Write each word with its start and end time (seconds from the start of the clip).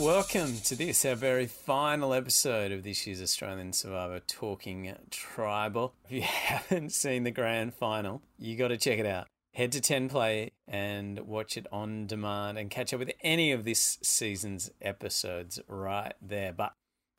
welcome 0.00 0.56
to 0.60 0.74
this, 0.74 1.04
our 1.04 1.14
very 1.14 1.46
final 1.46 2.14
episode 2.14 2.72
of 2.72 2.82
this 2.82 3.06
year's 3.06 3.20
Australian 3.20 3.70
Survivor 3.74 4.18
Talking 4.26 4.90
Tribal. 5.10 5.92
If 6.06 6.12
you 6.12 6.22
haven't 6.22 6.92
seen 6.92 7.24
the 7.24 7.30
grand 7.30 7.74
final, 7.74 8.22
you 8.38 8.56
got 8.56 8.68
to 8.68 8.78
check 8.78 8.98
it 8.98 9.04
out. 9.04 9.26
Head 9.52 9.72
to 9.72 9.80
10 9.82 10.08
Play 10.08 10.52
and 10.66 11.20
watch 11.20 11.58
it 11.58 11.66
on 11.70 12.06
demand 12.06 12.56
and 12.56 12.70
catch 12.70 12.94
up 12.94 13.00
with 13.00 13.12
any 13.20 13.52
of 13.52 13.64
this 13.64 13.98
season's 14.00 14.70
episodes 14.80 15.60
right 15.68 16.14
there. 16.22 16.54
But 16.54 16.72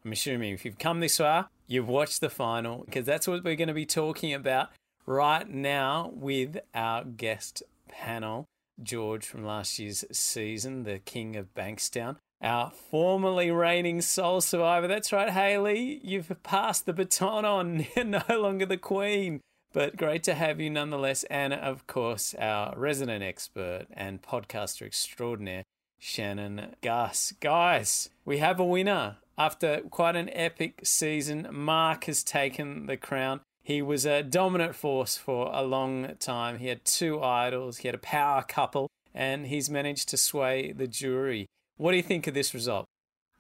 I'm 0.03 0.11
assuming 0.11 0.51
if 0.51 0.65
you've 0.65 0.79
come 0.79 1.01
this 1.01 1.17
far, 1.17 1.49
you've 1.67 1.87
watched 1.87 2.19
the 2.19 2.31
final 2.31 2.83
because 2.85 3.05
that's 3.05 3.27
what 3.27 3.43
we're 3.43 3.55
going 3.55 3.67
to 3.67 3.75
be 3.75 3.85
talking 3.85 4.33
about 4.33 4.69
right 5.05 5.47
now 5.47 6.09
with 6.15 6.57
our 6.73 7.03
guest 7.03 7.61
panel. 7.87 8.45
George 8.81 9.27
from 9.27 9.45
last 9.45 9.77
year's 9.77 10.03
season, 10.11 10.83
the 10.83 10.97
King 10.97 11.35
of 11.35 11.53
Bankstown, 11.53 12.15
our 12.41 12.71
formerly 12.71 13.51
reigning 13.51 14.01
sole 14.01 14.41
survivor. 14.41 14.87
That's 14.87 15.11
right, 15.11 15.29
Haley, 15.29 15.99
you've 16.03 16.31
passed 16.43 16.85
the 16.85 16.93
baton 16.93 17.45
on, 17.45 17.85
You're 17.95 18.05
no 18.05 18.23
longer 18.29 18.65
the 18.65 18.77
Queen. 18.77 19.41
But 19.73 19.95
great 19.95 20.23
to 20.23 20.33
have 20.33 20.59
you 20.59 20.69
nonetheless. 20.69 21.23
And 21.25 21.53
of 21.53 21.87
course, 21.87 22.35
our 22.37 22.77
resident 22.77 23.23
expert 23.23 23.85
and 23.93 24.21
podcaster 24.21 24.85
extraordinaire, 24.85 25.63
Shannon 25.97 26.75
Gaitz. 26.81 27.39
Guys, 27.39 28.09
we 28.25 28.39
have 28.39 28.59
a 28.59 28.65
winner. 28.65 29.17
After 29.37 29.81
quite 29.89 30.15
an 30.15 30.29
epic 30.33 30.81
season, 30.83 31.47
Mark 31.51 32.03
has 32.05 32.23
taken 32.23 32.85
the 32.87 32.97
crown. 32.97 33.41
He 33.63 33.81
was 33.81 34.05
a 34.05 34.23
dominant 34.23 34.75
force 34.75 35.15
for 35.15 35.49
a 35.53 35.63
long 35.63 36.15
time. 36.19 36.57
He 36.57 36.67
had 36.67 36.83
two 36.83 37.21
idols, 37.21 37.77
he 37.77 37.87
had 37.87 37.95
a 37.95 37.99
power 37.99 38.43
couple, 38.43 38.89
and 39.13 39.47
he's 39.47 39.69
managed 39.69 40.09
to 40.09 40.17
sway 40.17 40.71
the 40.71 40.87
jury. 40.87 41.47
What 41.81 41.89
do 41.89 41.97
you 41.97 42.03
think 42.03 42.27
of 42.27 42.35
this 42.35 42.53
result? 42.53 42.85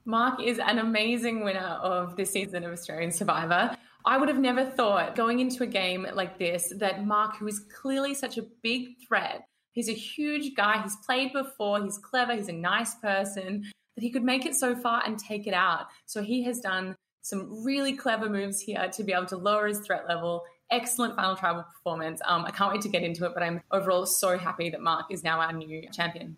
Mark 0.03 0.41
is 0.41 0.57
an 0.57 0.79
amazing 0.79 1.43
winner 1.43 1.77
of 1.83 2.15
this 2.15 2.31
season 2.31 2.63
of 2.63 2.71
Australian 2.71 3.11
Survivor. 3.11 3.77
I 4.03 4.17
would 4.17 4.29
have 4.29 4.39
never 4.39 4.65
thought 4.65 5.15
going 5.15 5.41
into 5.41 5.61
a 5.61 5.67
game 5.67 6.07
like 6.15 6.39
this 6.39 6.73
that 6.77 7.05
Mark, 7.05 7.37
who 7.37 7.45
is 7.45 7.59
clearly 7.59 8.15
such 8.15 8.39
a 8.39 8.47
big 8.63 8.97
threat, 9.07 9.43
he's 9.73 9.89
a 9.89 9.93
huge 9.93 10.55
guy, 10.55 10.81
he's 10.81 10.95
played 11.05 11.33
before, 11.33 11.83
he's 11.83 11.99
clever, 11.99 12.33
he's 12.33 12.47
a 12.47 12.53
nice 12.53 12.95
person, 12.95 13.61
that 13.95 14.01
he 14.01 14.09
could 14.09 14.23
make 14.23 14.47
it 14.47 14.55
so 14.55 14.75
far 14.75 15.03
and 15.05 15.19
take 15.19 15.45
it 15.45 15.53
out. 15.53 15.85
So 16.07 16.23
he 16.23 16.41
has 16.45 16.59
done 16.61 16.95
some 17.21 17.63
really 17.63 17.93
clever 17.93 18.27
moves 18.27 18.59
here 18.59 18.89
to 18.91 19.03
be 19.03 19.13
able 19.13 19.27
to 19.27 19.37
lower 19.37 19.67
his 19.67 19.81
threat 19.81 20.07
level. 20.07 20.45
Excellent 20.71 21.15
final 21.15 21.35
tribal 21.35 21.61
performance. 21.61 22.19
Um, 22.25 22.45
I 22.45 22.49
can't 22.49 22.73
wait 22.73 22.81
to 22.81 22.89
get 22.89 23.03
into 23.03 23.23
it, 23.27 23.33
but 23.35 23.43
I'm 23.43 23.61
overall 23.69 24.07
so 24.07 24.39
happy 24.39 24.71
that 24.71 24.81
Mark 24.81 25.11
is 25.11 25.23
now 25.23 25.39
our 25.39 25.53
new 25.53 25.87
champion. 25.91 26.37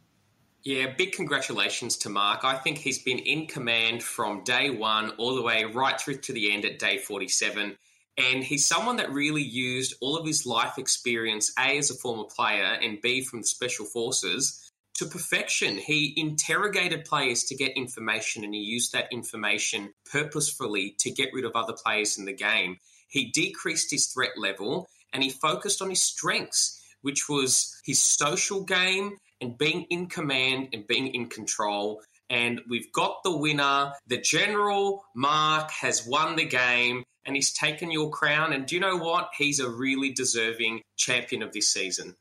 Yeah, 0.64 0.94
big 0.98 1.12
congratulations 1.12 1.98
to 1.98 2.10
Mark. 2.10 2.46
I 2.46 2.56
think 2.56 2.78
he's 2.78 3.04
been 3.04 3.20
in 3.20 3.48
command 3.48 4.02
from 4.02 4.46
day 4.46 4.70
one 4.70 5.10
all 5.18 5.36
the 5.36 5.42
way 5.42 5.66
right 5.66 6.00
through 6.00 6.20
to 6.20 6.32
the 6.32 6.54
end 6.54 6.64
at 6.64 6.80
day 6.80 7.00
47. 7.00 7.76
And 8.18 8.44
he's 8.44 8.66
someone 8.66 8.96
that 8.98 9.12
really 9.12 9.42
used 9.42 9.96
all 10.00 10.16
of 10.16 10.26
his 10.26 10.46
life 10.46 10.78
experience, 10.78 11.52
A, 11.60 11.78
as 11.78 11.92
a 11.92 11.96
former 11.96 12.24
player, 12.24 12.78
and 12.82 13.02
B, 13.02 13.26
from 13.26 13.42
the 13.42 13.48
Special 13.48 13.86
Forces, 13.86 14.72
to 14.96 15.06
perfection. 15.06 15.78
He 15.78 16.14
interrogated 16.16 17.04
players 17.04 17.44
to 17.46 17.56
get 17.56 17.76
information 17.76 18.46
and 18.46 18.54
he 18.54 18.62
used 18.62 18.94
that 18.94 19.12
information 19.12 19.94
purposefully 20.10 20.96
to 21.00 21.12
get 21.12 21.34
rid 21.34 21.44
of 21.44 21.56
other 21.56 21.74
players 21.74 22.18
in 22.18 22.24
the 22.24 22.34
game. 22.34 22.78
He 23.10 23.32
decreased 23.32 23.92
his 23.92 24.08
threat 24.08 24.38
level 24.38 24.88
and 25.12 25.24
he 25.24 25.30
focused 25.30 25.82
on 25.82 25.90
his 25.90 26.02
strengths, 26.02 26.82
which 27.02 27.28
was 27.28 27.76
his 27.84 28.02
social 28.02 28.64
game 28.64 29.18
and 29.44 29.58
being 29.58 29.86
in 29.90 30.08
command 30.08 30.70
and 30.72 30.88
being 30.88 31.14
in 31.14 31.28
control. 31.28 32.02
And 32.30 32.62
we've 32.70 32.92
got 32.94 33.18
the 33.24 33.36
winner. 33.36 33.92
The 34.08 34.18
General 34.18 35.04
Mark 35.14 35.70
has 35.72 36.08
won 36.08 36.38
the 36.38 36.46
game 36.46 37.04
and 37.26 37.36
he's 37.36 37.54
taken 37.54 37.92
your 37.92 38.10
crown. 38.10 38.54
And 38.54 38.66
do 38.66 38.76
you 38.76 38.82
know 38.82 38.98
what? 38.98 39.30
He's 39.38 39.60
a 39.60 39.70
really 39.70 40.14
deserving 40.14 40.82
champion 40.96 41.44
of 41.44 41.52
this 41.52 41.72
season. 41.72 42.16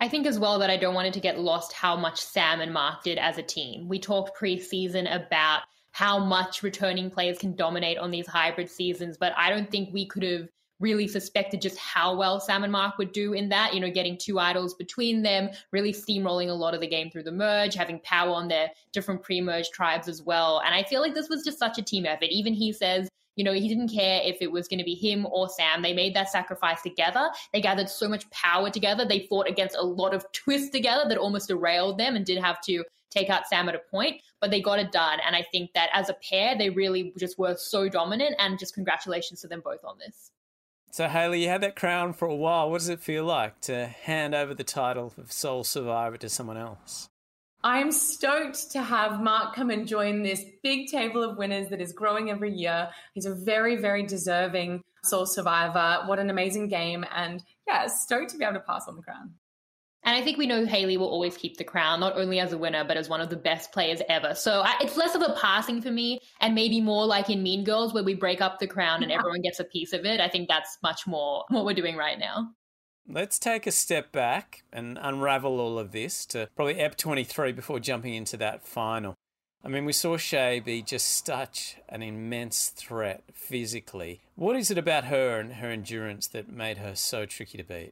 I 0.00 0.08
think 0.08 0.26
as 0.26 0.38
well 0.38 0.60
that 0.60 0.70
I 0.70 0.76
don't 0.76 0.94
want 0.94 1.08
it 1.08 1.14
to 1.14 1.20
get 1.20 1.38
lost 1.38 1.72
how 1.72 1.96
much 1.96 2.20
Sam 2.20 2.60
and 2.60 2.72
Mark 2.72 3.02
did 3.02 3.18
as 3.18 3.36
a 3.36 3.42
team. 3.42 3.88
We 3.88 3.98
talked 3.98 4.38
preseason 4.40 5.12
about 5.12 5.62
how 5.90 6.24
much 6.24 6.62
returning 6.62 7.10
players 7.10 7.38
can 7.38 7.56
dominate 7.56 7.98
on 7.98 8.10
these 8.10 8.26
hybrid 8.26 8.70
seasons, 8.70 9.18
but 9.18 9.32
I 9.36 9.50
don't 9.50 9.70
think 9.70 9.92
we 9.92 10.06
could 10.06 10.22
have 10.22 10.48
really 10.80 11.06
suspected 11.06 11.60
just 11.60 11.78
how 11.78 12.16
well 12.16 12.40
Sam 12.40 12.64
and 12.64 12.72
Mark 12.72 12.98
would 12.98 13.12
do 13.12 13.34
in 13.34 13.48
that, 13.50 13.74
you 13.74 13.80
know, 13.80 13.90
getting 13.90 14.18
two 14.18 14.38
idols 14.38 14.74
between 14.74 15.22
them, 15.22 15.50
really 15.70 15.92
steamrolling 15.92 16.48
a 16.48 16.54
lot 16.54 16.74
of 16.74 16.80
the 16.80 16.88
game 16.88 17.10
through 17.10 17.24
the 17.24 17.32
merge, 17.32 17.74
having 17.74 18.00
power 18.00 18.30
on 18.30 18.48
their 18.48 18.70
different 18.92 19.22
pre-merge 19.22 19.68
tribes 19.70 20.08
as 20.08 20.22
well. 20.22 20.60
And 20.64 20.74
I 20.74 20.82
feel 20.82 21.00
like 21.00 21.14
this 21.14 21.28
was 21.28 21.44
just 21.44 21.58
such 21.58 21.78
a 21.78 21.82
team 21.82 22.06
effort. 22.06 22.28
Even 22.30 22.54
he 22.54 22.72
says, 22.72 23.08
you 23.36 23.44
know, 23.44 23.52
he 23.52 23.68
didn't 23.68 23.88
care 23.88 24.20
if 24.24 24.38
it 24.40 24.50
was 24.50 24.68
going 24.68 24.78
to 24.78 24.84
be 24.84 24.94
him 24.94 25.26
or 25.30 25.48
Sam. 25.48 25.82
They 25.82 25.94
made 25.94 26.14
that 26.14 26.30
sacrifice 26.30 26.82
together. 26.82 27.30
They 27.52 27.60
gathered 27.60 27.88
so 27.88 28.08
much 28.08 28.28
power 28.30 28.70
together. 28.70 29.06
They 29.06 29.26
fought 29.28 29.48
against 29.48 29.76
a 29.76 29.82
lot 29.82 30.14
of 30.14 30.26
twists 30.32 30.70
together 30.70 31.08
that 31.08 31.18
almost 31.18 31.48
derailed 31.48 31.98
them 31.98 32.16
and 32.16 32.26
did 32.26 32.38
have 32.38 32.60
to 32.62 32.84
take 33.10 33.28
out 33.28 33.46
Sam 33.48 33.68
at 33.68 33.74
a 33.74 33.80
point, 33.90 34.20
but 34.40 34.50
they 34.50 34.60
got 34.60 34.78
it 34.78 34.92
done. 34.92 35.18
And 35.26 35.34
I 35.34 35.42
think 35.42 35.72
that 35.74 35.90
as 35.92 36.08
a 36.08 36.14
pair, 36.14 36.56
they 36.56 36.70
really 36.70 37.12
just 37.18 37.38
were 37.38 37.56
so 37.56 37.88
dominant. 37.88 38.36
And 38.38 38.58
just 38.58 38.74
congratulations 38.74 39.40
to 39.40 39.48
them 39.48 39.62
both 39.64 39.84
on 39.84 39.98
this. 39.98 40.30
So, 40.92 41.06
Haley, 41.06 41.42
you 41.42 41.48
had 41.48 41.60
that 41.60 41.76
crown 41.76 42.12
for 42.12 42.26
a 42.26 42.34
while. 42.34 42.68
What 42.68 42.78
does 42.78 42.88
it 42.88 43.00
feel 43.00 43.24
like 43.24 43.60
to 43.62 43.86
hand 43.86 44.34
over 44.34 44.54
the 44.54 44.64
title 44.64 45.12
of 45.16 45.30
sole 45.30 45.62
survivor 45.62 46.16
to 46.16 46.28
someone 46.28 46.56
else? 46.56 47.08
I'm 47.62 47.92
stoked 47.92 48.72
to 48.72 48.82
have 48.82 49.20
Mark 49.20 49.54
come 49.54 49.70
and 49.70 49.86
join 49.86 50.22
this 50.22 50.42
big 50.62 50.88
table 50.88 51.22
of 51.22 51.36
winners 51.36 51.68
that 51.68 51.80
is 51.80 51.92
growing 51.92 52.30
every 52.30 52.52
year. 52.52 52.88
He's 53.14 53.26
a 53.26 53.34
very, 53.34 53.76
very 53.76 54.04
deserving 54.04 54.82
sole 55.04 55.26
survivor. 55.26 56.02
What 56.06 56.18
an 56.18 56.30
amazing 56.30 56.68
game. 56.68 57.04
And 57.14 57.42
yeah, 57.68 57.86
stoked 57.86 58.30
to 58.30 58.38
be 58.38 58.44
able 58.44 58.54
to 58.54 58.60
pass 58.60 58.88
on 58.88 58.96
the 58.96 59.02
crown. 59.02 59.34
And 60.02 60.16
I 60.16 60.22
think 60.22 60.38
we 60.38 60.46
know 60.46 60.64
Haley 60.64 60.96
will 60.96 61.08
always 61.08 61.36
keep 61.36 61.56
the 61.56 61.64
crown, 61.64 62.00
not 62.00 62.16
only 62.16 62.40
as 62.40 62.52
a 62.52 62.58
winner, 62.58 62.84
but 62.84 62.96
as 62.96 63.08
one 63.08 63.20
of 63.20 63.28
the 63.28 63.36
best 63.36 63.70
players 63.70 64.00
ever. 64.08 64.34
So 64.34 64.62
I, 64.62 64.76
it's 64.80 64.96
less 64.96 65.14
of 65.14 65.22
a 65.22 65.36
passing 65.40 65.82
for 65.82 65.90
me 65.90 66.20
and 66.40 66.54
maybe 66.54 66.80
more 66.80 67.04
like 67.04 67.28
in 67.28 67.42
Mean 67.42 67.64
Girls 67.64 67.92
where 67.92 68.04
we 68.04 68.14
break 68.14 68.40
up 68.40 68.58
the 68.58 68.66
crown 68.66 69.02
and 69.02 69.12
everyone 69.12 69.42
gets 69.42 69.60
a 69.60 69.64
piece 69.64 69.92
of 69.92 70.06
it. 70.06 70.20
I 70.20 70.28
think 70.28 70.48
that's 70.48 70.78
much 70.82 71.06
more 71.06 71.44
what 71.48 71.64
we're 71.66 71.74
doing 71.74 71.96
right 71.96 72.18
now. 72.18 72.48
Let's 73.08 73.38
take 73.38 73.66
a 73.66 73.72
step 73.72 74.12
back 74.12 74.62
and 74.72 74.98
unravel 75.00 75.58
all 75.58 75.78
of 75.78 75.92
this 75.92 76.24
to 76.26 76.48
probably 76.54 76.78
EP 76.78 76.96
23 76.96 77.52
before 77.52 77.80
jumping 77.80 78.14
into 78.14 78.36
that 78.38 78.66
final. 78.66 79.16
I 79.62 79.68
mean, 79.68 79.84
we 79.84 79.92
saw 79.92 80.16
Shay 80.16 80.60
be 80.60 80.80
just 80.80 81.26
such 81.26 81.76
an 81.88 82.02
immense 82.02 82.68
threat 82.68 83.24
physically. 83.32 84.20
What 84.34 84.56
is 84.56 84.70
it 84.70 84.78
about 84.78 85.04
her 85.04 85.38
and 85.38 85.54
her 85.54 85.68
endurance 85.68 86.28
that 86.28 86.50
made 86.50 86.78
her 86.78 86.94
so 86.94 87.26
tricky 87.26 87.58
to 87.58 87.64
beat? 87.64 87.90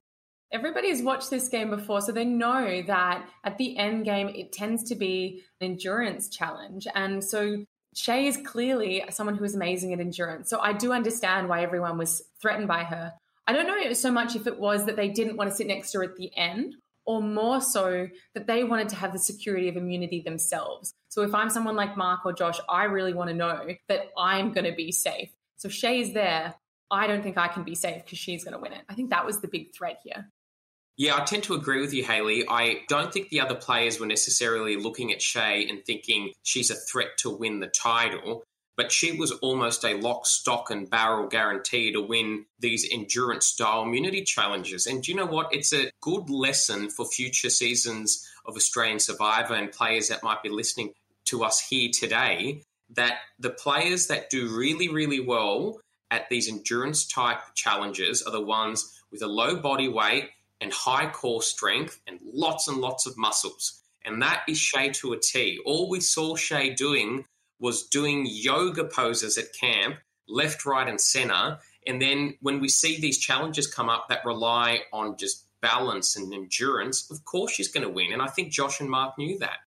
Everybody's 0.51 1.03
watched 1.03 1.31
this 1.31 1.49
game 1.49 1.71
before, 1.71 2.01
so 2.01 2.11
they 2.11 2.25
know 2.25 2.83
that 2.83 3.29
at 3.45 3.59
the 3.59 3.77
end 3.77 4.05
game, 4.05 4.29
it 4.29 4.53
tends 4.53 4.85
to 4.85 4.95
be 4.95 5.43
an 5.61 5.73
endurance 5.73 6.29
challenge. 6.29 6.87
And 6.95 7.23
so 7.23 7.65
Shay 7.95 8.27
is 8.27 8.39
clearly 8.39 9.05
someone 9.11 9.37
who 9.37 9.45
is 9.45 9.55
amazing 9.55 9.93
at 9.93 10.01
endurance. 10.01 10.49
So 10.49 10.61
I 10.61 10.73
do 10.73 10.93
understand 10.93 11.49
why 11.49 11.63
everyone 11.63 11.99
was 11.99 12.23
threatened 12.41 12.69
by 12.69 12.85
her. 12.85 13.13
I 13.47 13.53
don't 13.53 13.67
know 13.67 13.93
so 13.93 14.11
much 14.11 14.37
if 14.37 14.47
it 14.47 14.59
was 14.59 14.87
that 14.87 14.97
they 14.97 15.09
didn't 15.09 15.37
want 15.37 15.51
to 15.51 15.57
sit 15.57 15.67
next 15.67 15.93
to 15.93 15.99
her 15.99 16.05
at 16.05 16.17
the 16.17 16.31
end, 16.37 16.77
or 17.05 17.23
more 17.23 17.61
so 17.63 18.09
that 18.35 18.47
they 18.47 18.65
wanted 18.65 18.91
to 18.91 18.97
have 18.97 19.13
the 19.13 19.19
security 19.19 19.69
of 19.69 19.77
immunity 19.77 20.21
themselves. 20.21 20.95
So 21.09 21.23
if 21.23 21.35
I'm 21.35 21.49
someone 21.49 21.75
like 21.75 21.97
Mark 21.97 22.27
or 22.27 22.35
Josh, 22.35 22.59
I 22.69 22.85
really 22.85 23.15
want 23.15 23.31
to 23.31 23.37
know 23.37 23.67
that 23.89 24.11
I'm 24.17 24.53
going 24.53 24.67
to 24.67 24.77
be 24.77 24.93
safe. 24.93 25.31
So 25.57 25.69
if 25.69 25.75
Shay 25.75 26.01
is 26.01 26.13
there, 26.13 26.55
I 26.91 27.07
don't 27.07 27.23
think 27.23 27.39
I 27.39 27.49
can 27.49 27.65
be 27.65 27.75
safe 27.75 28.05
because 28.05 28.19
she's 28.19 28.45
going 28.45 28.53
to 28.53 28.61
win 28.61 28.73
it. 28.73 28.83
I 28.89 28.95
think 28.95 29.11
that 29.11 29.25
was 29.25 29.41
the 29.41 29.49
big 29.49 29.75
threat 29.75 30.01
here. 30.05 30.31
Yeah, 30.99 31.17
I 31.17 31.25
tend 31.25 31.45
to 31.45 31.55
agree 31.55 31.81
with 31.81 31.95
you, 31.95 32.05
Haley. 32.05 32.45
I 32.49 32.81
don't 32.89 33.13
think 33.13 33.29
the 33.29 33.41
other 33.41 33.55
players 33.55 34.01
were 34.01 34.07
necessarily 34.07 34.75
looking 34.75 35.13
at 35.13 35.23
Shay 35.23 35.65
and 35.69 35.85
thinking 35.85 36.33
she's 36.43 36.73
a 36.73 36.75
threat 36.75 37.17
to 37.19 37.31
win 37.31 37.61
the 37.61 37.69
title, 37.69 38.43
but 38.77 38.91
she 38.91 39.13
was 39.13 39.31
almost 39.31 39.85
a 39.85 39.95
lock, 39.95 40.27
stock, 40.27 40.73
and 40.73 40.91
barrel 40.91 41.29
guarantee 41.29 41.93
to 41.93 42.03
win 42.03 42.47
these 42.59 42.85
endurance 42.93 43.47
style 43.47 43.83
immunity 43.83 44.25
challenges. 44.25 44.89
And 44.89 45.01
do 45.01 45.13
you 45.13 45.17
know 45.17 45.27
what? 45.27 45.55
It's 45.55 45.73
a 45.73 45.93
good 46.01 46.29
lesson 46.29 46.91
for 46.91 47.07
future 47.07 47.51
seasons 47.51 48.29
of 48.45 48.57
Australian 48.57 48.99
Survivor 48.99 49.55
and 49.55 49.71
players 49.71 50.09
that 50.09 50.25
might 50.25 50.43
be 50.43 50.49
listening 50.49 50.95
to 51.27 51.45
us 51.45 51.61
here 51.61 51.91
today 51.95 52.63
that 52.91 53.19
the 53.39 53.51
players 53.51 54.09
that 54.09 54.31
do 54.31 54.49
really, 54.49 54.89
really 54.89 55.21
well 55.21 55.79
at 56.11 56.29
these 56.29 56.49
endurance 56.49 57.07
type 57.07 57.39
challenges 57.55 58.21
are 58.23 58.33
the 58.33 58.41
ones 58.41 59.01
with 59.13 59.23
a 59.23 59.29
low 59.29 59.55
body 59.57 59.89
weight 59.89 60.31
and 60.61 60.73
high 60.73 61.11
core 61.11 61.43
strength 61.43 62.01
and 62.07 62.19
lots 62.25 62.69
and 62.69 62.79
lots 62.79 63.07
of 63.07 63.17
muscles. 63.17 63.83
And 64.05 64.23
that 64.23 64.43
is 64.49 64.59
Shay 64.59 64.91
to 64.91 65.13
a 65.13 65.19
T. 65.19 65.61
All 65.65 65.89
we 65.89 66.01
saw 66.01 66.37
Shay 66.37 66.71
doing 66.71 67.25
was 67.61 67.85
doing 67.89 68.27
yoga 68.29 68.85
poses 68.85 69.37
at 69.39 69.53
camp, 69.53 69.97
left, 70.29 70.65
right, 70.65 70.89
and 70.89 71.01
center. 71.01 71.59
And 71.87 72.01
then 72.01 72.35
when 72.41 72.61
we 72.61 72.69
see 72.69 73.01
these 73.01 73.19
challenges 73.19 73.67
come 73.67 73.89
up 73.89 74.09
that 74.09 74.25
rely 74.25 74.81
on 74.93 75.17
just 75.17 75.47
balance 75.61 76.17
and 76.17 76.33
endurance, 76.33 77.11
of 77.11 77.25
course 77.25 77.53
she's 77.53 77.69
going 77.71 77.87
to 77.87 77.93
win. 77.93 78.13
And 78.13 78.23
I 78.23 78.29
think 78.29 78.53
Josh 78.53 78.81
and 78.81 78.91
Mark 78.91 79.19
knew 79.19 79.39
that. 79.39 79.59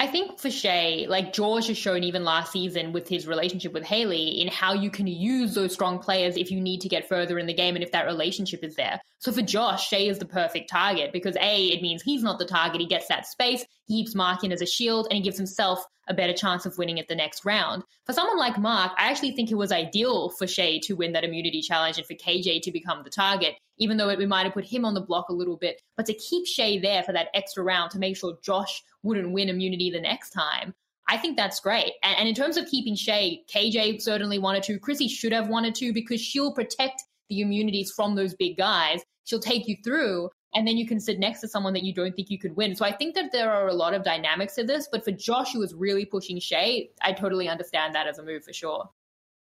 I 0.00 0.06
think 0.06 0.38
for 0.38 0.50
Shay, 0.50 1.06
like 1.06 1.34
George 1.34 1.66
has 1.66 1.76
shown 1.76 2.04
even 2.04 2.24
last 2.24 2.52
season 2.52 2.92
with 2.92 3.06
his 3.06 3.26
relationship 3.26 3.74
with 3.74 3.84
Haley, 3.84 4.40
in 4.40 4.48
how 4.48 4.72
you 4.72 4.90
can 4.90 5.06
use 5.06 5.54
those 5.54 5.74
strong 5.74 5.98
players 5.98 6.38
if 6.38 6.50
you 6.50 6.58
need 6.58 6.80
to 6.80 6.88
get 6.88 7.06
further 7.06 7.38
in 7.38 7.44
the 7.44 7.52
game 7.52 7.74
and 7.74 7.84
if 7.84 7.92
that 7.92 8.06
relationship 8.06 8.64
is 8.64 8.76
there. 8.76 8.98
So 9.18 9.30
for 9.30 9.42
Josh, 9.42 9.88
Shay 9.88 10.08
is 10.08 10.18
the 10.18 10.24
perfect 10.24 10.70
target 10.70 11.12
because 11.12 11.36
A, 11.38 11.66
it 11.66 11.82
means 11.82 12.00
he's 12.00 12.22
not 12.22 12.38
the 12.38 12.46
target. 12.46 12.80
He 12.80 12.86
gets 12.86 13.08
that 13.08 13.26
space, 13.26 13.62
he 13.90 14.02
keeps 14.04 14.14
Mark 14.14 14.44
in 14.44 14.52
as 14.52 14.62
a 14.62 14.66
shield, 14.66 15.08
and 15.10 15.16
he 15.16 15.22
gives 15.22 15.36
himself 15.36 15.84
a 16.08 16.14
better 16.14 16.32
chance 16.32 16.64
of 16.64 16.78
winning 16.78 17.00
at 17.00 17.08
the 17.08 17.14
next 17.14 17.44
round. 17.44 17.82
For 18.06 18.12
someone 18.12 18.38
like 18.38 18.56
Mark, 18.56 18.92
I 18.96 19.10
actually 19.10 19.32
think 19.32 19.50
it 19.50 19.56
was 19.56 19.72
ideal 19.72 20.30
for 20.30 20.46
Shay 20.46 20.78
to 20.80 20.94
win 20.94 21.12
that 21.12 21.24
immunity 21.24 21.60
challenge 21.60 21.98
and 21.98 22.06
for 22.06 22.14
KJ 22.14 22.62
to 22.62 22.70
become 22.70 23.02
the 23.02 23.10
target, 23.10 23.56
even 23.78 23.96
though 23.96 24.08
it, 24.08 24.18
we 24.18 24.26
might 24.26 24.44
have 24.44 24.54
put 24.54 24.64
him 24.64 24.84
on 24.84 24.94
the 24.94 25.00
block 25.00 25.28
a 25.28 25.32
little 25.32 25.56
bit. 25.56 25.82
But 25.96 26.06
to 26.06 26.14
keep 26.14 26.46
Shay 26.46 26.78
there 26.78 27.02
for 27.02 27.12
that 27.12 27.28
extra 27.34 27.64
round 27.64 27.90
to 27.90 27.98
make 27.98 28.16
sure 28.16 28.38
Josh 28.42 28.82
wouldn't 29.02 29.32
win 29.32 29.48
immunity 29.48 29.90
the 29.90 30.00
next 30.00 30.30
time, 30.30 30.72
I 31.08 31.16
think 31.16 31.36
that's 31.36 31.58
great. 31.58 31.94
And, 32.04 32.16
and 32.18 32.28
in 32.28 32.34
terms 32.36 32.56
of 32.56 32.66
keeping 32.66 32.94
Shay, 32.94 33.42
KJ 33.52 34.02
certainly 34.02 34.38
wanted 34.38 34.62
to. 34.64 34.78
Chrissy 34.78 35.08
should 35.08 35.32
have 35.32 35.48
wanted 35.48 35.74
to 35.76 35.92
because 35.92 36.20
she'll 36.20 36.54
protect 36.54 37.02
the 37.28 37.40
immunities 37.40 37.92
from 37.94 38.14
those 38.14 38.34
big 38.34 38.56
guys. 38.56 39.00
She'll 39.24 39.40
take 39.40 39.66
you 39.66 39.76
through 39.84 40.30
and 40.54 40.66
then 40.66 40.76
you 40.76 40.86
can 40.86 41.00
sit 41.00 41.18
next 41.18 41.40
to 41.40 41.48
someone 41.48 41.72
that 41.74 41.84
you 41.84 41.94
don't 41.94 42.14
think 42.14 42.30
you 42.30 42.38
could 42.38 42.56
win. 42.56 42.74
So 42.74 42.84
I 42.84 42.92
think 42.92 43.14
that 43.14 43.32
there 43.32 43.52
are 43.52 43.68
a 43.68 43.74
lot 43.74 43.94
of 43.94 44.02
dynamics 44.02 44.54
to 44.56 44.64
this, 44.64 44.88
but 44.90 45.04
for 45.04 45.12
Josh, 45.12 45.52
who 45.52 45.60
was 45.60 45.74
really 45.74 46.04
pushing 46.04 46.40
Shay, 46.40 46.90
I 47.02 47.12
totally 47.12 47.48
understand 47.48 47.94
that 47.94 48.06
as 48.06 48.18
a 48.18 48.22
move 48.22 48.44
for 48.44 48.52
sure. 48.52 48.90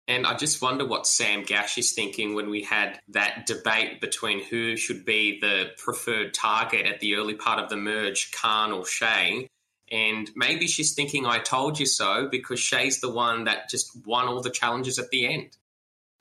And 0.07 0.27
I 0.27 0.35
just 0.35 0.61
wonder 0.61 0.85
what 0.85 1.07
Sam 1.07 1.43
Gash 1.43 1.79
is 1.79 1.93
thinking 1.93 2.35
when 2.35 2.49
we 2.49 2.61
had 2.61 2.99
that 3.09 3.47
debate 3.47 4.01
between 4.01 4.43
who 4.43 4.77
should 4.77 5.03
be 5.03 5.39
the 5.39 5.71
preferred 5.77 6.33
target 6.33 6.85
at 6.85 6.99
the 6.99 7.15
early 7.15 7.33
part 7.33 7.59
of 7.59 7.69
the 7.69 7.75
merge, 7.75 8.31
Khan 8.31 8.71
or 8.71 8.85
Shay. 8.85 9.47
And 9.91 10.29
maybe 10.35 10.67
she's 10.67 10.93
thinking, 10.93 11.25
I 11.25 11.39
told 11.39 11.79
you 11.79 11.87
so, 11.87 12.27
because 12.29 12.59
Shay's 12.59 13.01
the 13.01 13.11
one 13.11 13.45
that 13.45 13.69
just 13.69 13.89
won 14.05 14.27
all 14.27 14.41
the 14.41 14.49
challenges 14.51 14.99
at 14.99 15.09
the 15.09 15.27
end. 15.27 15.57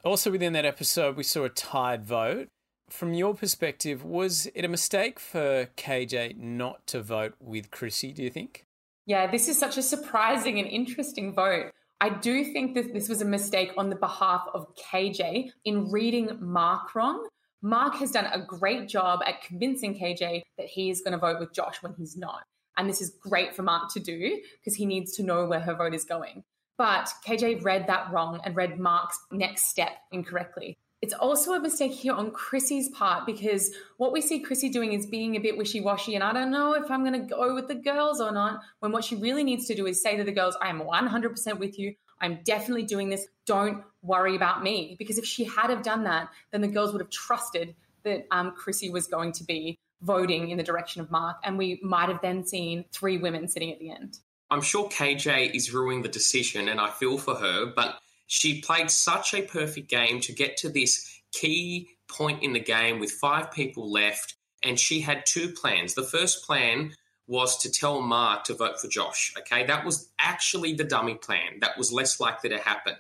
Also, 0.03 0.31
within 0.31 0.55
that 0.55 0.65
episode, 0.65 1.17
we 1.17 1.23
saw 1.23 1.45
a 1.45 1.49
tied 1.49 2.05
vote. 2.05 2.49
From 2.95 3.13
your 3.13 3.35
perspective, 3.35 4.05
was 4.05 4.47
it 4.55 4.65
a 4.65 4.69
mistake 4.69 5.19
for 5.19 5.67
KJ 5.77 6.37
not 6.37 6.87
to 6.87 7.03
vote 7.03 7.35
with 7.41 7.73
Chrissy, 7.73 8.13
do 8.13 8.23
you 8.23 8.31
think? 8.31 8.67
Yeah, 9.05 9.29
this 9.29 9.49
is 9.49 9.59
such 9.59 9.77
a 9.77 9.83
surprising 9.83 10.61
and 10.61 10.69
interesting 10.69 11.35
vote. 11.35 11.73
I 12.01 12.11
do 12.11 12.45
think 12.53 12.77
that 12.77 12.95
this 12.95 13.09
was 13.09 13.21
a 13.21 13.25
mistake 13.25 13.73
on 13.77 13.91
the 13.91 13.97
behalf 13.97 14.47
of 14.55 14.69
KJ 14.77 15.51
in 15.65 15.91
reading 15.91 16.39
Mark 16.41 16.95
wrong. 16.95 17.27
Mark 17.63 17.97
has 17.97 18.13
done 18.13 18.27
a 18.27 18.41
great 18.41 18.89
job 18.89 19.23
at 19.27 19.43
convincing 19.43 19.99
KJ 19.99 20.43
that 20.57 20.67
he 20.67 20.89
is 20.89 21.01
going 21.01 21.15
to 21.15 21.19
vote 21.19 21.41
with 21.41 21.53
Josh 21.53 21.83
when 21.83 21.95
he's 21.99 22.17
not. 22.17 22.45
And 22.77 22.89
this 22.89 23.01
is 23.01 23.19
great 23.21 23.57
for 23.57 23.63
Mark 23.63 23.93
to 23.95 24.01
do 24.01 24.41
because 24.61 24.77
he 24.77 24.87
needs 24.87 25.17
to 25.17 25.25
know 25.25 25.47
where 25.47 25.59
her 25.59 25.75
vote 25.75 25.95
is 25.95 26.05
going. 26.05 26.45
But 26.79 27.09
KJ 27.27 27.65
read 27.65 27.89
that 27.89 28.13
wrong 28.13 28.41
and 28.45 28.55
read 28.55 28.79
Mark's 28.79 29.19
next 29.33 29.65
step 29.65 29.97
incorrectly. 30.13 30.79
It's 31.05 31.13
also 31.13 31.53
a 31.53 31.61
mistake 31.61 31.93
here 31.93 32.15
on 32.15 32.31
Chrissy's 32.31 32.89
part 32.89 33.27
because 33.27 33.75
what 33.99 34.11
we 34.11 34.23
see 34.23 34.41
Chrissy 34.41 34.71
doing 34.71 34.95
is 34.95 35.05
being 35.05 35.37
a 35.37 35.39
bit 35.39 35.59
wishy 35.59 35.83
washy. 35.83 36.15
And 36.15 36.25
I 36.25 36.33
don't 36.33 36.51
know 36.51 36.73
if 36.73 36.91
I'm 36.91 37.05
going 37.05 37.21
to 37.21 37.27
go 37.29 37.55
with 37.55 37.69
the 37.69 37.75
girls 37.75 38.23
or 38.23 38.33
not. 38.33 38.63
When 38.81 38.91
what 38.91 39.05
she 39.05 39.15
really 39.15 39.45
needs 39.45 39.67
to 39.67 39.75
do 39.75 39.87
is 39.87 40.01
say 40.01 40.17
to 40.17 40.25
the 40.25 40.33
girls, 40.33 40.57
I 40.63 40.71
am 40.71 40.81
100% 40.81 41.59
with 41.59 41.79
you. 41.79 41.95
I'm 42.23 42.39
definitely 42.43 42.85
doing 42.85 43.11
this. 43.11 43.27
Don't 43.45 43.85
worry 44.01 44.35
about 44.35 44.63
me. 44.63 44.97
Because 44.99 45.19
if 45.19 45.27
she 45.27 45.45
had 45.45 45.69
have 45.69 45.83
done 45.83 46.05
that, 46.05 46.31
then 46.53 46.63
the 46.63 46.69
girls 46.69 46.93
would 46.93 47.03
have 47.03 47.11
trusted 47.11 47.75
that 48.05 48.27
um, 48.31 48.53
Chrissy 48.53 48.89
was 48.89 49.07
going 49.07 49.33
to 49.33 49.45
be 49.45 49.79
voting 50.01 50.49
in 50.49 50.57
the 50.57 50.65
direction 50.65 51.03
of 51.03 51.11
Mark. 51.11 51.37
And 51.45 51.59
we 51.59 51.81
might 51.83 52.09
have 52.09 52.23
then 52.23 52.47
seen 52.47 52.87
three 52.93 53.19
women 53.19 53.47
sitting 53.47 53.71
at 53.71 53.79
the 53.79 53.91
end. 53.91 54.21
I'm 54.51 54.63
sure 54.63 54.89
KJ 54.89 55.55
is 55.55 55.71
ruining 55.71 56.01
the 56.01 56.09
decision, 56.09 56.69
and 56.69 56.81
I 56.81 56.89
feel 56.89 57.19
for 57.19 57.35
her, 57.35 57.67
but 57.67 57.99
she 58.27 58.61
played 58.61 58.91
such 58.91 59.35
a 59.35 59.43
perfect 59.43 59.89
game 59.89 60.21
to 60.21 60.33
get 60.33 60.57
to 60.59 60.69
this 60.69 61.21
key 61.33 61.89
point 62.09 62.43
in 62.43 62.53
the 62.53 62.61
game 62.61 62.99
with 63.01 63.13
five 63.13 63.51
people 63.53 63.91
left, 63.91 64.35
and 64.63 64.79
she 64.79 65.01
had 65.01 65.27
two 65.27 65.51
plans. 65.51 65.95
The 65.95 66.03
first 66.03 66.45
plan 66.47 66.93
was 67.27 67.57
to 67.59 67.71
tell 67.71 68.01
Mark 68.01 68.45
to 68.45 68.55
vote 68.55 68.81
for 68.81 68.89
Josh. 68.89 69.33
Okay, 69.39 69.65
that 69.67 69.85
was 69.85 70.11
actually 70.19 70.75
the 70.75 70.85
dummy 70.85 71.15
plan. 71.15 71.61
That 71.61 71.79
was 71.79 71.93
less 71.93 72.21
likely 72.21 72.51
to 72.51 72.59
happen. 72.59 72.95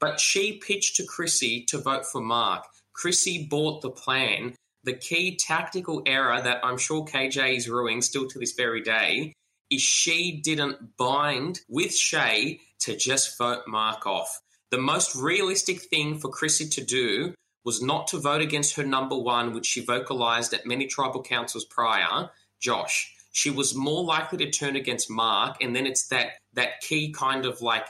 But 0.00 0.20
she 0.20 0.58
pitched 0.58 0.96
to 0.96 1.06
Chrissy 1.06 1.64
to 1.66 1.78
vote 1.78 2.06
for 2.06 2.20
Mark. 2.20 2.64
Chrissy 2.92 3.46
bought 3.46 3.82
the 3.82 3.90
plan. 3.90 4.54
The 4.84 4.94
key 4.94 5.36
tactical 5.36 6.02
error 6.06 6.40
that 6.40 6.64
I'm 6.64 6.78
sure 6.78 7.04
KJ 7.04 7.56
is 7.56 7.68
ruining 7.68 8.00
still 8.00 8.28
to 8.28 8.38
this 8.38 8.52
very 8.52 8.80
day 8.80 9.32
is 9.70 9.82
she 9.82 10.40
didn't 10.40 10.96
bind 10.96 11.60
with 11.68 11.94
Shay 11.94 12.60
to 12.80 12.96
just 12.96 13.36
vote 13.36 13.62
Mark 13.66 14.06
off. 14.06 14.40
The 14.70 14.78
most 14.78 15.16
realistic 15.16 15.80
thing 15.82 16.18
for 16.18 16.28
Chrissy 16.28 16.68
to 16.68 16.84
do 16.84 17.34
was 17.64 17.82
not 17.82 18.06
to 18.08 18.18
vote 18.18 18.42
against 18.42 18.76
her 18.76 18.84
number 18.84 19.16
one, 19.16 19.52
which 19.52 19.66
she 19.66 19.84
vocalized 19.84 20.52
at 20.52 20.66
many 20.66 20.86
tribal 20.86 21.22
councils 21.22 21.64
prior, 21.64 22.30
Josh. 22.60 23.14
She 23.32 23.50
was 23.50 23.74
more 23.74 24.04
likely 24.04 24.38
to 24.38 24.50
turn 24.50 24.76
against 24.76 25.10
Mark, 25.10 25.56
and 25.62 25.74
then 25.74 25.86
it's 25.86 26.08
that 26.08 26.32
that 26.54 26.80
key 26.80 27.12
kind 27.12 27.46
of 27.46 27.62
like 27.62 27.86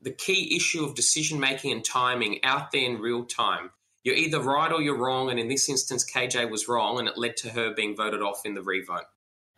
the 0.00 0.12
key 0.12 0.56
issue 0.56 0.84
of 0.84 0.94
decision 0.94 1.40
making 1.40 1.72
and 1.72 1.84
timing 1.84 2.44
out 2.44 2.72
there 2.72 2.84
in 2.84 3.00
real 3.00 3.24
time. 3.24 3.70
You're 4.04 4.16
either 4.16 4.40
right 4.40 4.72
or 4.72 4.82
you're 4.82 4.98
wrong, 4.98 5.30
and 5.30 5.38
in 5.38 5.48
this 5.48 5.68
instance, 5.68 6.04
KJ 6.04 6.50
was 6.50 6.68
wrong, 6.68 6.98
and 6.98 7.08
it 7.08 7.16
led 7.16 7.36
to 7.38 7.50
her 7.50 7.72
being 7.72 7.96
voted 7.96 8.22
off 8.22 8.44
in 8.44 8.54
the 8.54 8.62
revote. 8.62 9.04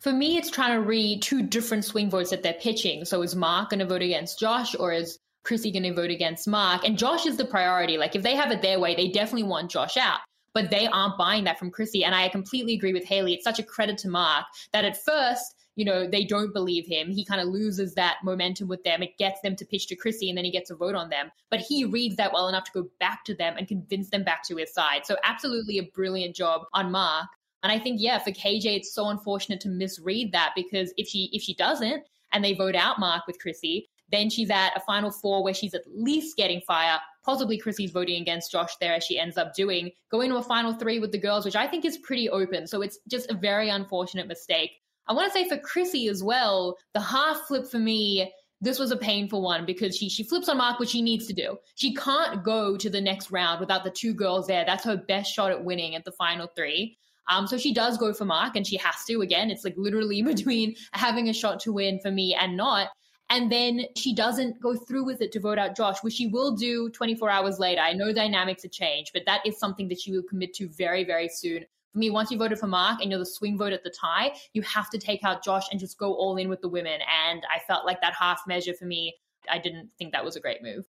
For 0.01 0.13
me, 0.13 0.37
it's 0.37 0.51
trying 0.51 0.75
to 0.75 0.87
read 0.87 1.23
two 1.23 1.43
different 1.43 1.85
swing 1.85 2.11
votes 2.11 2.29
that 2.31 2.43
they're 2.43 2.53
pitching. 2.53 3.07
So 3.07 3.23
is 3.23 3.35
Mark 3.35 3.71
going 3.71 3.81
to 3.81 3.87
vote 3.87 4.03
against 4.03 4.39
Josh, 4.39 4.77
or 4.79 4.93
is 4.93 5.19
Chrissy 5.45 5.71
going 5.71 5.85
to 5.85 5.95
vote 5.95 6.11
against 6.11 6.49
Mark. 6.49 6.85
And 6.85 6.99
Josh 6.99 7.27
is 7.27 7.37
the 7.37 7.45
priority. 7.45 7.97
Like 7.99 8.17
if 8.17 8.23
they 8.23 8.35
have 8.35 8.51
it 8.51 8.63
their 8.63 8.81
way, 8.81 8.95
they 8.95 9.09
definitely 9.09 9.49
want 9.49 9.71
Josh 9.71 9.97
out. 9.97 10.21
But 10.53 10.71
they 10.71 10.87
aren't 10.87 11.19
buying 11.19 11.45
that 11.45 11.59
from 11.59 11.71
Chrissy. 11.71 12.05
And 12.05 12.15
I 12.15 12.29
completely 12.29 12.75
agree 12.75 12.93
with 12.93 13.05
Haley. 13.05 13.35
It's 13.35 13.45
such 13.45 13.59
a 13.59 13.65
credit 13.65 13.99
to 13.99 14.09
Mark 14.09 14.45
that 14.73 14.85
at 14.85 15.03
first, 15.03 15.55
you 15.77 15.85
know, 15.85 16.09
they 16.09 16.25
don't 16.25 16.53
believe 16.53 16.87
him. 16.87 17.11
He 17.11 17.25
kind 17.25 17.41
of 17.41 17.49
loses 17.49 17.95
that 17.95 18.19
momentum 18.23 18.69
with 18.69 18.85
them. 18.85 19.03
It 19.03 19.19
gets 19.19 19.41
them 19.41 19.57
to 19.57 19.65
pitch 19.65 19.89
to 19.89 19.97
Chrissy 19.97 20.29
and 20.29 20.39
then 20.39 20.45
he 20.45 20.53
gets 20.53 20.71
a 20.71 20.77
vote 20.77 20.95
on 20.95 21.11
them. 21.11 21.31
But 21.51 21.61
he 21.61 21.85
reads 21.85 22.17
that 22.17 22.33
well 22.33 22.49
enough 22.49 22.65
to 22.65 22.83
go 22.83 22.89
back 23.01 23.25
to 23.25 23.35
them 23.35 23.57
and 23.59 23.67
convince 23.67 24.11
them 24.11 24.23
back 24.23 24.45
to 24.45 24.57
his 24.57 24.73
side. 24.73 25.05
So 25.05 25.17
absolutely 25.25 25.79
a 25.79 25.91
brilliant 25.95 26.37
job 26.37 26.63
on 26.73 26.93
Mark. 26.93 27.27
And 27.65 27.73
I 27.73 27.79
think, 27.79 28.01
yeah, 28.01 28.19
for 28.19 28.31
KJ, 28.31 28.67
it's 28.67 28.95
so 28.95 29.09
unfortunate 29.09 29.61
to 29.63 29.69
misread 29.69 30.33
that 30.33 30.53
because 30.55 30.93
if 30.97 31.09
she 31.09 31.31
if 31.33 31.43
she 31.43 31.55
doesn't 31.55 32.05
and 32.33 32.45
they 32.45 32.53
vote 32.53 32.77
out 32.77 33.01
Mark 33.01 33.27
with 33.27 33.41
Chrissy, 33.41 33.89
then 34.11 34.31
she's 34.31 34.51
at 34.51 34.77
a 34.77 34.81
final 34.81 35.11
four 35.11 35.43
where 35.43 35.55
she's 35.55 35.75
at 35.75 35.83
least 35.87 36.37
getting 36.37 36.61
fire. 36.61 36.99
Possibly 37.25 37.59
Chrissy's 37.59 37.91
voting 37.91 38.21
against 38.21 38.53
Josh 38.53 38.77
there 38.81 38.95
as 38.95 39.05
she 39.05 39.19
ends 39.19 39.37
up 39.37 39.55
doing. 39.55 39.91
Going 40.11 40.31
to 40.31 40.37
a 40.37 40.43
final 40.43 40.75
three 40.75 40.99
with 40.99 41.13
the 41.13 41.19
girls, 41.19 41.45
which 41.45 41.57
I 41.57 41.67
think 41.67 41.85
is 41.85 41.99
pretty 41.99 42.29
open. 42.29 42.67
So 42.67 42.83
it's 42.83 42.99
just 43.09 43.31
a 43.31 43.35
very 43.35 43.69
unfortunate 43.71 44.29
mistake. 44.29 44.73
I 45.07 45.13
want 45.13 45.33
to 45.33 45.39
say 45.39 45.49
for 45.49 45.59
Chrissy 45.59 46.09
as 46.09 46.23
well, 46.23 46.77
the 46.93 47.01
half 47.01 47.39
flip 47.49 47.67
for 47.71 47.79
me, 47.79 48.33
this 48.61 48.79
was 48.79 48.91
a 48.91 48.97
painful 48.97 49.43
one 49.43 49.67
because 49.67 49.97
she 49.97 50.09
she 50.09 50.23
flips 50.23 50.49
on 50.49 50.59
Mark, 50.59 50.79
which 50.79 50.91
she 50.91 51.03
needs 51.03 51.27
to 51.27 51.35
do. 51.35 51.59
She 51.75 51.95
can't 51.95 52.43
go 52.43 52.77
to 52.77 52.89
the 52.89 53.01
next 53.01 53.31
round 53.31 53.61
without 53.61 53.85
the 53.85 53.91
two 53.91 54.15
girls 54.15 54.47
there. 54.47 54.65
That's 54.65 54.85
her 54.85 54.97
best 54.97 55.33
shot 55.33 55.51
at 55.51 55.65
winning 55.65 55.95
at 55.95 56.05
the 56.05 56.13
final 56.13 56.47
three. 56.57 56.97
Um, 57.29 57.47
so 57.47 57.57
she 57.57 57.73
does 57.73 57.99
go 57.99 58.13
for 58.13 58.25
Mark, 58.25 58.57
and 58.57 58.67
she 58.67 58.77
has 58.79 58.97
to. 59.09 59.21
Again, 59.21 59.51
it's 59.51 59.65
like 59.65 59.75
literally 59.77 60.23
between 60.35 60.77
having 60.93 61.29
a 61.29 61.35
shot 61.35 61.61
to 61.61 61.73
win 61.73 62.01
for 62.01 62.11
me 62.11 62.35
and 62.35 62.57
not. 62.57 62.89
And 63.31 63.51
then 63.51 63.87
she 63.97 64.15
doesn't 64.15 64.61
go 64.61 64.75
through 64.75 65.05
with 65.05 65.21
it 65.21 65.33
to 65.33 65.41
vote 65.41 65.59
out 65.59 65.77
Josh, 65.77 66.03
which 66.03 66.15
she 66.15 66.27
will 66.27 66.55
do 66.55 66.91
24 66.91 67.31
hours 67.31 67.59
later. 67.59 67.81
I 67.81 67.93
know 67.93 68.13
dynamics 68.13 68.63
have 68.63 68.73
changed, 68.73 69.13
but 69.15 69.25
that 69.27 69.41
is 69.47 69.59
something 69.59 69.89
that 69.89 70.01
she 70.01 70.13
will 70.13 70.23
commit 70.23 70.55
to 70.55 70.69
very, 70.69 71.05
very 71.05 71.29
soon. 71.29 71.65
For 71.93 71.99
me, 71.99 72.11
once 72.11 72.31
you 72.31 72.39
voted 72.39 72.59
for 72.59 72.67
Mark 72.67 73.01
and 73.01 73.11
you're 73.11 73.21
the 73.21 73.27
swing 73.27 73.57
vote 73.57 73.73
at 73.73 73.83
the 73.83 73.91
tie, 73.91 74.35
you 74.53 74.63
have 74.63 74.91
to 74.91 74.99
take 74.99 75.25
out 75.25 75.45
Josh 75.45 75.65
and 75.71 75.81
just 75.81 75.97
go 75.97 76.13
all 76.13 76.37
in 76.37 76.49
with 76.49 76.61
the 76.61 76.69
women. 76.69 77.01
And 77.25 77.43
I 77.55 77.61
felt 77.61 77.87
like 77.87 78.01
that 78.01 78.15
half 78.19 78.43
measure 78.47 78.75
for 78.75 78.85
me, 78.85 79.15
I 79.51 79.59
didn't 79.59 79.91
think 79.97 80.13
that 80.13 80.25
was 80.25 80.37
a 80.37 80.41
great 80.41 80.63
move. 80.63 80.85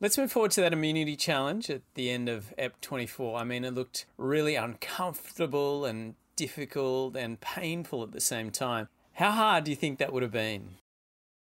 Let's 0.00 0.16
move 0.16 0.30
forward 0.30 0.52
to 0.52 0.60
that 0.60 0.72
immunity 0.72 1.16
challenge 1.16 1.70
at 1.70 1.82
the 1.94 2.10
end 2.10 2.28
of 2.28 2.54
EP 2.56 2.80
24. 2.80 3.38
I 3.38 3.44
mean, 3.44 3.64
it 3.64 3.74
looked 3.74 4.06
really 4.16 4.54
uncomfortable 4.54 5.84
and 5.84 6.14
difficult 6.36 7.16
and 7.16 7.40
painful 7.40 8.04
at 8.04 8.12
the 8.12 8.20
same 8.20 8.50
time. 8.50 8.88
How 9.14 9.32
hard 9.32 9.64
do 9.64 9.72
you 9.72 9.76
think 9.76 9.98
that 9.98 10.12
would 10.12 10.22
have 10.22 10.32
been? 10.32 10.76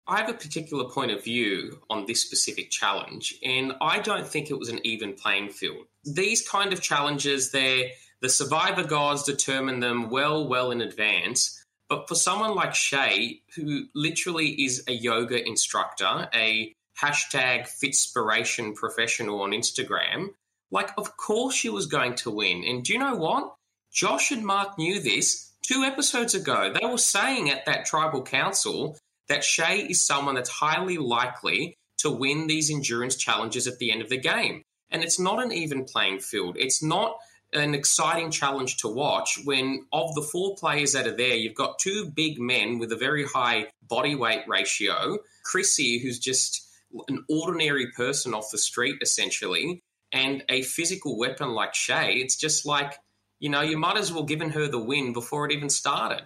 I 0.08 0.18
have 0.18 0.28
a 0.28 0.34
particular 0.34 0.88
point 0.88 1.10
of 1.10 1.24
view 1.24 1.80
on 1.90 2.06
this 2.06 2.22
specific 2.22 2.70
challenge, 2.70 3.34
and 3.42 3.72
I 3.80 3.98
don't 3.98 4.26
think 4.26 4.50
it 4.50 4.58
was 4.58 4.68
an 4.68 4.80
even 4.84 5.14
playing 5.14 5.50
field. 5.50 5.86
These 6.04 6.48
kind 6.48 6.72
of 6.72 6.80
challenges, 6.80 7.50
they 7.50 7.92
the 8.20 8.28
survivor 8.28 8.84
gods 8.84 9.24
determine 9.24 9.80
them 9.80 10.10
well, 10.10 10.48
well 10.48 10.70
in 10.70 10.80
advance. 10.80 11.62
But 11.88 12.08
for 12.08 12.14
someone 12.14 12.54
like 12.54 12.74
Shay, 12.74 13.42
who 13.54 13.84
literally 13.94 14.48
is 14.64 14.82
a 14.88 14.92
yoga 14.92 15.46
instructor, 15.46 16.28
a 16.34 16.74
hashtag 17.00 17.68
Fitspiration 17.68 18.74
professional 18.74 19.42
on 19.42 19.50
Instagram, 19.50 20.30
like, 20.70 20.90
of 20.98 21.16
course 21.16 21.54
she 21.54 21.68
was 21.68 21.86
going 21.86 22.14
to 22.16 22.30
win. 22.30 22.64
And 22.64 22.82
do 22.82 22.92
you 22.92 22.98
know 22.98 23.14
what? 23.14 23.54
Josh 23.92 24.32
and 24.32 24.44
Mark 24.44 24.78
knew 24.78 25.00
this 25.00 25.52
two 25.62 25.82
episodes 25.84 26.34
ago. 26.34 26.72
They 26.72 26.86
were 26.86 26.98
saying 26.98 27.50
at 27.50 27.66
that 27.66 27.86
tribal 27.86 28.22
council 28.22 28.98
that 29.28 29.44
Shay 29.44 29.80
is 29.80 30.06
someone 30.06 30.34
that's 30.34 30.50
highly 30.50 30.98
likely 30.98 31.76
to 31.98 32.10
win 32.10 32.46
these 32.46 32.70
endurance 32.70 33.16
challenges 33.16 33.66
at 33.66 33.78
the 33.78 33.90
end 33.90 34.02
of 34.02 34.08
the 34.08 34.18
game. 34.18 34.62
And 34.90 35.02
it's 35.02 35.18
not 35.18 35.42
an 35.42 35.52
even 35.52 35.84
playing 35.84 36.20
field. 36.20 36.56
It's 36.58 36.82
not 36.82 37.16
an 37.52 37.74
exciting 37.74 38.30
challenge 38.30 38.78
to 38.78 38.88
watch 38.88 39.38
when, 39.44 39.86
of 39.92 40.14
the 40.14 40.22
four 40.22 40.56
players 40.56 40.92
that 40.92 41.06
are 41.06 41.16
there, 41.16 41.34
you've 41.34 41.54
got 41.54 41.78
two 41.78 42.10
big 42.14 42.38
men 42.38 42.78
with 42.78 42.92
a 42.92 42.96
very 42.96 43.24
high 43.24 43.66
body 43.82 44.14
weight 44.14 44.42
ratio. 44.46 45.18
Chrissy, 45.44 45.98
who's 45.98 46.18
just 46.18 46.62
an 47.08 47.24
ordinary 47.28 47.90
person 47.92 48.34
off 48.34 48.50
the 48.50 48.58
street, 48.58 48.96
essentially, 49.00 49.82
and 50.12 50.44
a 50.48 50.62
physical 50.62 51.18
weapon 51.18 51.50
like 51.50 51.74
Shay. 51.74 52.14
It's 52.14 52.36
just 52.36 52.66
like, 52.66 52.98
you 53.38 53.48
know, 53.48 53.62
you 53.62 53.76
might 53.76 53.98
as 53.98 54.12
well 54.12 54.24
given 54.24 54.50
her 54.50 54.68
the 54.68 54.82
win 54.82 55.12
before 55.12 55.46
it 55.46 55.52
even 55.52 55.68
started. 55.68 56.24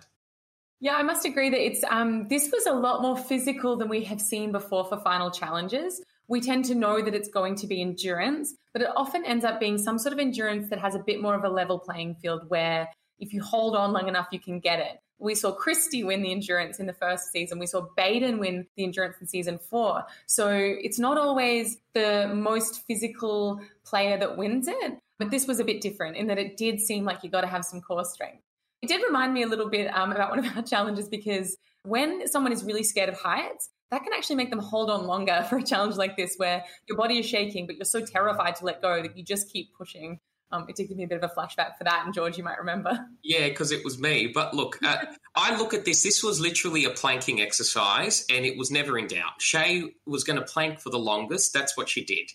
Yeah, 0.83 0.95
I 0.95 1.03
must 1.03 1.27
agree 1.27 1.51
that 1.51 1.61
it's 1.61 1.85
um, 1.91 2.27
this 2.29 2.51
was 2.51 2.65
a 2.65 2.73
lot 2.73 3.03
more 3.03 3.17
physical 3.17 3.77
than 3.77 3.91
we 3.91 4.03
have 4.05 4.21
seen 4.21 4.51
before 4.51 4.85
for 4.87 4.99
final 4.99 5.31
challenges. 5.31 6.03
We 6.27 6.41
tend 6.41 6.65
to 6.67 6.75
know 6.75 7.03
that 7.03 7.15
it's 7.15 7.29
going 7.29 7.57
to 7.57 7.67
be 7.67 7.83
endurance, 7.83 8.55
but 8.73 8.81
it 8.81 8.89
often 8.97 9.27
ends 9.27 9.45
up 9.45 9.61
being 9.61 9.77
some 9.77 9.99
sort 9.99 10.15
of 10.15 10.19
endurance 10.19 10.71
that 10.71 10.79
has 10.79 10.95
a 10.95 10.99
bit 10.99 11.21
more 11.21 11.35
of 11.35 11.45
a 11.45 11.51
level 11.51 11.79
playing 11.79 12.15
field 12.23 12.49
where 12.49 12.89
if 13.19 13.35
you 13.35 13.43
hold 13.43 13.77
on 13.77 13.93
long 13.93 14.09
enough, 14.09 14.29
you 14.33 14.41
can 14.41 14.59
get 14.59 14.79
it. 14.79 14.99
We 15.19 15.35
saw 15.35 15.53
Christy 15.53 16.03
win 16.03 16.23
the 16.23 16.33
endurance 16.33 16.81
in 16.81 16.87
the 16.87 16.95
first 16.95 17.31
season. 17.31 17.59
We 17.59 17.67
saw 17.67 17.87
Baden 17.95 18.39
win 18.39 18.67
the 18.77 18.85
endurance 18.85 19.17
in 19.21 19.27
season 19.27 19.59
four. 19.59 20.05
So 20.27 20.49
it's 20.51 20.99
not 20.99 21.19
always 21.19 21.77
the 21.93 22.31
most 22.35 22.87
physical 22.87 23.61
player 23.85 24.17
that 24.17 24.39
wins 24.39 24.67
it, 24.67 24.99
but 25.19 25.31
this 25.31 25.47
was 25.47 25.61
a 25.61 25.65
bit 25.65 25.83
different 25.83 26.17
in 26.17 26.29
that 26.29 26.39
it 26.39 26.57
did 26.57 26.81
seem 26.81 27.05
like 27.05 27.23
you 27.23 27.29
got 27.29 27.43
to 27.43 27.49
have 27.49 27.67
some 27.67 27.83
core 27.83 28.07
strength. 28.07 28.41
It 28.83 28.89
did 28.89 29.03
remind 29.07 29.35
me 29.35 29.43
a 29.43 29.47
little 29.47 29.69
bit 29.69 29.95
um, 29.95 30.13
about 30.13 30.31
one 30.31 30.39
of 30.39 30.57
our 30.57 30.63
challenges 30.75 31.09
because 31.09 31.57
when 31.83 32.27
someone 32.29 32.53
is 32.53 32.65
really 32.65 32.83
scared 32.83 33.09
of 33.09 33.19
heights, 33.19 33.71
that 33.91 34.05
can 34.05 34.13
actually 34.13 34.37
make 34.37 34.51
them 34.51 34.61
hold 34.61 34.91
on 34.91 35.07
longer 35.07 35.45
for 35.49 35.59
a 35.59 35.63
challenge 35.63 35.97
like 35.97 36.17
this 36.17 36.35
where 36.37 36.65
your 36.89 36.97
body 36.97 37.19
is 37.19 37.27
shaking, 37.27 37.67
but 37.67 37.77
you're 37.77 37.85
so 37.85 38.01
terrified 38.01 38.57
to 38.57 38.65
let 38.65 38.81
go 38.81 39.03
that 39.03 39.17
you 39.17 39.25
just 39.25 39.53
keep 39.53 39.75
pushing. 39.77 40.21
Um, 40.53 40.67
it 40.69 40.75
did 40.75 40.89
give 40.89 40.97
me 40.97 41.05
a 41.05 41.07
bit 41.07 41.23
of 41.23 41.31
a 41.31 41.33
flashback 41.33 41.77
for 41.79 41.85
that, 41.85 42.03
and 42.05 42.13
George, 42.13 42.37
you 42.37 42.43
might 42.43 42.59
remember. 42.59 43.07
Yeah, 43.23 43.49
because 43.49 43.71
it 43.71 43.85
was 43.85 44.01
me. 44.01 44.33
But 44.35 44.55
look, 44.55 44.79
uh, 44.83 44.97
I 45.37 45.57
look 45.57 45.75
at 45.75 45.85
this. 45.85 46.03
This 46.03 46.25
was 46.25 46.41
literally 46.41 46.85
a 46.85 46.91
planking 46.91 47.41
exercise, 47.41 48.25
and 48.29 48.45
it 48.45 48.59
was 48.59 48.71
never 48.71 48.99
in 48.99 49.07
doubt. 49.07 49.41
Shay 49.41 49.85
was 50.07 50.25
going 50.25 50.39
to 50.39 50.45
plank 50.45 50.81
for 50.81 50.91
the 50.91 50.99
longest. 50.99 51.53
That's 51.53 51.77
what 51.77 51.89
she 51.89 52.05
did, 52.05 52.33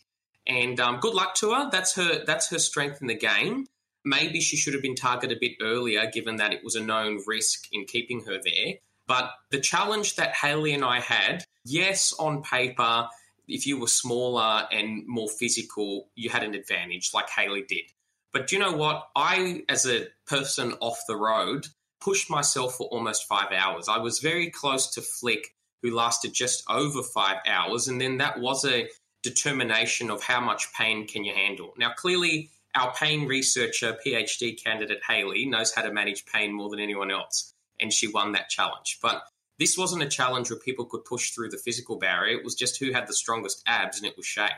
and 0.48 0.80
um, 0.80 1.00
good 1.02 1.14
luck 1.16 1.36
to 1.36 1.54
her. 1.54 1.70
That's 1.70 1.96
her. 1.96 2.24
That's 2.24 2.50
her 2.52 2.60
strength 2.60 3.02
in 3.02 3.08
the 3.08 3.16
game. 3.16 3.66
Maybe 4.06 4.40
she 4.40 4.56
should 4.56 4.74
have 4.74 4.84
been 4.84 4.96
targeted 4.96 5.36
a 5.36 5.40
bit 5.40 5.58
earlier, 5.62 6.06
given 6.12 6.38
that 6.38 6.54
it 6.54 6.64
was 6.64 6.76
a 6.76 6.84
known 6.84 7.20
risk 7.26 7.68
in 7.72 7.86
keeping 7.86 8.22
her 8.26 8.40
there. 8.44 8.76
But 9.08 9.32
the 9.52 9.60
challenge 9.60 10.16
that 10.16 10.36
Haley 10.36 10.74
and 10.74 10.86
I 10.86 11.00
had, 11.00 11.44
yes, 11.64 12.14
on 12.18 12.44
paper, 12.44 13.08
if 13.48 13.68
you 13.68 13.80
were 13.80 13.88
smaller 13.88 14.68
and 14.72 15.06
more 15.08 15.28
physical, 15.28 16.10
you 16.16 16.30
had 16.30 16.44
an 16.44 16.56
advantage, 16.56 17.12
like 17.14 17.30
Haley 17.30 17.66
did. 17.68 17.86
But 18.32 18.48
do 18.48 18.56
you 18.56 18.62
know 18.62 18.76
what? 18.76 19.08
I, 19.16 19.64
as 19.70 19.86
a 19.86 20.08
person 20.28 20.74
off 20.82 21.00
the 21.08 21.16
road, 21.16 21.68
pushed 22.02 22.30
myself 22.30 22.76
for 22.76 22.88
almost 22.88 23.28
five 23.28 23.52
hours. 23.52 23.88
I 23.88 23.98
was 23.98 24.20
very 24.20 24.50
close 24.50 24.94
to 24.96 25.02
Flick, 25.02 25.54
who 25.82 25.96
lasted 25.96 26.34
just 26.34 26.64
over 26.70 27.02
five 27.02 27.38
hours. 27.48 27.88
And 27.88 28.02
then 28.02 28.18
that 28.18 28.40
was 28.40 28.66
a 28.66 28.88
determination 29.24 30.12
of 30.12 30.22
how 30.22 30.42
much 30.42 30.74
pain 30.74 31.08
can 31.08 31.24
you 31.24 31.34
handle. 31.34 31.74
Now, 31.78 31.92
clearly, 31.96 32.50
our 32.76 32.94
pain 32.94 33.26
researcher, 33.28 33.98
PhD 34.06 34.62
candidate 34.62 35.02
Haley, 35.08 35.46
knows 35.46 35.74
how 35.74 35.82
to 35.82 35.92
manage 35.92 36.26
pain 36.26 36.54
more 36.54 36.70
than 36.70 36.80
anyone 36.80 37.12
else, 37.12 37.54
and 37.80 37.92
she 37.92 38.08
won 38.08 38.34
that 38.34 38.50
challenge. 38.50 39.00
But 39.02 39.24
this 39.58 39.78
wasn't 39.78 40.04
a 40.04 40.10
challenge 40.10 40.50
where 40.50 40.60
people 40.60 40.86
could 40.86 41.06
push 41.06 41.32
through 41.32 41.50
the 41.50 41.58
physical 41.58 41.98
barrier. 41.98 42.38
It 42.38 42.44
was 42.44 42.56
just 42.56 42.80
who 42.80 42.92
had 42.92 43.08
the 43.08 43.14
strongest 43.14 43.64
abs, 43.66 43.98
and 43.98 44.06
it 44.06 44.18
was 44.18 44.26
Shay. 44.26 44.50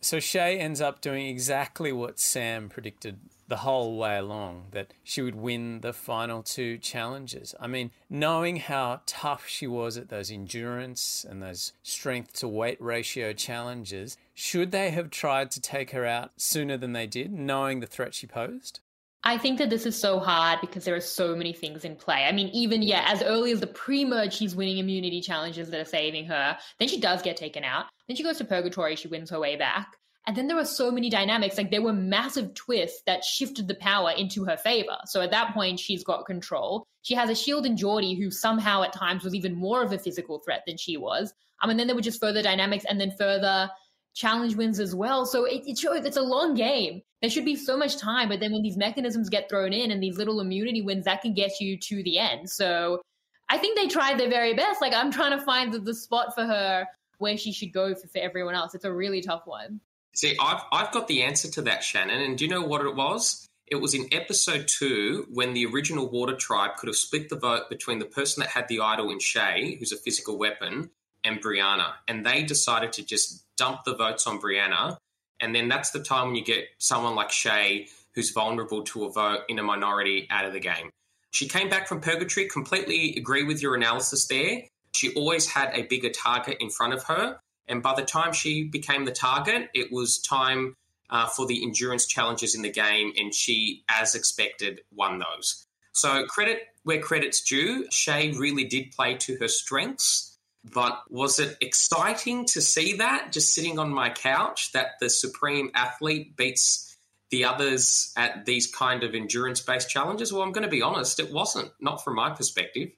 So 0.00 0.20
Shay 0.20 0.58
ends 0.58 0.80
up 0.80 1.00
doing 1.00 1.26
exactly 1.26 1.90
what 1.90 2.18
Sam 2.18 2.68
predicted 2.68 3.18
the 3.48 3.58
whole 3.58 3.96
way 3.96 4.16
along 4.16 4.66
that 4.70 4.92
she 5.02 5.22
would 5.22 5.34
win 5.34 5.80
the 5.80 5.92
final 5.92 6.42
two 6.42 6.78
challenges. 6.78 7.54
I 7.60 7.66
mean, 7.66 7.90
knowing 8.08 8.56
how 8.56 9.00
tough 9.06 9.46
she 9.46 9.66
was 9.66 9.96
at 9.96 10.08
those 10.08 10.30
endurance 10.30 11.24
and 11.28 11.42
those 11.42 11.72
strength 11.82 12.32
to 12.40 12.48
weight 12.48 12.80
ratio 12.80 13.32
challenges, 13.32 14.16
should 14.32 14.70
they 14.70 14.90
have 14.90 15.10
tried 15.10 15.50
to 15.52 15.60
take 15.60 15.90
her 15.90 16.06
out 16.06 16.32
sooner 16.36 16.76
than 16.76 16.92
they 16.92 17.06
did, 17.06 17.32
knowing 17.32 17.80
the 17.80 17.86
threat 17.86 18.14
she 18.14 18.26
posed? 18.26 18.80
I 19.26 19.38
think 19.38 19.58
that 19.58 19.70
this 19.70 19.86
is 19.86 19.98
so 19.98 20.18
hard 20.18 20.60
because 20.60 20.84
there 20.84 20.94
are 20.94 21.00
so 21.00 21.34
many 21.34 21.54
things 21.54 21.84
in 21.84 21.96
play. 21.96 22.24
I 22.24 22.32
mean, 22.32 22.48
even, 22.48 22.82
yeah, 22.82 23.06
as 23.08 23.22
early 23.22 23.52
as 23.52 23.60
the 23.60 23.66
pre 23.66 24.04
merge, 24.04 24.34
she's 24.34 24.54
winning 24.54 24.76
immunity 24.76 25.22
challenges 25.22 25.70
that 25.70 25.80
are 25.80 25.86
saving 25.86 26.26
her. 26.26 26.58
Then 26.78 26.88
she 26.88 27.00
does 27.00 27.22
get 27.22 27.38
taken 27.38 27.64
out. 27.64 27.86
Then 28.06 28.16
she 28.16 28.22
goes 28.22 28.36
to 28.38 28.44
purgatory, 28.44 28.96
she 28.96 29.08
wins 29.08 29.30
her 29.30 29.40
way 29.40 29.56
back. 29.56 29.96
And 30.26 30.36
then 30.36 30.46
there 30.46 30.56
were 30.56 30.64
so 30.64 30.90
many 30.90 31.10
dynamics. 31.10 31.58
Like 31.58 31.70
there 31.70 31.82
were 31.82 31.92
massive 31.92 32.54
twists 32.54 33.02
that 33.06 33.24
shifted 33.24 33.68
the 33.68 33.74
power 33.74 34.10
into 34.10 34.44
her 34.44 34.56
favor. 34.56 34.96
So 35.06 35.20
at 35.20 35.30
that 35.32 35.52
point, 35.52 35.78
she's 35.78 36.02
got 36.02 36.24
control. 36.24 36.86
She 37.02 37.14
has 37.14 37.28
a 37.28 37.34
shield 37.34 37.66
in 37.66 37.76
Geordie, 37.76 38.14
who 38.14 38.30
somehow 38.30 38.82
at 38.82 38.94
times 38.94 39.22
was 39.22 39.34
even 39.34 39.54
more 39.54 39.82
of 39.82 39.92
a 39.92 39.98
physical 39.98 40.38
threat 40.38 40.62
than 40.66 40.78
she 40.78 40.96
was. 40.96 41.34
Um, 41.62 41.70
and 41.70 41.78
then 41.78 41.86
there 41.86 41.96
were 41.96 42.02
just 42.02 42.20
further 42.20 42.42
dynamics 42.42 42.86
and 42.88 42.98
then 42.98 43.12
further 43.18 43.70
challenge 44.14 44.56
wins 44.56 44.80
as 44.80 44.94
well. 44.94 45.26
So 45.26 45.44
it, 45.44 45.62
it 45.66 45.78
shows 45.78 46.04
it's 46.06 46.16
a 46.16 46.22
long 46.22 46.54
game. 46.54 47.02
There 47.20 47.30
should 47.30 47.44
be 47.44 47.56
so 47.56 47.76
much 47.76 47.98
time, 47.98 48.28
but 48.28 48.40
then 48.40 48.52
when 48.52 48.62
these 48.62 48.76
mechanisms 48.76 49.28
get 49.28 49.48
thrown 49.50 49.72
in 49.72 49.90
and 49.90 50.02
these 50.02 50.16
little 50.16 50.40
immunity 50.40 50.82
wins, 50.82 51.04
that 51.04 51.20
can 51.20 51.34
get 51.34 51.60
you 51.60 51.78
to 51.78 52.02
the 52.02 52.18
end. 52.18 52.48
So 52.48 53.02
I 53.48 53.58
think 53.58 53.76
they 53.76 53.88
tried 53.88 54.18
their 54.18 54.30
very 54.30 54.54
best. 54.54 54.80
Like 54.80 54.94
I'm 54.94 55.10
trying 55.10 55.38
to 55.38 55.44
find 55.44 55.72
the, 55.72 55.80
the 55.80 55.94
spot 55.94 56.34
for 56.34 56.44
her 56.44 56.86
where 57.18 57.36
she 57.36 57.52
should 57.52 57.72
go 57.72 57.94
for, 57.94 58.08
for 58.08 58.18
everyone 58.18 58.54
else. 58.54 58.74
It's 58.74 58.84
a 58.84 58.92
really 58.92 59.20
tough 59.20 59.42
one. 59.46 59.80
See, 60.14 60.36
I've, 60.40 60.62
I've 60.72 60.92
got 60.92 61.08
the 61.08 61.22
answer 61.22 61.50
to 61.52 61.62
that, 61.62 61.82
Shannon. 61.82 62.20
And 62.20 62.38
do 62.38 62.44
you 62.44 62.50
know 62.50 62.62
what 62.62 62.86
it 62.86 62.94
was? 62.94 63.48
It 63.66 63.76
was 63.76 63.94
in 63.94 64.08
episode 64.12 64.68
two 64.68 65.26
when 65.32 65.54
the 65.54 65.66
original 65.66 66.08
Water 66.08 66.36
Tribe 66.36 66.76
could 66.76 66.86
have 66.86 66.96
split 66.96 67.28
the 67.28 67.36
vote 67.36 67.68
between 67.68 67.98
the 67.98 68.04
person 68.04 68.42
that 68.42 68.50
had 68.50 68.68
the 68.68 68.80
idol 68.80 69.10
in 69.10 69.18
Shay, 69.18 69.76
who's 69.78 69.92
a 69.92 69.96
physical 69.96 70.38
weapon, 70.38 70.90
and 71.24 71.42
Brianna. 71.42 71.94
And 72.06 72.24
they 72.24 72.42
decided 72.42 72.92
to 72.94 73.04
just 73.04 73.44
dump 73.56 73.84
the 73.84 73.96
votes 73.96 74.26
on 74.26 74.40
Brianna. 74.40 74.98
And 75.40 75.54
then 75.54 75.68
that's 75.68 75.90
the 75.90 76.02
time 76.02 76.28
when 76.28 76.36
you 76.36 76.44
get 76.44 76.66
someone 76.78 77.14
like 77.14 77.30
Shay, 77.30 77.88
who's 78.14 78.30
vulnerable 78.30 78.84
to 78.84 79.04
a 79.06 79.12
vote 79.12 79.40
in 79.48 79.58
a 79.58 79.62
minority 79.62 80.28
out 80.30 80.44
of 80.44 80.52
the 80.52 80.60
game. 80.60 80.90
She 81.32 81.48
came 81.48 81.68
back 81.68 81.88
from 81.88 82.00
purgatory, 82.00 82.46
completely 82.46 83.16
agree 83.16 83.42
with 83.42 83.60
your 83.60 83.74
analysis 83.74 84.26
there. 84.28 84.62
She 84.94 85.12
always 85.14 85.48
had 85.48 85.70
a 85.74 85.82
bigger 85.82 86.10
target 86.10 86.58
in 86.60 86.70
front 86.70 86.92
of 86.92 87.02
her. 87.04 87.40
And 87.68 87.82
by 87.82 87.94
the 87.94 88.02
time 88.02 88.32
she 88.32 88.64
became 88.64 89.04
the 89.04 89.12
target, 89.12 89.70
it 89.74 89.90
was 89.92 90.18
time 90.18 90.76
uh, 91.10 91.26
for 91.26 91.46
the 91.46 91.62
endurance 91.62 92.06
challenges 92.06 92.54
in 92.54 92.62
the 92.62 92.70
game, 92.70 93.12
and 93.18 93.34
she, 93.34 93.84
as 93.88 94.14
expected, 94.14 94.80
won 94.94 95.18
those. 95.18 95.66
So, 95.92 96.26
credit 96.26 96.62
where 96.84 97.00
credit's 97.00 97.42
due. 97.42 97.86
Shay 97.90 98.32
really 98.32 98.64
did 98.64 98.92
play 98.92 99.16
to 99.16 99.36
her 99.36 99.48
strengths. 99.48 100.38
But 100.72 101.02
was 101.10 101.38
it 101.38 101.58
exciting 101.60 102.46
to 102.46 102.62
see 102.62 102.96
that 102.96 103.32
just 103.32 103.52
sitting 103.52 103.78
on 103.78 103.90
my 103.90 104.08
couch 104.08 104.72
that 104.72 104.98
the 104.98 105.10
supreme 105.10 105.70
athlete 105.74 106.36
beats 106.36 106.96
the 107.28 107.44
others 107.44 108.12
at 108.16 108.46
these 108.46 108.66
kind 108.66 109.02
of 109.02 109.14
endurance 109.14 109.60
based 109.60 109.90
challenges? 109.90 110.32
Well, 110.32 110.42
I'm 110.42 110.52
going 110.52 110.64
to 110.64 110.70
be 110.70 110.80
honest, 110.80 111.20
it 111.20 111.30
wasn't, 111.30 111.70
not 111.80 112.02
from 112.02 112.14
my 112.14 112.30
perspective. 112.30 112.92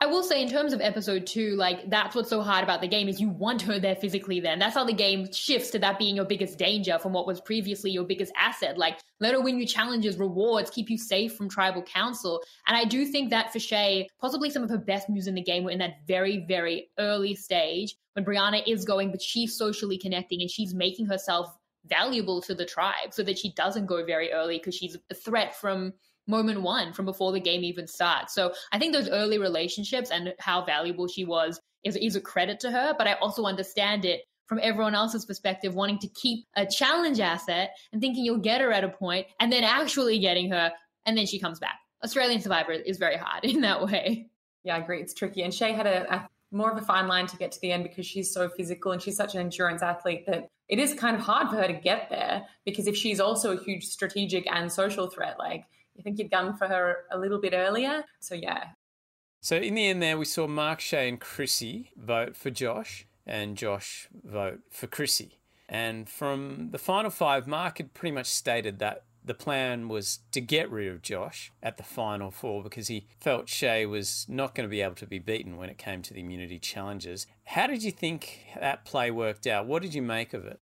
I 0.00 0.06
will 0.06 0.22
say, 0.22 0.40
in 0.40 0.48
terms 0.48 0.72
of 0.72 0.80
episode 0.80 1.26
two, 1.26 1.56
like 1.56 1.90
that's 1.90 2.14
what's 2.14 2.30
so 2.30 2.40
hard 2.40 2.62
about 2.62 2.80
the 2.80 2.86
game 2.86 3.08
is 3.08 3.20
you 3.20 3.30
want 3.30 3.62
her 3.62 3.80
there 3.80 3.96
physically. 3.96 4.38
Then 4.38 4.60
that's 4.60 4.76
how 4.76 4.84
the 4.84 4.92
game 4.92 5.32
shifts 5.32 5.70
to 5.70 5.78
that 5.80 5.98
being 5.98 6.14
your 6.14 6.24
biggest 6.24 6.56
danger 6.56 7.00
from 7.00 7.12
what 7.12 7.26
was 7.26 7.40
previously 7.40 7.90
your 7.90 8.04
biggest 8.04 8.32
asset. 8.38 8.78
Like 8.78 9.00
let 9.18 9.34
her 9.34 9.40
win 9.40 9.58
you 9.58 9.66
challenges, 9.66 10.16
rewards, 10.16 10.70
keep 10.70 10.88
you 10.88 10.98
safe 10.98 11.34
from 11.34 11.48
tribal 11.48 11.82
council. 11.82 12.40
And 12.68 12.76
I 12.76 12.84
do 12.84 13.06
think 13.06 13.30
that 13.30 13.52
for 13.52 13.58
Shay, 13.58 14.08
possibly 14.20 14.50
some 14.50 14.62
of 14.62 14.70
her 14.70 14.78
best 14.78 15.08
moves 15.08 15.26
in 15.26 15.34
the 15.34 15.42
game 15.42 15.64
were 15.64 15.72
in 15.72 15.80
that 15.80 16.06
very, 16.06 16.44
very 16.46 16.90
early 17.00 17.34
stage 17.34 17.96
when 18.12 18.24
Brianna 18.24 18.62
is 18.68 18.84
going, 18.84 19.10
but 19.10 19.20
she's 19.20 19.58
socially 19.58 19.98
connecting 19.98 20.40
and 20.42 20.50
she's 20.50 20.74
making 20.74 21.06
herself 21.06 21.52
valuable 21.88 22.40
to 22.42 22.54
the 22.54 22.66
tribe 22.66 23.12
so 23.12 23.24
that 23.24 23.38
she 23.38 23.52
doesn't 23.54 23.86
go 23.86 24.04
very 24.04 24.32
early 24.32 24.58
because 24.58 24.76
she's 24.76 24.96
a 25.10 25.14
threat 25.14 25.56
from 25.56 25.92
moment 26.28 26.62
one 26.62 26.92
from 26.92 27.06
before 27.06 27.32
the 27.32 27.40
game 27.40 27.64
even 27.64 27.86
starts. 27.86 28.34
So 28.34 28.52
I 28.70 28.78
think 28.78 28.92
those 28.92 29.08
early 29.08 29.38
relationships 29.38 30.10
and 30.10 30.34
how 30.38 30.64
valuable 30.64 31.08
she 31.08 31.24
was 31.24 31.60
is, 31.82 31.96
is 31.96 32.14
a 32.14 32.20
credit 32.20 32.60
to 32.60 32.70
her. 32.70 32.94
But 32.96 33.08
I 33.08 33.14
also 33.14 33.44
understand 33.44 34.04
it 34.04 34.22
from 34.46 34.60
everyone 34.62 34.94
else's 34.94 35.24
perspective, 35.24 35.74
wanting 35.74 35.98
to 35.98 36.08
keep 36.08 36.46
a 36.56 36.64
challenge 36.64 37.20
asset 37.20 37.76
and 37.92 38.00
thinking 38.00 38.24
you'll 38.24 38.38
get 38.38 38.60
her 38.60 38.72
at 38.72 38.84
a 38.84 38.88
point 38.88 39.26
and 39.40 39.52
then 39.52 39.64
actually 39.64 40.18
getting 40.18 40.50
her 40.50 40.72
and 41.04 41.16
then 41.16 41.26
she 41.26 41.38
comes 41.38 41.58
back. 41.58 41.78
Australian 42.04 42.40
Survivor 42.40 42.72
is 42.72 42.98
very 42.98 43.16
hard 43.16 43.44
in 43.44 43.62
that 43.62 43.84
way. 43.84 44.30
Yeah, 44.64 44.76
I 44.76 44.78
agree. 44.78 45.00
It's 45.00 45.14
tricky. 45.14 45.42
And 45.42 45.52
Shay 45.52 45.72
had 45.72 45.86
a, 45.86 46.14
a 46.14 46.28
more 46.50 46.70
of 46.70 46.78
a 46.78 46.84
fine 46.84 47.08
line 47.08 47.26
to 47.26 47.36
get 47.36 47.52
to 47.52 47.60
the 47.60 47.72
end 47.72 47.82
because 47.82 48.06
she's 48.06 48.32
so 48.32 48.48
physical 48.48 48.92
and 48.92 49.02
she's 49.02 49.16
such 49.16 49.34
an 49.34 49.40
endurance 49.40 49.82
athlete 49.82 50.24
that 50.26 50.48
it 50.68 50.78
is 50.78 50.94
kind 50.94 51.16
of 51.16 51.22
hard 51.22 51.48
for 51.48 51.56
her 51.56 51.66
to 51.66 51.74
get 51.74 52.08
there 52.10 52.46
because 52.64 52.86
if 52.86 52.96
she's 52.96 53.20
also 53.20 53.56
a 53.56 53.62
huge 53.62 53.84
strategic 53.84 54.50
and 54.50 54.72
social 54.72 55.08
threat, 55.08 55.38
like 55.38 55.64
I 55.98 56.02
think 56.02 56.18
you'd 56.18 56.30
gone 56.30 56.56
for 56.56 56.68
her 56.68 57.04
a 57.10 57.18
little 57.18 57.40
bit 57.40 57.52
earlier. 57.54 58.04
So, 58.20 58.34
yeah. 58.34 58.64
So 59.40 59.56
in 59.56 59.74
the 59.74 59.86
end, 59.86 60.02
there 60.02 60.18
we 60.18 60.24
saw 60.24 60.46
Mark 60.46 60.80
Shay 60.80 61.08
and 61.08 61.20
Chrissy 61.20 61.90
vote 61.96 62.36
for 62.36 62.50
Josh, 62.50 63.06
and 63.26 63.56
Josh 63.56 64.08
vote 64.24 64.60
for 64.70 64.86
Chrissy. 64.86 65.38
And 65.68 66.08
from 66.08 66.70
the 66.70 66.78
final 66.78 67.10
five, 67.10 67.46
Mark 67.46 67.78
had 67.78 67.94
pretty 67.94 68.14
much 68.14 68.26
stated 68.26 68.78
that 68.78 69.04
the 69.24 69.34
plan 69.34 69.88
was 69.88 70.20
to 70.32 70.40
get 70.40 70.70
rid 70.70 70.88
of 70.88 71.02
Josh 71.02 71.52
at 71.62 71.76
the 71.76 71.82
final 71.82 72.30
four 72.30 72.62
because 72.62 72.88
he 72.88 73.06
felt 73.20 73.48
Shay 73.48 73.84
was 73.84 74.24
not 74.28 74.54
going 74.54 74.66
to 74.66 74.70
be 74.70 74.80
able 74.80 74.94
to 74.96 75.06
be 75.06 75.18
beaten 75.18 75.58
when 75.58 75.68
it 75.68 75.76
came 75.76 76.00
to 76.02 76.14
the 76.14 76.20
immunity 76.20 76.58
challenges. 76.58 77.26
How 77.44 77.66
did 77.66 77.82
you 77.82 77.90
think 77.90 78.46
that 78.58 78.86
play 78.86 79.10
worked 79.10 79.46
out? 79.46 79.66
What 79.66 79.82
did 79.82 79.94
you 79.94 80.02
make 80.02 80.32
of 80.32 80.46
it? 80.46 80.60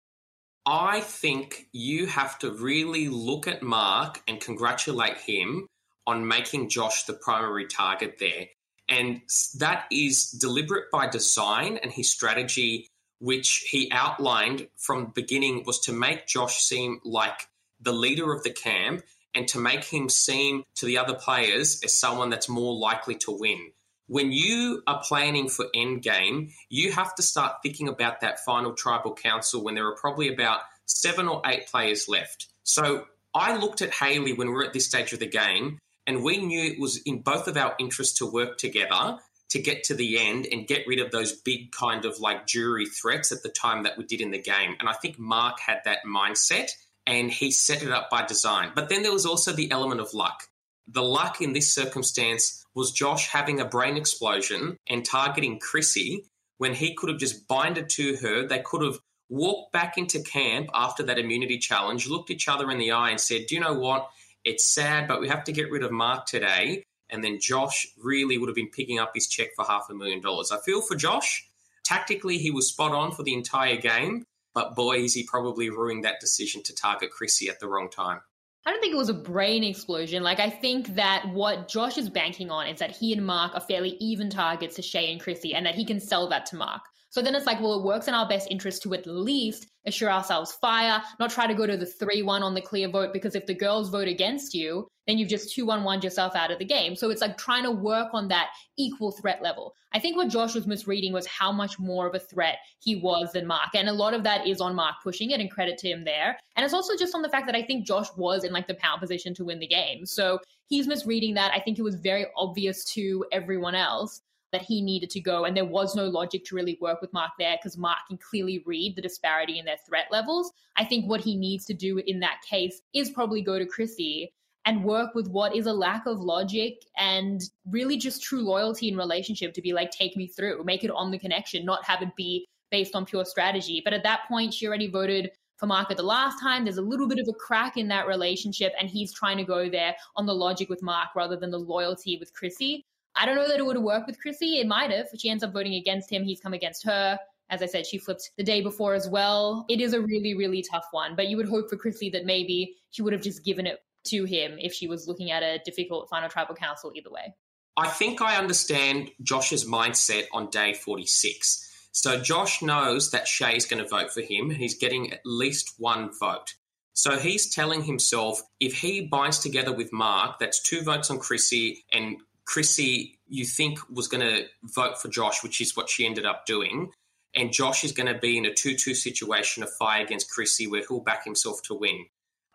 I 0.67 1.01
think 1.01 1.69
you 1.73 2.07
have 2.07 2.41
to 2.41 2.51
really 2.51 3.09
look 3.09 3.47
at 3.47 3.63
Mark 3.63 4.21
and 4.27 4.41
congratulate 4.41 5.19
him 5.19 5.69
on 6.09 6.27
making 6.27 6.71
Josh 6.71 7.05
the 7.05 7.15
primary 7.15 7.67
target 7.67 8.17
there. 8.19 8.47
And 8.89 9.23
that 9.59 9.87
is 9.93 10.31
deliberate 10.31 10.91
by 10.93 11.07
design, 11.09 11.79
and 11.83 11.93
his 11.93 12.11
strategy, 12.11 12.89
which 13.21 13.69
he 13.71 13.91
outlined 13.93 14.69
from 14.77 15.05
the 15.05 15.13
beginning, 15.23 15.63
was 15.65 15.81
to 15.81 15.93
make 15.93 16.27
Josh 16.27 16.63
seem 16.63 17.01
like 17.05 17.47
the 17.81 17.93
leader 17.93 18.33
of 18.33 18.43
the 18.43 18.51
camp 18.51 19.03
and 19.35 19.47
to 19.49 19.59
make 19.59 19.85
him 19.85 20.09
seem 20.09 20.65
to 20.77 20.87
the 20.87 20.99
other 20.99 21.15
players 21.15 21.81
as 21.85 21.95
someone 21.99 22.31
that's 22.31 22.49
more 22.49 22.75
likely 22.75 23.15
to 23.17 23.31
win. 23.31 23.71
When 24.09 24.31
you 24.31 24.83
are 24.87 25.03
planning 25.03 25.49
for 25.49 25.67
endgame, 25.75 26.53
you 26.69 26.93
have 26.93 27.15
to 27.17 27.23
start 27.23 27.57
thinking 27.63 27.89
about 27.89 28.21
that 28.21 28.45
final 28.45 28.73
tribal 28.73 29.15
council 29.15 29.65
when 29.65 29.75
there 29.75 29.87
are 29.89 29.97
probably 29.97 30.33
about 30.33 30.61
seven 30.85 31.27
or 31.27 31.43
eight 31.45 31.67
players 31.67 32.09
left. 32.09 32.47
So 32.63 33.07
I 33.35 33.57
looked 33.57 33.83
at 33.83 33.93
Haley 33.93 34.33
when 34.33 34.49
we 34.49 34.55
were 34.55 34.65
at 34.65 34.73
this 34.73 34.87
stage 34.87 35.13
of 35.13 35.19
the 35.19 35.27
game, 35.27 35.79
and 36.07 36.23
we 36.23 36.39
knew 36.39 36.73
it 36.73 36.81
was 36.81 36.99
in 37.05 37.23
both 37.23 37.49
of 37.49 37.57
our 37.57 37.75
interests 37.79 38.19
to 38.19 38.27
work 38.27 38.59
together 38.59 39.19
to 39.49 39.61
get 39.61 39.85
to 39.85 39.95
the 39.95 40.19
end 40.19 40.47
and 40.51 40.67
get 40.67 40.87
rid 40.87 41.01
of 41.01 41.11
those 41.11 41.33
big 41.33 41.73
kind 41.73 42.05
of 42.05 42.19
like 42.21 42.47
jury 42.47 42.87
threats 42.87 43.33
at 43.33 43.43
the 43.43 43.49
time 43.49 43.85
that 43.85 43.97
we 43.97 44.05
did 44.05 44.21
in 44.21 44.31
the 44.31 44.43
game. 44.43 44.77
And 44.81 44.89
I 44.89 44.93
think 44.93 45.19
Mark 45.19 45.61
had 45.61 45.81
that 45.85 46.01
mindset 46.07 46.71
and 47.07 47.31
he 47.31 47.51
set 47.53 47.83
it 47.83 47.91
up 47.91 48.11
by 48.11 48.25
design. 48.27 48.73
But 48.75 48.89
then 48.89 49.03
there 49.03 49.13
was 49.13 49.27
also 49.27 49.53
the 49.53 49.71
element 49.71 50.01
of 50.01 50.15
luck. 50.15 50.45
The 50.89 51.03
luck 51.03 51.41
in 51.41 51.53
this 51.53 51.73
circumstance 51.73 52.65
was 52.77 52.93
Josh 52.93 53.29
having 53.29 53.59
a 53.59 53.65
brain 53.65 53.97
explosion 53.97 54.77
and 54.87 55.05
targeting 55.05 55.59
Chrissy 55.59 56.27
when 56.59 56.75
he 56.75 56.95
could 56.95 57.09
have 57.09 57.19
just 57.19 57.49
binded 57.49 57.89
to 57.91 58.17
her. 58.17 58.47
They 58.47 58.61
could 58.61 58.83
have 58.83 58.99
walked 59.29 59.73
back 59.73 59.99
into 59.99 60.21
camp 60.21 60.69
after 60.75 61.03
that 61.05 61.19
immunity 61.19 61.59
challenge, 61.59 62.07
looked 62.07 62.31
each 62.31 62.49
other 62.49 62.71
in 62.71 62.79
the 62.79 62.93
eye, 62.93 63.11
and 63.11 63.21
said, 63.21 63.47
Do 63.49 63.55
you 63.55 63.61
know 63.61 63.75
what? 63.75 64.11
It's 64.45 64.65
sad, 64.65 65.09
but 65.09 65.21
we 65.21 65.29
have 65.29 65.43
to 65.45 65.53
get 65.53 65.71
rid 65.71 65.83
of 65.83 65.91
Mark 65.91 66.27
today. 66.27 66.85
And 67.09 67.25
then 67.25 67.41
Josh 67.41 67.87
really 67.97 68.37
would 68.37 68.49
have 68.49 68.55
been 68.55 68.71
picking 68.71 68.99
up 68.99 69.13
his 69.15 69.27
check 69.27 69.49
for 69.57 69.65
half 69.65 69.89
a 69.91 69.95
million 69.95 70.21
dollars. 70.21 70.53
I 70.53 70.59
feel 70.61 70.83
for 70.83 70.97
Josh. 70.97 71.49
Tactically, 71.85 72.39
he 72.39 72.51
was 72.51 72.69
spot 72.69 72.93
on 72.93 73.13
for 73.13 73.23
the 73.23 73.35
entire 73.35 73.77
game. 73.77 74.25
But 74.55 74.75
boy, 74.75 74.99
is 74.99 75.15
he 75.15 75.25
probably 75.25 75.71
ruined 75.71 76.05
that 76.05 76.21
decision 76.21 76.63
to 76.65 76.75
target 76.75 77.11
Chrissy 77.11 77.49
at 77.49 77.61
the 77.61 77.69
wrong 77.69 77.91
time. 77.91 78.21
I 78.67 78.71
don't 78.71 78.81
think 78.81 78.93
it 78.93 78.99
was 78.99 79.09
a 79.09 79.15
brain 79.15 79.63
explosion. 79.63 80.25
Like, 80.25 80.41
I 80.41 80.51
think 80.51 80.97
that 80.97 81.25
what 81.33 81.69
Josh 81.69 81.97
is 81.97 82.11
banking 82.11 82.51
on 82.51 82.67
is 82.67 82.81
that 82.81 82.91
he 82.91 83.13
and 83.13 83.25
Mark 83.25 83.55
are 83.55 83.61
fairly 83.61 83.97
even 84.01 84.29
targets 84.29 84.75
to 84.75 84.83
Shay 84.83 85.13
and 85.13 85.21
Chrissy 85.21 85.55
and 85.55 85.65
that 85.65 85.77
he 85.77 85.85
can 85.85 86.01
sell 86.01 86.29
that 86.31 86.47
to 86.47 86.57
Mark. 86.57 86.83
So 87.11 87.23
then 87.23 87.37
it's 87.37 87.47
like, 87.47 87.61
well, 87.61 87.79
it 87.79 87.85
works 87.85 88.09
in 88.09 88.15
our 88.15 88.29
best 88.29 88.49
interest 88.51 88.83
to 88.83 88.93
at 88.95 89.07
least 89.07 89.69
assure 89.87 90.11
ourselves 90.11 90.53
fire, 90.61 91.01
not 91.21 91.31
try 91.31 91.47
to 91.47 91.55
go 91.55 91.65
to 91.65 91.77
the 91.77 91.87
3 91.87 92.23
1 92.25 92.43
on 92.43 92.55
the 92.55 92.61
clear 92.61 92.89
vote, 92.89 93.13
because 93.13 93.37
if 93.37 93.47
the 93.47 93.55
girls 93.55 93.89
vote 93.89 94.09
against 94.09 94.53
you, 94.53 94.89
then 95.07 95.19
you've 95.19 95.29
just 95.29 95.55
2 95.55 95.65
1 95.65 95.85
1 95.85 96.03
yourself 96.03 96.35
out 96.35 96.51
of 96.51 96.59
the 96.59 96.65
game. 96.65 96.97
So 96.97 97.11
it's 97.11 97.21
like 97.21 97.39
trying 97.39 97.63
to 97.65 97.71
work 97.71 98.09
on 98.13 98.29
that 98.29 98.51
equal 98.77 99.13
threat 99.13 99.43
level. 99.43 99.75
I 99.93 99.99
think 99.99 100.17
what 100.17 100.29
Josh 100.29 100.55
was 100.55 100.67
misreading 100.67 101.13
was 101.13 101.27
how 101.27 101.53
much 101.53 101.79
more 101.79 102.07
of 102.07 102.15
a 102.15 102.19
threat 102.19 102.59
he 102.81 102.97
was 102.97 103.33
than 103.33 103.47
Mark. 103.47 103.71
And 103.75 103.89
a 103.89 103.93
lot 103.93 104.15
of 104.15 104.25
that 104.25 104.47
is 104.47 104.61
on 104.61 104.75
Mark 104.75 104.97
pushing 105.03 105.31
it 105.31 105.41
and 105.41 105.51
credit 105.51 105.79
to 105.79 105.89
him 105.89 106.05
there. 106.05 106.37
And 106.57 106.65
it's 106.65 106.75
also 106.75 106.97
just 106.97 107.15
on 107.15 107.23
the 107.23 107.29
fact 107.29 107.47
that 107.47 107.57
I 107.57 107.63
think 107.63 107.87
Josh 107.87 108.09
was 108.17 108.45
in 108.45 108.53
like 108.53 108.67
the 108.67 108.75
power 108.75 108.99
position 108.99 109.35
to 109.35 109.45
win 109.45 109.61
the 109.61 109.67
game. 109.67 110.07
So 110.07 110.41
he's 110.67 110.87
misreading 110.87 111.35
that. 111.35 111.53
I 111.55 111.61
think 111.61 111.79
it 111.79 111.83
was 111.83 111.95
very 111.95 112.27
obvious 112.37 112.85
to 112.95 113.25
everyone 113.33 113.75
else 113.75 114.23
that 114.53 114.63
he 114.63 114.81
needed 114.81 115.11
to 115.11 115.21
go. 115.21 115.45
And 115.45 115.57
there 115.57 115.65
was 115.65 115.95
no 115.95 116.05
logic 116.07 116.45
to 116.47 116.55
really 116.55 116.79
work 116.81 117.01
with 117.01 117.13
Mark 117.13 117.33
there 117.39 117.57
because 117.57 117.77
Mark 117.77 117.99
can 118.09 118.19
clearly 118.19 118.63
read 118.65 118.97
the 118.97 119.03
disparity 119.03 119.59
in 119.59 119.65
their 119.65 119.77
threat 119.87 120.07
levels. 120.11 120.53
I 120.77 120.85
think 120.85 121.07
what 121.07 121.21
he 121.21 121.37
needs 121.37 121.65
to 121.67 121.75
do 121.75 121.99
in 121.99 122.21
that 122.21 122.41
case 122.49 122.81
is 122.95 123.11
probably 123.11 123.43
go 123.43 123.59
to 123.59 123.67
Chrissy 123.67 124.33
and 124.67 124.83
work 124.85 125.15
with 125.15 125.29
what 125.29 125.55
is 125.55 125.67
a 125.67 125.73
lack 125.73 126.05
of 126.07 126.19
logic 126.19 126.85
and 126.99 127.41
really 127.71 127.97
just 127.97 128.23
true 128.23 128.43
loyalty 128.43 128.89
in 128.89 128.97
relationship 128.97 129.55
to 129.55 129.63
be 129.63 129.73
like, 129.73 129.93
take 129.93 130.17
me 130.17 130.27
through, 130.27 130.63
make 130.65 130.83
it 130.83 130.91
on 130.91 131.13
the 131.13 131.19
connection, 131.19 131.65
not 131.65 131.85
have 131.85 132.03
it 132.03 132.15
be 132.17 132.47
based 132.71 132.97
on 132.97 133.07
pure 133.07 133.25
strategy. 133.25 133.81
But 133.85 133.95
at 133.95 134.03
that 134.03 134.23
point, 134.29 134.53
she 134.53 134.67
already 134.67 134.89
voted 134.89 135.31
for 135.57 135.67
Mark 135.67 135.91
at 135.91 135.97
the 135.97 136.03
last 136.03 136.41
time. 136.41 136.65
There's 136.65 136.79
a 136.79 136.83
little 136.83 137.07
bit 137.09 137.21
of 137.21 137.29
a 137.29 137.33
crack 137.33 137.77
in 137.77 137.89
that 137.89 138.09
relationship, 138.09 138.73
and 138.79 138.91
he's 138.91 139.15
trying 139.15 139.39
to 139.39 139.45
go 139.45 139.71
there 139.71 139.95
on 140.17 140.27
the 140.27 140.35
logic 140.35 140.69
with 140.69 140.83
Mark 140.83 141.09
rather 141.15 141.37
than 141.37 141.51
the 141.51 141.59
loyalty 141.59 142.19
with 142.19 142.35
Chrissy. 142.35 142.85
I 143.15 143.25
don't 143.25 143.37
know 143.37 143.49
that 143.49 143.59
it 143.59 143.65
would 143.65 143.77
have 143.77 143.85
worked 143.85 144.09
with 144.09 144.21
Chrissy. 144.21 144.59
It 144.59 144.67
might 144.67 144.91
have. 144.91 145.07
She 145.17 145.31
ends 145.31 145.43
up 145.43 145.53
voting 145.53 145.75
against 145.75 146.11
him. 146.11 146.25
He's 146.25 146.41
come 146.41 146.53
against 146.53 146.85
her. 146.85 147.19
As 147.49 147.63
I 147.63 147.67
said, 147.67 147.87
she 147.87 147.99
flipped 147.99 148.33
the 148.37 148.43
day 148.43 148.61
before 148.61 148.95
as 148.95 149.09
well. 149.09 149.65
It 149.71 149.81
is 149.81 149.95
a 149.95 150.01
really, 150.01 150.35
really 150.37 150.63
tough 150.63 150.87
one. 150.91 151.15
But 151.15 151.29
you 151.29 151.37
would 151.37 151.49
hope 151.49 151.71
for 151.71 151.77
Chrissy 151.77 152.11
that 152.11 152.27
maybe 152.27 152.75
she 152.91 153.03
would 153.03 153.13
have 153.13 153.23
just 153.23 153.45
given 153.45 153.65
it 153.65 153.79
to 154.07 154.25
him 154.25 154.57
if 154.59 154.73
she 154.73 154.87
was 154.87 155.07
looking 155.07 155.31
at 155.31 155.43
a 155.43 155.61
difficult 155.65 156.09
final 156.09 156.29
tribal 156.29 156.55
council 156.55 156.93
either 156.95 157.11
way. 157.11 157.35
I 157.77 157.89
think 157.89 158.23
I 158.23 158.37
understand 158.37 159.11
Josh's 159.23 159.67
mindset 159.67 160.25
on 160.33 160.49
day 160.49 160.73
46. 160.73 161.63
So 161.93 162.21
Josh 162.21 162.63
knows 162.63 163.11
that 163.11 163.27
Shay's 163.27 163.67
going 163.67 163.83
to 163.83 163.89
vote 163.89 164.11
for 164.13 164.23
him. 164.23 164.51
He's 164.51 164.77
getting 164.77 165.13
at 165.13 165.21
least 165.25 165.75
one 165.79 166.11
vote. 166.19 166.55
So 166.95 167.19
he's 167.19 167.55
telling 167.55 167.83
himself 167.83 168.41
if 168.61 168.75
he 168.75 169.03
binds 169.03 169.39
together 169.39 169.73
with 169.73 169.93
Mark, 169.93 170.39
that's 170.39 170.63
two 170.63 170.83
votes 170.83 171.11
on 171.11 171.19
Chrissy, 171.19 171.85
and 171.93 172.17
Chrissy, 172.47 173.19
you 173.29 173.45
think, 173.45 173.79
was 173.91 174.09
going 174.09 174.27
to 174.27 174.45
vote 174.63 175.01
for 175.01 175.09
Josh, 175.09 175.43
which 175.43 175.61
is 175.61 175.77
what 175.77 175.91
she 175.91 176.07
ended 176.07 176.25
up 176.25 176.47
doing. 176.47 176.93
And 177.35 177.53
Josh 177.53 177.85
is 177.85 177.93
going 177.93 178.13
to 178.13 178.19
be 178.19 178.39
in 178.39 178.47
a 178.47 178.55
2 178.55 178.77
2 178.77 178.95
situation, 178.95 179.63
a 179.63 179.67
fight 179.67 180.01
against 180.01 180.31
Chrissy, 180.31 180.67
where 180.67 180.83
he'll 180.89 181.01
back 181.01 181.25
himself 181.25 181.61
to 181.65 181.75
win. 181.75 182.07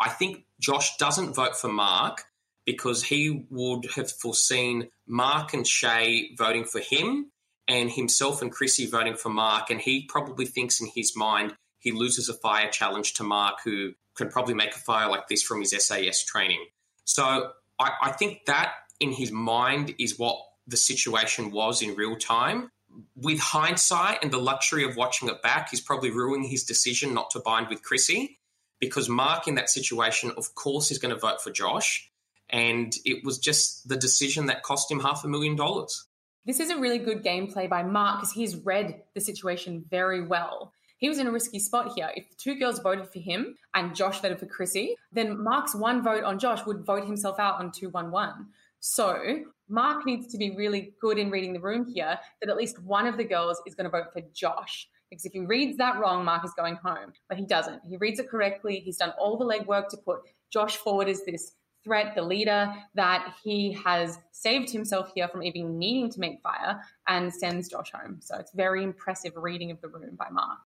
I 0.02 0.10
think 0.10 0.46
Josh 0.60 0.98
doesn't 0.98 1.36
vote 1.36 1.56
for 1.56 1.68
Mark 1.68 2.24
because 2.66 3.04
he 3.04 3.46
would 3.50 3.86
have 3.96 4.12
foreseen 4.12 4.90
Mark 5.08 5.54
and 5.54 5.66
Shay 5.66 6.32
voting 6.38 6.66
for 6.66 6.80
him 6.80 7.32
and 7.68 7.90
himself 7.90 8.42
and 8.42 8.52
Chrissy 8.52 8.88
voting 8.88 9.16
for 9.16 9.30
Mark. 9.30 9.70
And 9.70 9.80
he 9.80 10.06
probably 10.08 10.46
thinks 10.46 10.82
in 10.82 10.88
his 10.94 11.16
mind 11.16 11.54
he 11.80 11.92
loses 11.92 12.30
a 12.30 12.34
fire 12.34 12.70
challenge 12.70 13.14
to 13.16 13.24
Mark, 13.24 13.60
who 13.64 13.94
can 14.16 14.30
probably 14.30 14.56
make 14.56 14.76
a 14.76 14.80
fire 14.80 15.10
like 15.10 15.28
this 15.28 15.44
from 15.44 15.60
his 15.60 15.72
SAS 15.72 16.24
training. 16.26 16.66
So 17.06 17.52
I, 17.80 17.92
I 18.02 18.12
think 18.12 18.46
that 18.48 18.74
in 19.00 19.12
his 19.12 19.32
mind 19.32 19.94
is 20.00 20.18
what 20.18 20.38
the 20.68 20.78
situation 20.78 21.52
was 21.52 21.82
in 21.82 21.96
real 21.96 22.16
time. 22.16 22.70
With 23.16 23.40
hindsight 23.40 24.20
and 24.22 24.32
the 24.32 24.38
luxury 24.38 24.84
of 24.84 24.98
watching 24.98 25.30
it 25.30 25.42
back, 25.42 25.70
he's 25.70 25.82
probably 25.82 26.12
ruining 26.12 26.50
his 26.50 26.64
decision 26.64 27.14
not 27.14 27.30
to 27.32 27.40
bind 27.40 27.70
with 27.70 27.84
Chrissy 27.84 28.40
because 28.82 29.08
Mark, 29.08 29.48
in 29.48 29.56
that 29.56 29.70
situation, 29.70 30.32
of 30.36 30.54
course, 30.56 30.92
is 30.92 30.98
going 30.98 31.14
to 31.14 31.20
vote 31.20 31.42
for 31.42 31.52
Josh. 31.52 32.10
And 32.50 32.94
it 33.06 33.24
was 33.24 33.38
just 33.38 33.88
the 33.88 33.96
decision 33.96 34.48
that 34.48 34.64
cost 34.64 34.92
him 34.92 35.00
half 35.00 35.24
a 35.24 35.30
million 35.30 35.56
dollars. 35.56 36.06
This 36.46 36.60
is 36.60 36.72
a 36.72 36.80
really 36.80 36.98
good 36.98 37.24
gameplay 37.24 37.70
by 37.70 37.84
Mark 37.84 38.20
because 38.20 38.34
he's 38.34 38.58
read 38.58 39.04
the 39.14 39.22
situation 39.22 39.86
very 39.90 40.26
well. 40.26 40.74
He 40.98 41.08
was 41.08 41.20
in 41.20 41.28
a 41.28 41.32
risky 41.32 41.60
spot 41.60 41.94
here. 41.96 42.12
If 42.16 42.30
the 42.30 42.36
two 42.36 42.56
girls 42.56 42.80
voted 42.80 43.08
for 43.08 43.20
him 43.20 43.56
and 43.74 43.96
Josh 43.96 44.22
voted 44.22 44.40
for 44.40 44.48
Chrissy, 44.48 44.96
then 45.12 45.42
Mark's 45.42 45.74
one 45.74 46.04
vote 46.04 46.24
on 46.24 46.40
Josh 46.40 46.66
would 46.66 46.86
vote 46.86 47.06
himself 47.06 47.40
out 47.40 47.60
on 47.60 47.72
211. 47.72 48.48
So 48.80 49.44
Mark 49.70 50.06
needs 50.06 50.28
to 50.28 50.38
be 50.38 50.56
really 50.56 50.94
good 51.00 51.18
in 51.18 51.30
reading 51.30 51.54
the 51.54 51.60
room 51.60 51.86
here 51.88 52.20
that 52.42 52.50
at 52.50 52.58
least 52.58 52.82
one 52.82 53.08
of 53.08 53.18
the 53.18 53.24
girls 53.24 53.62
is 53.66 53.76
going 53.76 53.90
to 53.90 53.92
vote 53.92 54.12
for 54.12 54.22
Josh. 54.34 54.88
Because 55.12 55.26
if 55.26 55.34
he 55.34 55.42
reads 55.42 55.78
that 55.78 56.00
wrong, 56.00 56.26
Mark 56.26 56.44
is 56.46 56.54
going 56.56 56.76
home. 56.76 57.14
But 57.30 57.38
he 57.38 57.46
doesn't. 57.46 57.82
He 57.88 57.98
reads 57.98 58.20
it 58.20 58.30
correctly. 58.30 58.80
He's 58.80 58.98
done 58.98 59.14
all 59.20 59.38
the 59.38 59.46
legwork 59.46 59.90
to 59.90 59.98
put 59.98 60.22
Josh 60.52 60.78
forward 60.78 61.10
as 61.10 61.24
this 61.26 61.52
threat, 61.84 62.16
the 62.16 62.22
leader, 62.22 62.74
that 62.96 63.36
he 63.44 63.74
has 63.74 64.18
saved 64.32 64.72
himself 64.72 65.12
here 65.14 65.28
from 65.28 65.44
even 65.44 65.78
needing 65.78 66.10
to 66.12 66.20
make 66.20 66.42
fire 66.42 66.80
and 67.08 67.34
sends 67.34 67.68
Josh 67.68 67.92
home. 67.94 68.20
So 68.22 68.38
it's 68.38 68.54
very 68.54 68.84
impressive 68.84 69.34
reading 69.36 69.70
of 69.72 69.82
the 69.82 69.90
room 69.90 70.16
by 70.18 70.30
Mark. 70.32 70.60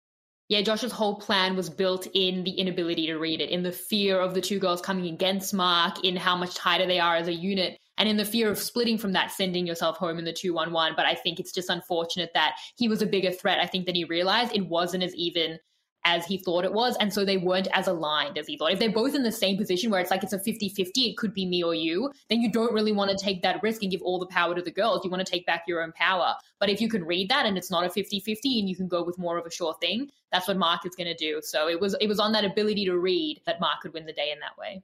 Yeah, 0.47 0.61
Josh's 0.61 0.91
whole 0.91 1.15
plan 1.15 1.55
was 1.55 1.71
built 1.71 2.07
in 2.13 2.43
the 2.43 2.51
inability 2.51 3.07
to 3.07 3.15
read 3.15 3.41
it, 3.41 3.49
in 3.49 3.63
the 3.63 3.71
fear 3.71 4.19
of 4.19 4.35
the 4.35 4.41
two 4.41 4.59
girls 4.59 4.79
coming 4.79 5.07
against 5.11 5.55
Mark, 5.55 6.05
in 6.05 6.15
how 6.15 6.35
much 6.35 6.53
tighter 6.53 6.85
they 6.85 6.99
are 6.99 7.15
as 7.15 7.27
a 7.27 7.33
unit 7.33 7.79
and 7.97 8.09
in 8.09 8.17
the 8.17 8.25
fear 8.25 8.49
of 8.49 8.57
splitting 8.57 8.97
from 8.97 9.13
that, 9.13 9.31
sending 9.31 9.65
yourself 9.65 9.97
home 9.97 10.19
in 10.19 10.25
the 10.25 10.33
2 10.33 10.53
1 10.53 10.71
1. 10.71 10.93
But 10.95 11.05
I 11.05 11.15
think 11.15 11.39
it's 11.39 11.51
just 11.51 11.69
unfortunate 11.69 12.31
that 12.33 12.57
he 12.75 12.87
was 12.87 13.01
a 13.01 13.07
bigger 13.07 13.31
threat. 13.31 13.59
I 13.59 13.67
think 13.67 13.85
that 13.85 13.95
he 13.95 14.03
realized 14.03 14.55
it 14.55 14.67
wasn't 14.67 15.03
as 15.03 15.15
even 15.15 15.59
as 16.05 16.23
he 16.23 16.37
thought 16.37 16.63
it 16.63 16.71
was. 16.71 16.95
And 16.97 17.11
so 17.11 17.25
they 17.25 17.37
weren't 17.37 17.67
as 17.73 17.87
aligned 17.87 18.37
as 18.37 18.47
he 18.47 18.57
thought. 18.57 18.71
If 18.71 18.79
they're 18.79 18.91
both 18.91 19.15
in 19.15 19.23
the 19.23 19.31
same 19.31 19.57
position 19.57 19.89
where 19.89 19.99
it's 19.99 20.11
like 20.11 20.23
it's 20.23 20.33
a 20.33 20.39
50 20.39 20.69
50, 20.69 21.01
it 21.01 21.17
could 21.17 21.33
be 21.33 21.45
me 21.45 21.63
or 21.63 21.73
you, 21.73 22.11
then 22.29 22.41
you 22.41 22.51
don't 22.51 22.73
really 22.73 22.91
want 22.91 23.09
to 23.09 23.17
take 23.17 23.41
that 23.41 23.61
risk 23.63 23.81
and 23.81 23.91
give 23.91 24.03
all 24.03 24.19
the 24.19 24.27
power 24.27 24.53
to 24.55 24.61
the 24.61 24.71
girls. 24.71 25.03
You 25.03 25.09
want 25.09 25.25
to 25.25 25.29
take 25.29 25.47
back 25.47 25.63
your 25.67 25.83
own 25.83 25.91
power. 25.93 26.35
But 26.59 26.69
if 26.69 26.79
you 26.79 26.87
can 26.87 27.03
read 27.03 27.29
that 27.29 27.45
and 27.45 27.57
it's 27.57 27.71
not 27.71 27.85
a 27.85 27.89
50 27.89 28.19
50 28.19 28.59
and 28.59 28.69
you 28.69 28.75
can 28.75 28.87
go 28.87 29.03
with 29.03 29.17
more 29.17 29.37
of 29.37 29.45
a 29.45 29.51
sure 29.51 29.75
thing, 29.81 30.11
that's 30.31 30.47
what 30.47 30.57
Mark 30.57 30.85
is 30.85 30.95
going 30.95 31.07
to 31.07 31.15
do. 31.15 31.41
So 31.43 31.67
it 31.67 31.81
was 31.81 31.95
it 31.99 32.07
was 32.07 32.19
on 32.19 32.31
that 32.33 32.45
ability 32.45 32.85
to 32.85 32.97
read 32.97 33.41
that 33.47 33.59
Mark 33.59 33.81
could 33.81 33.93
win 33.93 34.05
the 34.05 34.13
day 34.13 34.31
in 34.31 34.39
that 34.39 34.57
way. 34.59 34.83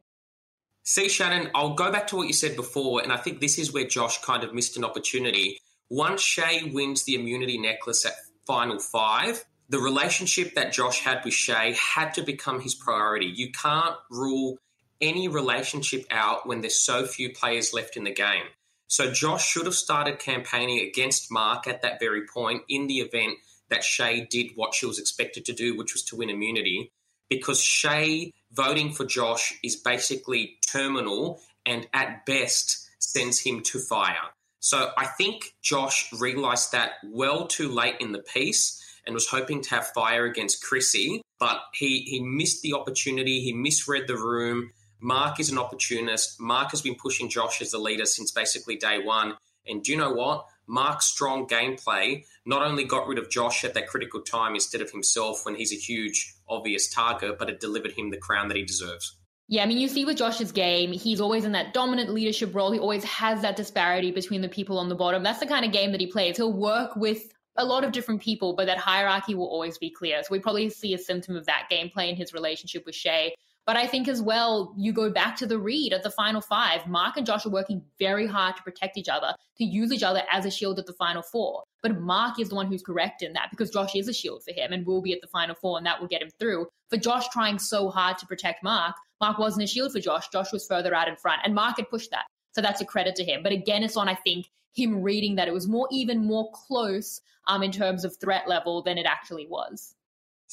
See, 0.83 1.09
Shannon, 1.09 1.51
I'll 1.53 1.75
go 1.75 1.91
back 1.91 2.07
to 2.07 2.15
what 2.15 2.27
you 2.27 2.33
said 2.33 2.55
before, 2.55 3.01
and 3.01 3.13
I 3.13 3.17
think 3.17 3.39
this 3.39 3.59
is 3.59 3.71
where 3.71 3.85
Josh 3.85 4.21
kind 4.23 4.43
of 4.43 4.53
missed 4.53 4.77
an 4.77 4.83
opportunity. 4.83 5.57
Once 5.89 6.21
Shay 6.21 6.71
wins 6.73 7.03
the 7.03 7.15
immunity 7.15 7.57
necklace 7.57 8.05
at 8.05 8.13
final 8.47 8.79
five, 8.79 9.45
the 9.69 9.79
relationship 9.79 10.55
that 10.55 10.73
Josh 10.73 10.99
had 10.99 11.23
with 11.23 11.33
Shay 11.33 11.73
had 11.79 12.13
to 12.15 12.23
become 12.23 12.61
his 12.61 12.75
priority. 12.75 13.27
You 13.27 13.51
can't 13.51 13.95
rule 14.09 14.57
any 14.99 15.27
relationship 15.27 16.05
out 16.11 16.47
when 16.47 16.61
there's 16.61 16.79
so 16.79 17.05
few 17.05 17.31
players 17.31 17.73
left 17.73 17.95
in 17.95 18.03
the 18.03 18.13
game. 18.13 18.43
So 18.87 19.11
Josh 19.11 19.47
should 19.47 19.65
have 19.65 19.75
started 19.75 20.19
campaigning 20.19 20.85
against 20.85 21.31
Mark 21.31 21.67
at 21.67 21.81
that 21.83 21.99
very 21.99 22.25
point 22.25 22.63
in 22.67 22.87
the 22.87 22.99
event 22.99 23.37
that 23.69 23.83
Shay 23.83 24.27
did 24.29 24.51
what 24.55 24.73
she 24.73 24.85
was 24.85 24.99
expected 24.99 25.45
to 25.45 25.53
do, 25.53 25.77
which 25.77 25.93
was 25.93 26.03
to 26.03 26.17
win 26.17 26.29
immunity, 26.29 26.91
because 27.31 27.63
Shay 27.63 28.33
voting 28.51 28.91
for 28.91 29.05
Josh 29.05 29.57
is 29.63 29.77
basically 29.77 30.57
terminal 30.69 31.39
and 31.65 31.87
at 31.93 32.25
best 32.25 32.89
sends 32.99 33.39
him 33.39 33.63
to 33.63 33.79
fire. 33.79 34.35
So 34.59 34.91
I 34.97 35.05
think 35.05 35.55
Josh 35.63 36.11
realized 36.11 36.73
that 36.73 36.91
well 37.05 37.47
too 37.47 37.69
late 37.69 37.95
in 38.01 38.11
the 38.11 38.19
piece 38.19 38.77
and 39.07 39.15
was 39.15 39.27
hoping 39.27 39.61
to 39.61 39.69
have 39.71 39.87
fire 39.87 40.25
against 40.25 40.61
Chrissy, 40.61 41.21
but 41.39 41.61
he, 41.73 42.01
he 42.01 42.21
missed 42.21 42.61
the 42.63 42.73
opportunity. 42.73 43.39
He 43.39 43.53
misread 43.53 44.07
the 44.07 44.17
room. 44.17 44.71
Mark 44.99 45.39
is 45.39 45.49
an 45.49 45.57
opportunist. 45.57 46.39
Mark 46.39 46.71
has 46.71 46.81
been 46.81 46.95
pushing 46.95 47.29
Josh 47.29 47.61
as 47.61 47.71
the 47.71 47.79
leader 47.79 48.05
since 48.05 48.29
basically 48.29 48.75
day 48.75 48.99
one. 48.99 49.35
And 49.65 49.81
do 49.81 49.93
you 49.93 49.97
know 49.97 50.11
what? 50.11 50.45
Mark's 50.71 51.05
strong 51.05 51.45
gameplay 51.47 52.23
not 52.45 52.65
only 52.65 52.85
got 52.85 53.05
rid 53.05 53.17
of 53.17 53.29
Josh 53.29 53.65
at 53.65 53.73
that 53.73 53.89
critical 53.89 54.21
time 54.21 54.55
instead 54.55 54.79
of 54.79 54.89
himself 54.89 55.45
when 55.45 55.55
he's 55.55 55.73
a 55.73 55.75
huge, 55.75 56.33
obvious 56.47 56.89
target, 56.89 57.37
but 57.37 57.49
it 57.49 57.59
delivered 57.59 57.91
him 57.91 58.09
the 58.09 58.15
crown 58.15 58.47
that 58.47 58.55
he 58.55 58.63
deserves. 58.63 59.17
Yeah, 59.49 59.63
I 59.63 59.65
mean, 59.65 59.79
you 59.79 59.89
see 59.89 60.05
with 60.05 60.15
Josh's 60.15 60.53
game, 60.53 60.93
he's 60.93 61.19
always 61.19 61.43
in 61.43 61.51
that 61.51 61.73
dominant 61.73 62.13
leadership 62.13 62.55
role. 62.55 62.71
He 62.71 62.79
always 62.79 63.03
has 63.03 63.41
that 63.41 63.57
disparity 63.57 64.11
between 64.11 64.39
the 64.39 64.47
people 64.47 64.79
on 64.79 64.87
the 64.87 64.95
bottom. 64.95 65.23
That's 65.23 65.41
the 65.41 65.45
kind 65.45 65.65
of 65.65 65.73
game 65.73 65.91
that 65.91 65.99
he 65.99 66.07
plays. 66.07 66.37
He'll 66.37 66.53
work 66.53 66.95
with 66.95 67.33
a 67.57 67.65
lot 67.65 67.83
of 67.83 67.91
different 67.91 68.21
people, 68.21 68.55
but 68.55 68.67
that 68.67 68.77
hierarchy 68.77 69.35
will 69.35 69.47
always 69.47 69.77
be 69.77 69.89
clear. 69.89 70.23
So 70.23 70.29
we 70.31 70.39
probably 70.39 70.69
see 70.69 70.93
a 70.93 70.97
symptom 70.97 71.35
of 71.35 71.47
that 71.47 71.67
gameplay 71.69 72.09
in 72.09 72.15
his 72.15 72.33
relationship 72.33 72.85
with 72.85 72.95
Shay. 72.95 73.35
But 73.65 73.77
I 73.77 73.85
think 73.85 74.07
as 74.07 74.21
well, 74.21 74.73
you 74.75 74.91
go 74.91 75.11
back 75.11 75.35
to 75.37 75.45
the 75.45 75.59
read 75.59 75.93
of 75.93 76.01
the 76.01 76.09
final 76.09 76.41
five. 76.41 76.87
Mark 76.87 77.15
and 77.15 77.25
Josh 77.25 77.45
are 77.45 77.51
working 77.51 77.83
very 77.99 78.25
hard 78.25 78.57
to 78.57 78.63
protect 78.63 78.97
each 78.97 79.07
other, 79.07 79.35
to 79.57 79.63
use 79.63 79.91
each 79.91 80.03
other 80.03 80.23
as 80.31 80.45
a 80.45 80.51
shield 80.51 80.79
at 80.79 80.87
the 80.87 80.93
final 80.93 81.21
four. 81.21 81.63
But 81.83 81.99
Mark 81.99 82.39
is 82.39 82.49
the 82.49 82.55
one 82.55 82.67
who's 82.67 82.81
correct 82.81 83.21
in 83.21 83.33
that 83.33 83.49
because 83.51 83.69
Josh 83.69 83.95
is 83.95 84.07
a 84.07 84.13
shield 84.13 84.43
for 84.43 84.51
him 84.51 84.73
and 84.73 84.85
will 84.85 85.01
be 85.01 85.13
at 85.13 85.21
the 85.21 85.27
final 85.27 85.55
four, 85.55 85.77
and 85.77 85.85
that 85.85 85.99
will 85.99 86.07
get 86.07 86.21
him 86.21 86.31
through. 86.39 86.67
For 86.89 86.97
Josh 86.97 87.29
trying 87.29 87.59
so 87.59 87.89
hard 87.89 88.17
to 88.17 88.25
protect 88.25 88.63
Mark, 88.63 88.95
Mark 89.19 89.37
wasn't 89.37 89.63
a 89.63 89.67
shield 89.67 89.91
for 89.91 89.99
Josh. 89.99 90.27
Josh 90.29 90.51
was 90.51 90.65
further 90.65 90.95
out 90.95 91.07
in 91.07 91.15
front, 91.15 91.41
and 91.45 91.53
Mark 91.53 91.77
had 91.77 91.89
pushed 91.89 92.11
that. 92.11 92.25
So 92.53 92.61
that's 92.61 92.81
a 92.81 92.85
credit 92.85 93.15
to 93.15 93.23
him. 93.23 93.43
But 93.43 93.53
again, 93.53 93.83
it's 93.83 93.95
on, 93.95 94.09
I 94.09 94.15
think, 94.15 94.47
him 94.73 95.01
reading 95.03 95.35
that 95.35 95.47
it 95.47 95.53
was 95.53 95.67
more 95.67 95.87
even 95.91 96.25
more 96.25 96.51
close 96.51 97.21
um, 97.47 97.63
in 97.63 97.71
terms 97.71 98.03
of 98.05 98.17
threat 98.17 98.47
level 98.47 98.81
than 98.81 98.97
it 98.97 99.05
actually 99.05 99.47
was. 99.47 99.95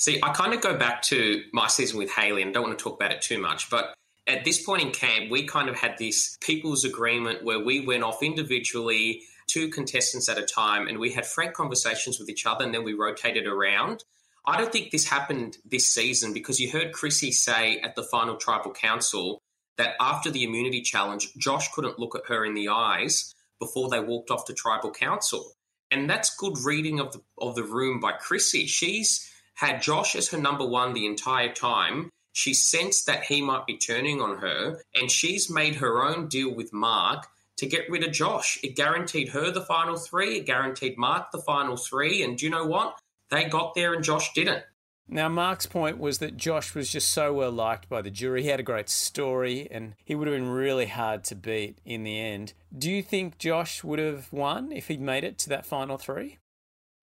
See, 0.01 0.21
I 0.23 0.31
kind 0.31 0.55
of 0.55 0.61
go 0.61 0.77
back 0.77 1.03
to 1.03 1.43
my 1.53 1.67
season 1.67 1.99
with 1.99 2.13
Haley 2.13 2.43
and 2.43 2.55
don't 2.55 2.69
want 2.69 2.79
to 2.79 2.83
talk 2.83 2.95
about 2.95 3.11
it 3.11 3.21
too 3.21 3.41
much, 3.41 3.69
but 3.69 3.95
at 4.29 4.45
this 4.45 4.63
point 4.63 4.83
in 4.83 4.93
camp, 4.93 5.29
we 5.29 5.43
kind 5.43 5.69
of 5.69 5.77
had 5.77 5.99
this 5.99 6.39
people's 6.41 6.85
agreement 6.85 7.43
where 7.43 7.59
we 7.59 7.85
went 7.85 8.05
off 8.05 8.23
individually, 8.23 9.23
two 9.49 9.69
contestants 9.71 10.29
at 10.29 10.39
a 10.39 10.45
time, 10.45 10.87
and 10.87 11.01
we 11.01 11.11
had 11.11 11.27
frank 11.27 11.53
conversations 11.53 12.21
with 12.21 12.29
each 12.29 12.47
other 12.47 12.65
and 12.65 12.73
then 12.73 12.85
we 12.85 12.95
rotated 12.95 13.49
around. 13.49 14.05
I 14.47 14.57
don't 14.57 14.71
think 14.71 14.93
this 14.93 15.09
happened 15.09 15.59
this 15.69 15.89
season 15.89 16.33
because 16.33 16.61
you 16.61 16.71
heard 16.71 16.93
Chrissy 16.93 17.33
say 17.33 17.81
at 17.81 17.97
the 17.97 18.05
final 18.05 18.37
tribal 18.37 18.71
council 18.71 19.43
that 19.79 19.97
after 20.01 20.31
the 20.31 20.45
immunity 20.45 20.81
challenge, 20.81 21.35
Josh 21.39 21.73
couldn't 21.75 21.99
look 21.99 22.15
at 22.15 22.27
her 22.29 22.45
in 22.45 22.55
the 22.55 22.69
eyes 22.69 23.35
before 23.59 23.89
they 23.89 23.99
walked 23.99 24.31
off 24.31 24.45
to 24.45 24.55
tribal 24.55 24.93
council. 24.93 25.51
And 25.91 26.09
that's 26.09 26.37
good 26.37 26.57
reading 26.65 27.01
of 27.01 27.13
the 27.13 27.21
of 27.39 27.57
the 27.57 27.65
room 27.65 27.99
by 27.99 28.13
Chrissy. 28.13 28.67
She's 28.67 29.29
had 29.59 29.83
Josh 29.83 30.15
as 30.15 30.29
her 30.29 30.39
number 30.39 30.65
one 30.65 30.95
the 30.95 31.07
entire 31.07 31.53
time. 31.53 32.11
She 32.33 32.55
sensed 32.55 33.07
that 33.07 33.25
he 33.25 33.43
might 33.43 33.67
be 33.67 33.77
turning 33.77 34.21
on 34.21 34.39
her, 34.39 34.81
and 34.95 35.11
she's 35.11 35.51
made 35.51 35.77
her 35.77 36.05
own 36.05 36.29
deal 36.29 36.55
with 36.55 36.73
Mark 36.73 37.27
to 37.57 37.67
get 37.67 37.91
rid 37.91 38.05
of 38.05 38.13
Josh. 38.13 38.59
It 38.63 38.77
guaranteed 38.77 39.31
her 39.31 39.51
the 39.51 39.65
final 39.65 39.97
three, 39.97 40.37
it 40.37 40.47
guaranteed 40.47 40.97
Mark 40.97 41.33
the 41.33 41.43
final 41.43 41.77
three, 41.77 42.23
and 42.23 42.39
do 42.39 42.47
you 42.47 42.53
know 42.53 42.67
what? 42.67 43.01
They 43.31 43.45
got 43.45 43.75
there 43.75 43.95
and 43.95 44.05
Josh 44.05 44.33
didn't. 44.33 44.63
Now, 45.09 45.29
Mark's 45.29 45.67
point 45.67 45.99
was 45.99 46.19
that 46.19 46.37
Josh 46.37 46.75
was 46.75 46.93
just 46.93 47.11
so 47.11 47.33
well 47.33 47.51
liked 47.51 47.89
by 47.89 48.01
the 48.01 48.11
jury. 48.11 48.43
He 48.43 48.49
had 48.49 48.61
a 48.61 48.63
great 48.63 48.89
story 48.89 49.67
and 49.71 49.95
he 50.05 50.15
would 50.15 50.29
have 50.29 50.37
been 50.37 50.51
really 50.51 50.87
hard 50.87 51.25
to 51.25 51.35
beat 51.35 51.79
in 51.85 52.05
the 52.05 52.21
end. 52.21 52.53
Do 52.77 52.91
you 52.91 53.03
think 53.03 53.39
Josh 53.39 53.83
would 53.83 53.99
have 53.99 54.33
won 54.33 54.71
if 54.71 54.89
he'd 54.89 55.01
made 55.01 55.25
it 55.25 55.39
to 55.39 55.49
that 55.49 55.67
final 55.67 55.97
three? 55.97 56.37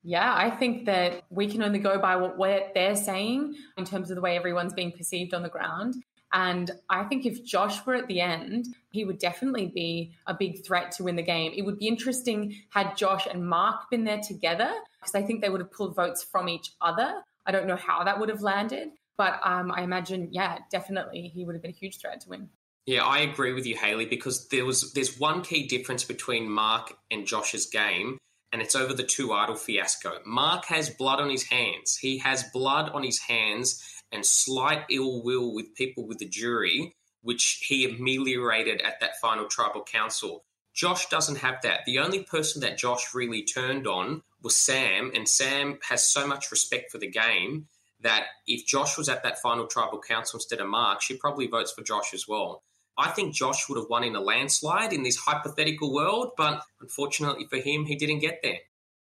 Yeah, 0.07 0.35
I 0.35 0.51
think 0.51 0.85
that 0.85 1.23
we 1.31 1.47
can 1.47 1.63
only 1.63 1.79
go 1.79 1.97
by 1.97 2.15
what 2.15 2.73
they're 2.75 2.95
saying 2.95 3.55
in 3.75 3.85
terms 3.85 4.11
of 4.11 4.15
the 4.15 4.21
way 4.21 4.37
everyone's 4.37 4.73
being 4.73 4.91
perceived 4.91 5.33
on 5.33 5.41
the 5.41 5.49
ground. 5.49 5.95
And 6.31 6.69
I 6.91 7.05
think 7.05 7.25
if 7.25 7.43
Josh 7.43 7.83
were 7.87 7.95
at 7.95 8.05
the 8.05 8.21
end, 8.21 8.67
he 8.91 9.03
would 9.03 9.17
definitely 9.17 9.71
be 9.73 10.13
a 10.27 10.33
big 10.35 10.63
threat 10.63 10.91
to 10.93 11.03
win 11.03 11.15
the 11.15 11.23
game. 11.23 11.53
It 11.55 11.63
would 11.63 11.79
be 11.79 11.87
interesting 11.87 12.55
had 12.69 12.95
Josh 12.95 13.25
and 13.25 13.49
Mark 13.49 13.89
been 13.89 14.03
there 14.03 14.19
together, 14.19 14.71
because 14.99 15.15
I 15.15 15.23
think 15.23 15.41
they 15.41 15.49
would 15.49 15.61
have 15.61 15.71
pulled 15.71 15.95
votes 15.95 16.23
from 16.23 16.49
each 16.49 16.73
other. 16.81 17.23
I 17.47 17.51
don't 17.51 17.65
know 17.65 17.75
how 17.75 18.03
that 18.03 18.19
would 18.19 18.29
have 18.29 18.43
landed, 18.43 18.89
but 19.17 19.39
um, 19.43 19.71
I 19.71 19.81
imagine, 19.81 20.29
yeah, 20.31 20.59
definitely 20.69 21.31
he 21.33 21.45
would 21.45 21.55
have 21.55 21.63
been 21.63 21.71
a 21.71 21.73
huge 21.73 21.97
threat 21.97 22.21
to 22.21 22.29
win. 22.29 22.49
Yeah, 22.85 23.03
I 23.03 23.19
agree 23.21 23.53
with 23.53 23.65
you, 23.65 23.75
Haley, 23.75 24.05
because 24.05 24.49
there 24.49 24.65
was 24.65 24.93
there's 24.93 25.19
one 25.19 25.41
key 25.41 25.65
difference 25.65 26.03
between 26.03 26.47
Mark 26.47 26.95
and 27.09 27.25
Josh's 27.25 27.65
game, 27.65 28.19
and 28.51 28.61
it's 28.61 28.75
over 28.75 28.93
the 28.93 29.03
two 29.03 29.33
idol 29.33 29.55
fiasco. 29.55 30.19
Mark 30.25 30.65
has 30.65 30.89
blood 30.89 31.19
on 31.19 31.29
his 31.29 31.43
hands. 31.43 31.97
He 31.97 32.19
has 32.19 32.43
blood 32.53 32.89
on 32.89 33.03
his 33.03 33.19
hands 33.19 33.81
and 34.11 34.25
slight 34.25 34.83
ill 34.89 35.23
will 35.23 35.53
with 35.53 35.75
people 35.75 36.07
with 36.07 36.19
the 36.19 36.27
jury, 36.27 36.95
which 37.21 37.65
he 37.67 37.85
ameliorated 37.85 38.81
at 38.81 38.99
that 39.01 39.19
final 39.21 39.47
tribal 39.47 39.83
council. 39.83 40.43
Josh 40.73 41.07
doesn't 41.07 41.37
have 41.37 41.61
that. 41.63 41.81
The 41.85 41.99
only 41.99 42.23
person 42.23 42.61
that 42.61 42.77
Josh 42.77 43.13
really 43.13 43.43
turned 43.43 43.87
on 43.87 44.21
was 44.41 44.57
Sam, 44.57 45.11
and 45.15 45.27
Sam 45.27 45.79
has 45.89 46.05
so 46.05 46.27
much 46.27 46.51
respect 46.51 46.91
for 46.91 46.97
the 46.97 47.09
game 47.09 47.67
that 48.01 48.25
if 48.45 48.65
Josh 48.65 48.97
was 48.97 49.09
at 49.09 49.23
that 49.23 49.41
final 49.41 49.67
tribal 49.67 49.99
council 49.99 50.37
instead 50.37 50.59
of 50.59 50.67
Mark, 50.67 51.01
she 51.01 51.17
probably 51.17 51.47
votes 51.47 51.71
for 51.71 51.81
Josh 51.81 52.13
as 52.13 52.27
well. 52.27 52.61
I 52.97 53.09
think 53.09 53.33
Josh 53.33 53.67
would 53.67 53.77
have 53.77 53.89
won 53.89 54.03
in 54.03 54.15
a 54.15 54.21
landslide 54.21 54.93
in 54.93 55.03
this 55.03 55.17
hypothetical 55.17 55.93
world, 55.93 56.31
but 56.37 56.63
unfortunately 56.79 57.45
for 57.49 57.57
him, 57.57 57.85
he 57.85 57.95
didn't 57.95 58.19
get 58.19 58.39
there. 58.41 58.59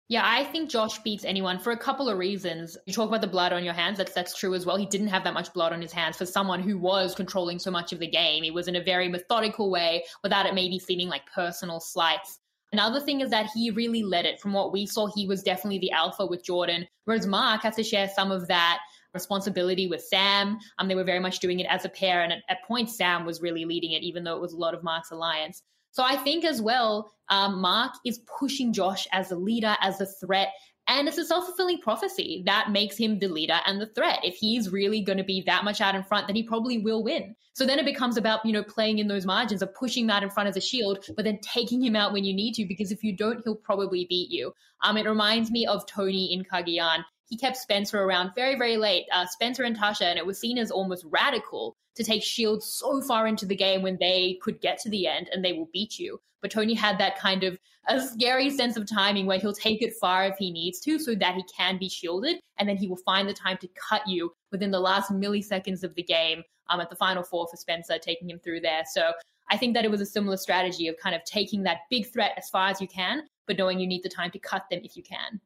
Yeah, 0.09 0.23
I 0.25 0.45
think 0.45 0.71
Josh 0.71 1.01
beats 1.01 1.25
anyone 1.25 1.59
for 1.59 1.73
a 1.73 1.77
couple 1.77 2.09
of 2.09 2.17
reasons. 2.17 2.77
You 2.87 2.93
talk 2.93 3.09
about 3.09 3.23
the 3.23 3.27
blood 3.27 3.53
on 3.53 3.65
your 3.65 3.75
hands, 3.75 3.99
that's 3.99 4.13
that's 4.13 4.39
true 4.39 4.55
as 4.55 4.65
well. 4.65 4.77
He 4.77 4.87
didn't 4.87 5.09
have 5.09 5.25
that 5.25 5.35
much 5.35 5.53
blood 5.53 5.73
on 5.73 5.83
his 5.83 5.91
hands 5.91 6.17
for 6.17 6.27
someone 6.27 6.63
who 6.63 6.79
was 6.79 7.15
controlling 7.15 7.59
so 7.59 7.73
much 7.73 7.93
of 7.93 7.99
the 7.99 8.07
game. 8.07 8.45
He 8.45 8.53
was 8.53 8.69
in 8.69 8.77
a 8.77 8.83
very 8.83 9.09
methodical 9.09 9.69
way 9.69 10.05
without 10.23 10.47
it 10.47 10.55
maybe 10.55 10.79
seeming 10.79 11.09
like 11.09 11.23
personal 11.35 11.81
slights. 11.81 12.39
Another 12.73 13.01
thing 13.01 13.21
is 13.21 13.31
that 13.31 13.49
he 13.53 13.71
really 13.71 14.05
led 14.05 14.27
it. 14.27 14.41
From 14.41 14.53
what 14.53 14.73
we 14.73 14.87
saw, 14.87 15.09
he 15.13 15.27
was 15.27 15.43
definitely 15.43 15.79
the 15.79 15.93
alpha 15.93 16.25
with 16.25 16.45
Jordan, 16.45 16.87
whereas 17.05 17.27
Mark 17.27 17.63
has 17.63 17.75
to 17.77 17.83
share 17.83 18.09
some 18.09 18.31
of 18.31 18.47
that 18.47 18.79
responsibility 19.17 19.89
with 19.89 20.03
Sam. 20.03 20.59
Um, 20.79 20.89
they 20.89 20.95
were 20.95 21.05
very 21.05 21.21
much 21.21 21.41
doing 21.41 21.61
it 21.61 21.67
as 21.69 21.85
a 21.85 21.89
pair, 21.89 22.23
and 22.23 22.33
at, 22.33 22.43
at 22.49 22.65
points, 22.65 22.97
Sam 22.97 23.27
was 23.27 23.41
really 23.41 23.65
leading 23.65 23.93
it, 23.93 24.03
even 24.03 24.23
though 24.23 24.37
it 24.37 24.41
was 24.41 24.53
a 24.53 24.59
lot 24.59 24.75
of 24.75 24.85
Mark's 24.85 25.11
alliance. 25.11 25.63
So 25.91 26.05
I 26.05 26.17
think 26.17 26.45
as 26.45 26.61
well, 26.61 27.11
um, 27.31 27.61
Mark 27.61 27.95
is 28.05 28.21
pushing 28.39 28.73
Josh 28.73 29.09
as 29.13 29.33
a 29.33 29.37
leader, 29.37 29.77
as 29.81 30.01
a 30.01 30.07
threat. 30.07 30.53
And 30.89 31.09
it's 31.09 31.19
a 31.19 31.25
self 31.25 31.47
fulfilling 31.47 31.79
prophecy 31.79 32.43
that 32.47 32.71
makes 32.71 32.97
him 32.97 33.19
the 33.19 33.27
leader 33.27 33.59
and 33.67 33.81
the 33.81 33.87
threat. 33.87 34.21
If 34.23 34.37
he's 34.37 34.71
really 34.71 35.01
going 35.01 35.19
to 35.19 35.25
be 35.25 35.43
that 35.47 35.65
much 35.65 35.81
out 35.81 35.97
in 35.97 36.05
front, 36.05 36.29
then 36.29 36.37
he 36.37 36.45
probably 36.45 36.79
will 36.79 37.03
win. 37.03 37.35
So 37.55 37.65
then 37.67 37.79
it 37.79 37.87
becomes 37.87 38.17
about, 38.17 38.45
you 38.45 38.53
know, 38.53 38.63
playing 38.63 38.99
in 38.99 39.09
those 39.09 39.27
margins 39.27 39.63
of 39.63 39.75
pushing 39.75 40.07
that 40.09 40.23
in 40.23 40.31
front 40.31 40.49
as 40.49 40.57
a 40.57 40.61
shield, 40.61 41.05
but 41.17 41.25
then 41.25 41.41
taking 41.41 41.83
him 41.83 41.97
out 41.97 42.13
when 42.13 42.25
you 42.25 42.35
need 42.35 42.53
to, 42.55 42.67
because 42.67 42.93
if 42.93 43.03
you 43.03 43.17
don't, 43.17 43.41
he'll 43.43 43.57
probably 43.57 44.07
beat 44.09 44.31
you. 44.31 44.53
Um, 44.85 44.99
it 44.99 45.07
reminds 45.07 45.51
me 45.51 45.67
of 45.67 45.87
Tony 45.87 46.33
in 46.33 46.45
Cagayan 46.45 47.03
he 47.29 47.37
kept 47.37 47.57
Spencer 47.57 48.01
around 48.01 48.33
very, 48.35 48.57
very 48.57 48.77
late, 48.77 49.07
uh, 49.13 49.27
Spencer 49.27 49.65
and 49.65 49.77
Tasha, 49.77 50.03
and 50.03 50.19
it 50.19 50.27
was 50.27 50.39
seen 50.39 50.59
as 50.59 50.71
almost 50.71 51.05
radical 51.09 51.77
to 51.97 52.05
take 52.05 52.23
Shield 52.23 52.63
so 52.63 53.01
far 53.01 53.27
into 53.27 53.47
the 53.47 53.57
game 53.57 53.83
when 53.83 53.97
they 53.99 54.39
could 54.43 54.61
get 54.61 54.79
to 54.81 54.91
the 54.91 55.07
end 55.07 55.29
and 55.33 55.45
they 55.45 55.53
will 55.53 55.69
beat 55.73 55.99
you. 55.99 56.21
But 56.43 56.51
Tony 56.51 56.75
had 56.75 56.99
that 56.99 57.19
kind 57.19 57.43
of 57.43 57.59
a 57.89 58.01
scary 58.01 58.51
sense 58.51 58.77
of 58.77 58.89
timing 58.89 59.27
where 59.27 59.39
he'll 59.39 59.53
take 59.53 59.83
it 59.83 59.95
far 60.01 60.27
if 60.27 60.37
he 60.39 60.51
needs 60.51 60.81
to 60.81 60.99
so 60.99 61.15
that 61.15 61.35
he 61.35 61.45
can 61.57 61.79
be 61.79 61.89
shielded, 61.89 62.39
and 62.59 62.69
then 62.69 62.77
he 62.77 62.89
will 62.89 62.97
find 62.97 63.29
the 63.29 63.35
time 63.35 63.57
to 63.59 63.69
cut 63.89 64.07
you 64.07 64.33
within 64.53 64.71
the 64.71 64.81
last 64.81 65.11
milliseconds 65.11 65.83
of 65.83 65.95
the 65.95 66.03
game 66.03 66.43
um, 66.69 66.81
at 66.81 66.91
the 66.91 66.97
final 66.97 67.23
four 67.23 67.47
for 67.49 67.57
Spencer, 67.57 67.99
taking 67.99 68.31
him 68.31 68.39
through 68.39 68.61
there. 68.61 68.83
So 68.91 69.13
I 69.51 69.57
think 69.57 69.75
that 69.75 69.85
it 69.85 69.91
was 69.91 70.01
a 70.01 70.07
similar 70.07 70.37
strategy 70.37 70.89
of 70.89 70.97
kind 70.97 71.15
of 71.15 71.25
taking 71.25 71.63
that 71.63 71.83
big 71.91 72.13
threat 72.13 72.33
as 72.37 72.49
far 72.49 72.69
as 72.69 72.81
you 72.81 72.89
can, 72.89 73.23
but 73.47 73.57
knowing 73.57 73.79
you 73.79 73.87
need 73.87 74.03
the 74.03 74.09
time 74.09 74.31
to 74.33 74.39
cut 74.39 74.65
them 74.71 74.81
if 74.83 74.97
you 74.97 75.03
can. 75.03 75.41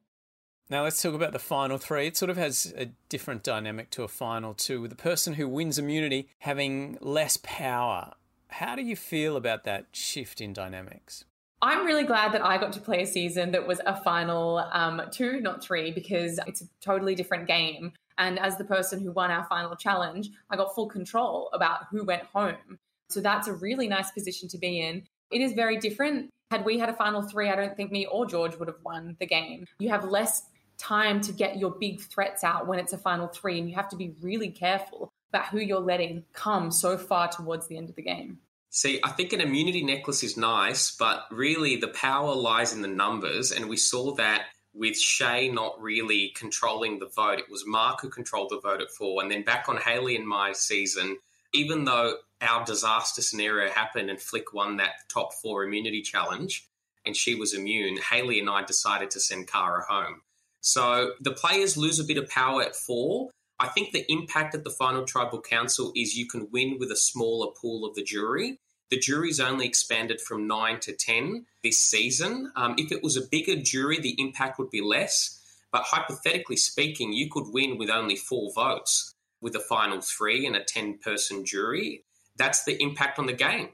Now 0.70 0.84
let's 0.84 1.02
talk 1.02 1.14
about 1.14 1.32
the 1.32 1.40
final 1.40 1.78
three. 1.78 2.06
It 2.06 2.16
sort 2.16 2.30
of 2.30 2.36
has 2.36 2.72
a 2.76 2.86
different 3.08 3.42
dynamic 3.42 3.90
to 3.90 4.04
a 4.04 4.08
final 4.08 4.54
two, 4.54 4.80
with 4.80 4.90
the 4.90 4.96
person 4.96 5.34
who 5.34 5.48
wins 5.48 5.78
immunity 5.78 6.28
having 6.38 6.96
less 7.00 7.36
power. 7.42 8.12
How 8.50 8.76
do 8.76 8.82
you 8.82 8.94
feel 8.94 9.36
about 9.36 9.64
that 9.64 9.86
shift 9.90 10.40
in 10.40 10.52
dynamics? 10.52 11.24
I'm 11.60 11.84
really 11.84 12.04
glad 12.04 12.32
that 12.32 12.44
I 12.44 12.56
got 12.56 12.72
to 12.74 12.80
play 12.80 13.02
a 13.02 13.06
season 13.06 13.50
that 13.50 13.66
was 13.66 13.80
a 13.84 14.00
final 14.02 14.58
um, 14.72 15.02
two, 15.10 15.40
not 15.40 15.62
three, 15.62 15.90
because 15.90 16.38
it's 16.46 16.62
a 16.62 16.66
totally 16.80 17.16
different 17.16 17.48
game. 17.48 17.92
And 18.16 18.38
as 18.38 18.56
the 18.56 18.64
person 18.64 19.00
who 19.00 19.10
won 19.10 19.32
our 19.32 19.44
final 19.44 19.74
challenge, 19.74 20.30
I 20.50 20.56
got 20.56 20.72
full 20.74 20.86
control 20.86 21.50
about 21.52 21.86
who 21.90 22.04
went 22.04 22.22
home. 22.32 22.78
So 23.08 23.20
that's 23.20 23.48
a 23.48 23.54
really 23.54 23.88
nice 23.88 24.12
position 24.12 24.48
to 24.50 24.58
be 24.58 24.80
in. 24.80 25.02
It 25.32 25.40
is 25.40 25.52
very 25.52 25.78
different. 25.78 26.30
Had 26.52 26.64
we 26.64 26.78
had 26.78 26.88
a 26.88 26.94
final 26.94 27.22
three, 27.22 27.48
I 27.48 27.56
don't 27.56 27.76
think 27.76 27.90
me 27.90 28.06
or 28.06 28.24
George 28.24 28.56
would 28.56 28.68
have 28.68 28.80
won 28.84 29.16
the 29.18 29.26
game. 29.26 29.66
You 29.80 29.88
have 29.90 30.04
less 30.04 30.44
time 30.80 31.20
to 31.22 31.32
get 31.32 31.58
your 31.58 31.70
big 31.70 32.00
threats 32.00 32.42
out 32.42 32.66
when 32.66 32.78
it's 32.78 32.92
a 32.92 32.98
final 32.98 33.28
three, 33.28 33.58
and 33.58 33.68
you 33.68 33.76
have 33.76 33.88
to 33.90 33.96
be 33.96 34.14
really 34.20 34.48
careful 34.48 35.12
about 35.30 35.46
who 35.46 35.58
you're 35.58 35.78
letting 35.80 36.24
come 36.32 36.70
so 36.70 36.98
far 36.98 37.28
towards 37.28 37.68
the 37.68 37.76
end 37.76 37.88
of 37.88 37.96
the 37.96 38.02
game. 38.02 38.38
See, 38.70 39.00
I 39.02 39.10
think 39.10 39.32
an 39.32 39.40
immunity 39.40 39.84
necklace 39.84 40.22
is 40.22 40.36
nice, 40.36 40.94
but 40.96 41.24
really 41.30 41.76
the 41.76 41.88
power 41.88 42.34
lies 42.34 42.72
in 42.72 42.82
the 42.82 42.88
numbers, 42.88 43.52
and 43.52 43.68
we 43.68 43.76
saw 43.76 44.14
that 44.14 44.46
with 44.72 44.96
Shay 44.96 45.50
not 45.50 45.80
really 45.80 46.32
controlling 46.36 46.98
the 46.98 47.08
vote. 47.08 47.40
It 47.40 47.50
was 47.50 47.66
Mark 47.66 48.00
who 48.00 48.08
controlled 48.08 48.50
the 48.50 48.60
vote 48.60 48.80
at 48.80 48.90
four, 48.90 49.22
and 49.22 49.30
then 49.30 49.42
back 49.42 49.68
on 49.68 49.76
Haley 49.76 50.16
and 50.16 50.26
my 50.26 50.52
season, 50.52 51.18
even 51.52 51.84
though 51.84 52.16
our 52.40 52.64
disaster 52.64 53.22
scenario 53.22 53.70
happened 53.70 54.08
and 54.08 54.20
Flick 54.20 54.54
won 54.54 54.76
that 54.76 54.94
top 55.08 55.34
four 55.34 55.64
immunity 55.64 56.00
challenge 56.00 56.66
and 57.04 57.16
she 57.16 57.34
was 57.34 57.54
immune, 57.54 57.98
Haley 57.98 58.40
and 58.40 58.48
I 58.48 58.62
decided 58.62 59.10
to 59.12 59.20
send 59.20 59.48
Kara 59.48 59.84
home. 59.88 60.22
So 60.60 61.12
the 61.20 61.32
players 61.32 61.76
lose 61.76 61.98
a 61.98 62.04
bit 62.04 62.18
of 62.18 62.28
power 62.28 62.62
at 62.62 62.76
four. 62.76 63.30
I 63.58 63.68
think 63.68 63.92
the 63.92 64.10
impact 64.10 64.54
at 64.54 64.64
the 64.64 64.70
final 64.70 65.04
tribal 65.04 65.40
council 65.40 65.92
is 65.94 66.16
you 66.16 66.26
can 66.26 66.48
win 66.50 66.78
with 66.78 66.90
a 66.90 66.96
smaller 66.96 67.52
pool 67.60 67.84
of 67.84 67.94
the 67.94 68.02
jury. 68.02 68.58
The 68.90 68.98
jury's 68.98 69.38
only 69.38 69.66
expanded 69.66 70.20
from 70.20 70.48
nine 70.48 70.80
to 70.80 70.92
10 70.92 71.46
this 71.62 71.78
season. 71.78 72.52
Um, 72.56 72.74
if 72.76 72.90
it 72.90 73.02
was 73.02 73.16
a 73.16 73.26
bigger 73.30 73.56
jury, 73.56 74.00
the 74.00 74.16
impact 74.18 74.58
would 74.58 74.70
be 74.70 74.80
less. 74.80 75.40
But 75.70 75.82
hypothetically 75.84 76.56
speaking, 76.56 77.12
you 77.12 77.30
could 77.30 77.48
win 77.48 77.78
with 77.78 77.90
only 77.90 78.16
four 78.16 78.50
votes 78.52 79.14
with 79.40 79.54
a 79.54 79.60
final 79.60 80.00
three 80.00 80.46
and 80.46 80.56
a 80.56 80.64
10 80.64 80.98
person 80.98 81.44
jury. 81.44 82.04
That's 82.36 82.64
the 82.64 82.82
impact 82.82 83.18
on 83.18 83.26
the 83.26 83.32
game. 83.32 83.68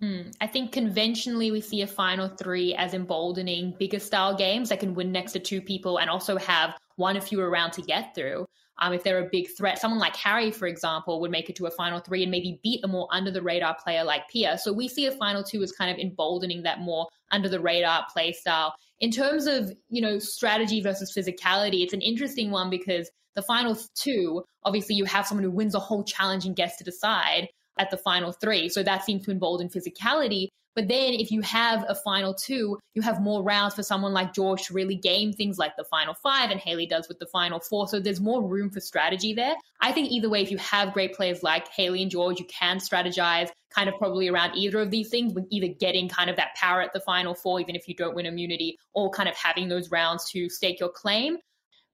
Hmm. 0.00 0.30
I 0.42 0.46
think 0.46 0.72
conventionally 0.72 1.50
we 1.50 1.62
see 1.62 1.80
a 1.80 1.86
final 1.86 2.28
three 2.28 2.74
as 2.74 2.92
emboldening 2.92 3.74
bigger 3.78 3.98
style 3.98 4.36
games 4.36 4.68
that 4.68 4.80
can 4.80 4.94
win 4.94 5.10
next 5.10 5.32
to 5.32 5.38
two 5.38 5.62
people 5.62 5.98
and 5.98 6.10
also 6.10 6.36
have 6.36 6.74
one 6.96 7.16
or 7.16 7.22
fewer 7.22 7.48
around 7.48 7.72
to 7.72 7.82
get 7.82 8.14
through. 8.14 8.46
Um, 8.78 8.92
if 8.92 9.02
they're 9.02 9.24
a 9.24 9.28
big 9.32 9.48
threat, 9.56 9.78
someone 9.78 9.98
like 9.98 10.14
Harry, 10.16 10.50
for 10.50 10.66
example, 10.66 11.20
would 11.22 11.30
make 11.30 11.48
it 11.48 11.56
to 11.56 11.66
a 11.66 11.70
final 11.70 11.98
three 11.98 12.22
and 12.22 12.30
maybe 12.30 12.60
beat 12.62 12.84
a 12.84 12.88
more 12.88 13.08
under 13.10 13.30
the 13.30 13.40
radar 13.40 13.74
player 13.82 14.04
like 14.04 14.28
Pia. 14.28 14.58
So 14.58 14.70
we 14.70 14.86
see 14.86 15.06
a 15.06 15.12
final 15.12 15.42
two 15.42 15.62
as 15.62 15.72
kind 15.72 15.90
of 15.90 15.96
emboldening 15.98 16.62
that 16.64 16.80
more 16.80 17.06
under 17.30 17.48
the 17.48 17.60
radar 17.60 18.04
play 18.12 18.32
style. 18.32 18.74
In 19.00 19.10
terms 19.10 19.46
of, 19.46 19.72
you 19.88 20.02
know, 20.02 20.18
strategy 20.18 20.82
versus 20.82 21.14
physicality, 21.16 21.82
it's 21.82 21.94
an 21.94 22.02
interesting 22.02 22.50
one 22.50 22.68
because 22.68 23.10
the 23.34 23.42
final 23.42 23.78
two, 23.94 24.44
obviously 24.62 24.94
you 24.94 25.06
have 25.06 25.26
someone 25.26 25.44
who 25.44 25.50
wins 25.50 25.74
a 25.74 25.80
whole 25.80 26.04
challenge 26.04 26.44
and 26.44 26.54
gets 26.54 26.76
to 26.76 26.84
decide 26.84 27.48
at 27.78 27.90
the 27.90 27.96
final 27.96 28.32
three. 28.32 28.68
So 28.68 28.82
that 28.82 29.04
seems 29.04 29.24
to 29.24 29.30
embolden 29.30 29.68
physicality. 29.68 30.48
But 30.76 30.88
then 30.88 31.14
if 31.14 31.30
you 31.30 31.40
have 31.40 31.86
a 31.88 31.94
final 31.94 32.34
two, 32.34 32.78
you 32.94 33.00
have 33.00 33.22
more 33.22 33.42
rounds 33.42 33.74
for 33.74 33.82
someone 33.82 34.12
like 34.12 34.34
George 34.34 34.66
to 34.66 34.74
really 34.74 34.94
game 34.94 35.32
things 35.32 35.56
like 35.56 35.74
the 35.78 35.84
final 35.84 36.12
five 36.12 36.50
and 36.50 36.60
Haley 36.60 36.84
does 36.84 37.08
with 37.08 37.18
the 37.18 37.26
final 37.26 37.60
four. 37.60 37.88
So 37.88 37.98
there's 37.98 38.20
more 38.20 38.46
room 38.46 38.68
for 38.68 38.80
strategy 38.80 39.32
there. 39.32 39.54
I 39.80 39.92
think 39.92 40.10
either 40.10 40.28
way, 40.28 40.42
if 40.42 40.50
you 40.50 40.58
have 40.58 40.92
great 40.92 41.14
players 41.14 41.42
like 41.42 41.66
Haley 41.68 42.02
and 42.02 42.10
George, 42.10 42.38
you 42.38 42.44
can 42.44 42.76
strategize 42.76 43.48
kind 43.74 43.88
of 43.88 43.96
probably 43.96 44.28
around 44.28 44.54
either 44.54 44.78
of 44.78 44.90
these 44.90 45.08
things 45.08 45.32
with 45.32 45.46
either 45.50 45.68
getting 45.80 46.10
kind 46.10 46.28
of 46.28 46.36
that 46.36 46.54
power 46.56 46.82
at 46.82 46.92
the 46.92 47.00
final 47.00 47.34
four, 47.34 47.58
even 47.58 47.74
if 47.74 47.88
you 47.88 47.94
don't 47.94 48.14
win 48.14 48.26
immunity, 48.26 48.76
or 48.92 49.10
kind 49.10 49.30
of 49.30 49.34
having 49.34 49.68
those 49.68 49.90
rounds 49.90 50.30
to 50.32 50.50
stake 50.50 50.78
your 50.78 50.90
claim. 50.90 51.38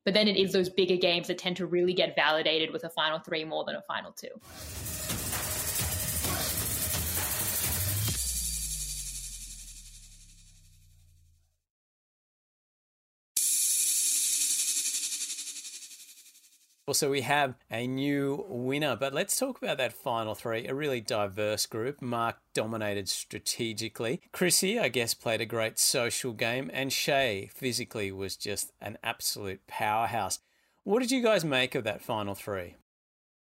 But 0.04 0.14
then 0.14 0.26
it 0.26 0.36
is 0.36 0.52
those 0.52 0.68
bigger 0.68 0.96
games 0.96 1.28
that 1.28 1.38
tend 1.38 1.58
to 1.58 1.66
really 1.66 1.94
get 1.94 2.16
validated 2.16 2.72
with 2.72 2.82
a 2.82 2.90
final 2.90 3.20
three 3.20 3.44
more 3.44 3.64
than 3.64 3.76
a 3.76 3.82
final 3.82 4.10
two. 4.10 5.21
Also, 16.88 17.10
we 17.10 17.20
have 17.20 17.54
a 17.70 17.86
new 17.86 18.44
winner, 18.48 18.96
but 18.96 19.14
let's 19.14 19.38
talk 19.38 19.62
about 19.62 19.78
that 19.78 19.92
final 19.92 20.34
three. 20.34 20.66
A 20.66 20.74
really 20.74 21.00
diverse 21.00 21.64
group. 21.66 22.02
Mark 22.02 22.38
dominated 22.54 23.08
strategically. 23.08 24.20
Chrissy, 24.32 24.80
I 24.80 24.88
guess, 24.88 25.14
played 25.14 25.40
a 25.40 25.46
great 25.46 25.78
social 25.78 26.32
game, 26.32 26.70
and 26.72 26.92
Shay 26.92 27.50
physically 27.54 28.10
was 28.10 28.36
just 28.36 28.72
an 28.80 28.98
absolute 29.04 29.64
powerhouse. 29.68 30.40
What 30.82 31.00
did 31.00 31.12
you 31.12 31.22
guys 31.22 31.44
make 31.44 31.76
of 31.76 31.84
that 31.84 32.02
final 32.02 32.34
three? 32.34 32.74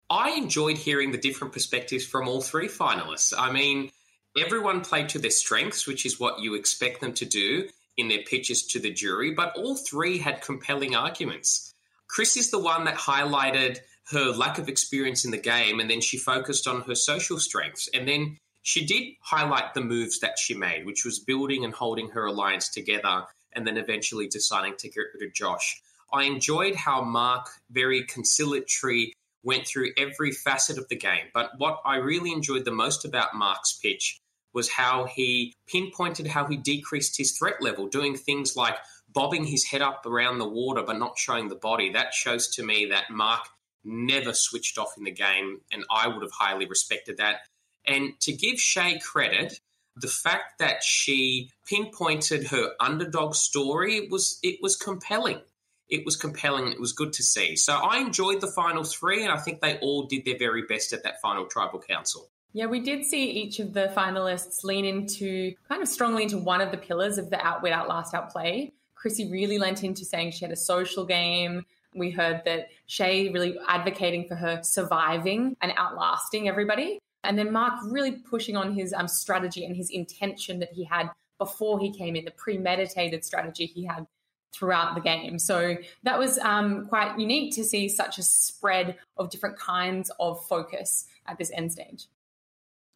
I 0.09 0.31
enjoyed 0.31 0.77
hearing 0.77 1.11
the 1.11 1.19
different 1.19 1.53
perspectives 1.53 2.05
from 2.05 2.27
all 2.27 2.41
three 2.41 2.67
finalists. 2.67 3.33
I 3.37 3.51
mean, 3.51 3.91
everyone 4.35 4.81
played 4.81 5.09
to 5.09 5.19
their 5.19 5.29
strengths, 5.29 5.85
which 5.85 6.07
is 6.07 6.19
what 6.19 6.39
you 6.39 6.55
expect 6.55 7.01
them 7.01 7.13
to 7.13 7.25
do 7.25 7.67
in 7.97 8.07
their 8.07 8.23
pitches 8.23 8.65
to 8.67 8.79
the 8.79 8.91
jury, 8.91 9.31
but 9.35 9.55
all 9.55 9.75
three 9.75 10.17
had 10.17 10.41
compelling 10.41 10.95
arguments. 10.95 11.73
Chris 12.07 12.37
is 12.37 12.51
the 12.51 12.59
one 12.59 12.85
that 12.85 12.95
highlighted 12.95 13.79
her 14.11 14.31
lack 14.31 14.57
of 14.57 14.69
experience 14.69 15.25
in 15.25 15.31
the 15.31 15.37
game 15.37 15.79
and 15.79 15.89
then 15.89 16.01
she 16.01 16.17
focused 16.17 16.67
on 16.67 16.81
her 16.81 16.95
social 16.95 17.39
strengths. 17.39 17.89
And 17.93 18.07
then 18.07 18.37
she 18.61 18.85
did 18.85 19.13
highlight 19.21 19.73
the 19.73 19.81
moves 19.81 20.19
that 20.19 20.39
she 20.39 20.53
made, 20.53 20.85
which 20.85 21.05
was 21.05 21.19
building 21.19 21.63
and 21.65 21.73
holding 21.73 22.09
her 22.09 22.25
alliance 22.25 22.69
together 22.69 23.25
and 23.53 23.65
then 23.65 23.77
eventually 23.77 24.27
deciding 24.27 24.75
to 24.77 24.89
get 24.89 25.05
rid 25.13 25.27
of 25.27 25.33
Josh. 25.33 25.81
I 26.13 26.23
enjoyed 26.23 26.75
how 26.75 27.01
Mark, 27.01 27.47
very 27.69 28.03
conciliatory, 28.03 29.13
went 29.43 29.67
through 29.67 29.91
every 29.97 30.31
facet 30.31 30.77
of 30.77 30.87
the 30.89 30.95
game. 30.95 31.27
But 31.33 31.51
what 31.57 31.79
I 31.85 31.97
really 31.97 32.31
enjoyed 32.31 32.65
the 32.65 32.71
most 32.71 33.05
about 33.05 33.35
Mark's 33.35 33.79
pitch 33.81 34.19
was 34.53 34.69
how 34.69 35.05
he 35.05 35.53
pinpointed 35.67 36.27
how 36.27 36.45
he 36.45 36.57
decreased 36.57 37.17
his 37.17 37.37
threat 37.37 37.61
level, 37.61 37.87
doing 37.87 38.15
things 38.15 38.55
like 38.55 38.75
bobbing 39.17 39.45
his 39.45 39.63
head 39.63 39.81
up 39.81 40.05
around 40.05 40.37
the 40.37 40.47
water 40.47 40.83
but 40.85 40.99
not 40.99 41.17
showing 41.17 41.47
the 41.47 41.55
body, 41.55 41.91
that 41.93 42.13
shows 42.13 42.47
to 42.49 42.63
me 42.63 42.85
that 42.85 43.09
Mark 43.09 43.41
never 43.83 44.31
switched 44.31 44.77
off 44.77 44.93
in 44.95 45.05
the 45.05 45.11
game, 45.11 45.61
and 45.71 45.83
I 45.89 46.07
would 46.07 46.21
have 46.21 46.31
highly 46.31 46.67
respected 46.67 47.17
that. 47.17 47.37
And 47.83 48.19
to 48.19 48.31
give 48.31 48.59
Shay 48.59 48.99
credit, 48.99 49.59
the 49.95 50.07
fact 50.07 50.59
that 50.59 50.83
she 50.83 51.49
pinpointed 51.65 52.45
her 52.49 52.73
underdog 52.79 53.33
story 53.33 54.07
was 54.07 54.37
it 54.43 54.59
was 54.61 54.75
compelling. 54.75 55.41
It 55.89 56.05
was 56.05 56.15
compelling 56.15 56.71
it 56.71 56.79
was 56.79 56.91
good 56.91 57.13
to 57.13 57.23
see. 57.23 57.55
So 57.55 57.73
I 57.73 57.97
enjoyed 57.97 58.39
the 58.39 58.51
final 58.55 58.83
three, 58.83 59.23
and 59.23 59.33
I 59.33 59.37
think 59.37 59.61
they 59.61 59.79
all 59.79 60.05
did 60.05 60.25
their 60.25 60.37
very 60.37 60.61
best 60.69 60.93
at 60.93 61.01
that 61.05 61.21
final 61.23 61.47
tribal 61.47 61.79
council. 61.79 62.29
Yeah, 62.53 62.67
we 62.67 62.81
did 62.81 63.03
see 63.03 63.31
each 63.31 63.59
of 63.59 63.73
the 63.73 63.91
finalists 63.97 64.63
lean 64.63 64.85
into 64.85 65.53
kind 65.67 65.81
of 65.81 65.87
strongly 65.87 66.21
into 66.21 66.37
one 66.37 66.61
of 66.61 66.69
the 66.69 66.77
pillars 66.77 67.17
of 67.17 67.31
the 67.31 67.37
out 67.43 67.57
outwit, 67.57 67.73
outlast, 67.73 68.13
outplay. 68.13 68.73
Chrissy 68.97 69.31
really 69.31 69.57
lent 69.57 69.83
into 69.83 70.03
saying 70.03 70.31
she 70.31 70.43
had 70.43 70.51
a 70.51 70.57
social 70.57 71.05
game. 71.05 71.65
We 71.93 72.11
heard 72.11 72.41
that 72.45 72.69
Shay 72.87 73.29
really 73.29 73.57
advocating 73.67 74.27
for 74.27 74.35
her 74.35 74.61
surviving 74.63 75.55
and 75.61 75.71
outlasting 75.77 76.47
everybody. 76.47 76.99
And 77.23 77.37
then 77.37 77.51
Mark 77.51 77.73
really 77.85 78.11
pushing 78.11 78.55
on 78.55 78.73
his 78.73 78.93
um, 78.93 79.07
strategy 79.07 79.65
and 79.65 79.75
his 79.75 79.89
intention 79.89 80.59
that 80.59 80.71
he 80.71 80.83
had 80.83 81.09
before 81.37 81.79
he 81.79 81.91
came 81.91 82.15
in, 82.15 82.25
the 82.25 82.31
premeditated 82.31 83.23
strategy 83.23 83.65
he 83.65 83.85
had 83.85 84.07
throughout 84.53 84.95
the 84.95 85.01
game. 85.01 85.37
So 85.37 85.75
that 86.03 86.17
was 86.17 86.37
um, 86.39 86.87
quite 86.87 87.19
unique 87.19 87.53
to 87.55 87.63
see 87.63 87.89
such 87.89 88.17
a 88.17 88.23
spread 88.23 88.97
of 89.17 89.29
different 89.29 89.57
kinds 89.57 90.09
of 90.19 90.43
focus 90.47 91.05
at 91.27 91.37
this 91.37 91.51
end 91.53 91.71
stage. 91.71 92.07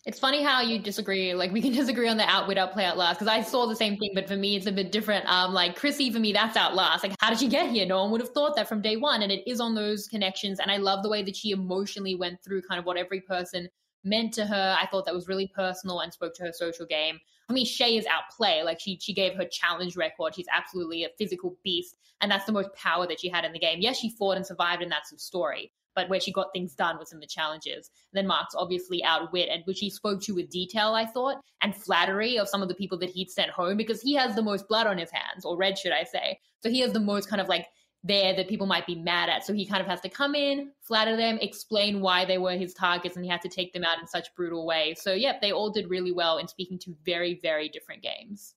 It's 0.04 0.18
funny 0.18 0.42
how 0.42 0.62
you 0.62 0.80
disagree. 0.80 1.36
Like 1.36 1.52
we 1.52 1.62
can 1.62 1.72
disagree 1.74 2.08
on 2.08 2.18
the 2.18 2.28
out 2.28 2.48
without 2.48 2.74
play 2.74 2.86
outplay, 2.86 3.04
outlast. 3.04 3.20
Because 3.20 3.32
I 3.32 3.42
saw 3.42 3.68
the 3.68 3.76
same 3.76 3.98
thing, 3.98 4.12
but 4.16 4.28
for 4.28 4.36
me, 4.36 4.56
it's 4.56 4.66
a 4.66 4.72
bit 4.72 4.92
different. 4.92 5.26
Um, 5.28 5.54
like 5.54 5.76
Chrissy, 5.76 6.12
for 6.12 6.20
me, 6.20 6.34
that's 6.34 6.58
out 6.58 6.76
last. 6.76 7.04
Like, 7.04 7.14
how 7.20 7.30
did 7.30 7.40
she 7.40 7.48
get 7.48 7.70
here? 7.70 7.86
No 7.86 8.02
one 8.02 8.12
would 8.12 8.22
have 8.22 8.32
thought 8.32 8.56
that 8.56 8.68
from 8.68 8.82
day 8.82 8.98
one, 8.98 9.22
and 9.22 9.32
it 9.32 9.48
is 9.48 9.60
on 9.60 9.76
those 9.76 10.08
connections. 10.08 10.60
And 10.60 10.72
I 10.72 10.78
love 10.78 11.04
the 11.04 11.10
way 11.10 11.22
that 11.24 11.36
she 11.36 11.52
emotionally 11.52 12.16
went 12.16 12.44
through 12.44 12.64
kind 12.64 12.80
of 12.80 12.86
what 12.86 12.98
every 12.98 13.22
person 13.22 13.70
meant 14.04 14.34
to 14.34 14.46
her. 14.46 14.76
I 14.80 14.88
thought 14.88 15.06
that 15.06 15.14
was 15.14 15.28
really 15.28 15.48
personal 15.48 16.00
and 16.00 16.12
spoke 16.12 16.34
to 16.36 16.44
her 16.44 16.52
social 16.52 16.88
game. 16.88 17.20
I 17.48 17.54
mean, 17.54 17.66
Shay 17.66 17.98
is 17.98 18.06
outplay. 18.08 18.64
Like 18.64 18.80
she 18.80 18.98
she 19.00 19.14
gave 19.14 19.36
her 19.36 19.46
challenge 19.46 19.98
record. 19.98 20.34
She's 20.34 20.48
absolutely 20.52 21.04
a 21.04 21.10
physical 21.20 21.58
beast, 21.64 21.96
and 22.22 22.32
that's 22.32 22.46
the 22.46 22.54
most 22.54 22.74
power 22.74 23.06
that 23.06 23.20
she 23.20 23.30
had 23.30 23.46
in 23.46 23.54
the 23.54 23.60
game. 23.60 23.80
Yes, 23.82 24.00
she 24.00 24.10
fought 24.10 24.38
and 24.38 24.46
survived, 24.46 24.82
and 24.82 24.92
that's 24.92 25.12
the 25.12 25.20
story 25.20 25.72
but 25.96 26.10
where 26.10 26.20
she 26.20 26.32
got 26.32 26.54
things 26.54 26.74
done 26.76 26.98
was 26.98 27.14
in 27.14 27.20
the 27.20 27.28
challenges. 27.28 27.90
And 28.12 28.20
then 28.20 28.28
Mark's 28.28 28.56
obviously 28.56 29.04
outwit, 29.04 29.50
and 29.50 29.64
which 29.66 29.80
he 29.80 29.90
spoke 29.90 30.22
to 30.24 30.36
with 30.36 30.50
detail, 30.50 30.94
I 30.94 31.06
thought, 31.06 31.42
and 31.62 31.76
flattery 31.76 32.38
of 32.38 32.50
some 32.50 32.62
of 32.62 32.68
the 32.68 32.76
people 32.76 32.98
that 33.00 33.10
he'd 33.10 33.30
sent 33.30 33.52
home 33.52 33.78
because 33.78 34.02
he 34.02 34.14
has 34.16 34.36
the 34.36 34.42
most 34.42 34.68
blood 34.68 34.88
on 34.88 34.98
his 34.98 35.12
hands, 35.12 35.46
or 35.46 35.58
red, 35.58 35.78
should 35.78 35.94
I 35.94 36.04
say. 36.04 36.40
So 36.62 36.70
he 36.70 36.80
has 36.82 36.94
the 36.94 37.00
most 37.00 37.30
kind 37.30 37.42
of 37.42 37.48
like 37.48 37.68
there 38.04 38.36
that 38.36 38.48
people 38.48 38.66
might 38.66 38.88
be 38.88 38.96
mad 38.96 39.30
at. 39.30 39.46
So 39.46 39.54
he 39.54 39.66
kind 39.66 39.82
of 39.82 39.88
has 39.88 40.02
to 40.02 40.10
come 40.10 40.34
in, 40.34 40.72
flatter 40.82 41.16
them, 41.16 41.38
explain 41.42 42.02
why 42.02 42.26
they 42.26 42.38
were 42.38 42.54
his 42.54 42.74
targets, 42.74 43.16
and 43.16 43.24
he 43.24 43.30
had 43.30 43.42
to 43.42 43.50
take 43.50 43.74
them 43.74 43.84
out 43.84 44.00
in 44.00 44.08
such 44.08 44.34
brutal 44.36 44.66
ways. 44.66 45.02
So, 45.02 45.14
yep, 45.14 45.42
they 45.42 45.52
all 45.52 45.70
did 45.70 45.90
really 45.90 46.12
well 46.12 46.38
in 46.38 46.48
speaking 46.48 46.80
to 46.80 46.96
very, 47.06 47.40
very 47.42 47.70
different 47.70 48.02
games. 48.02 48.56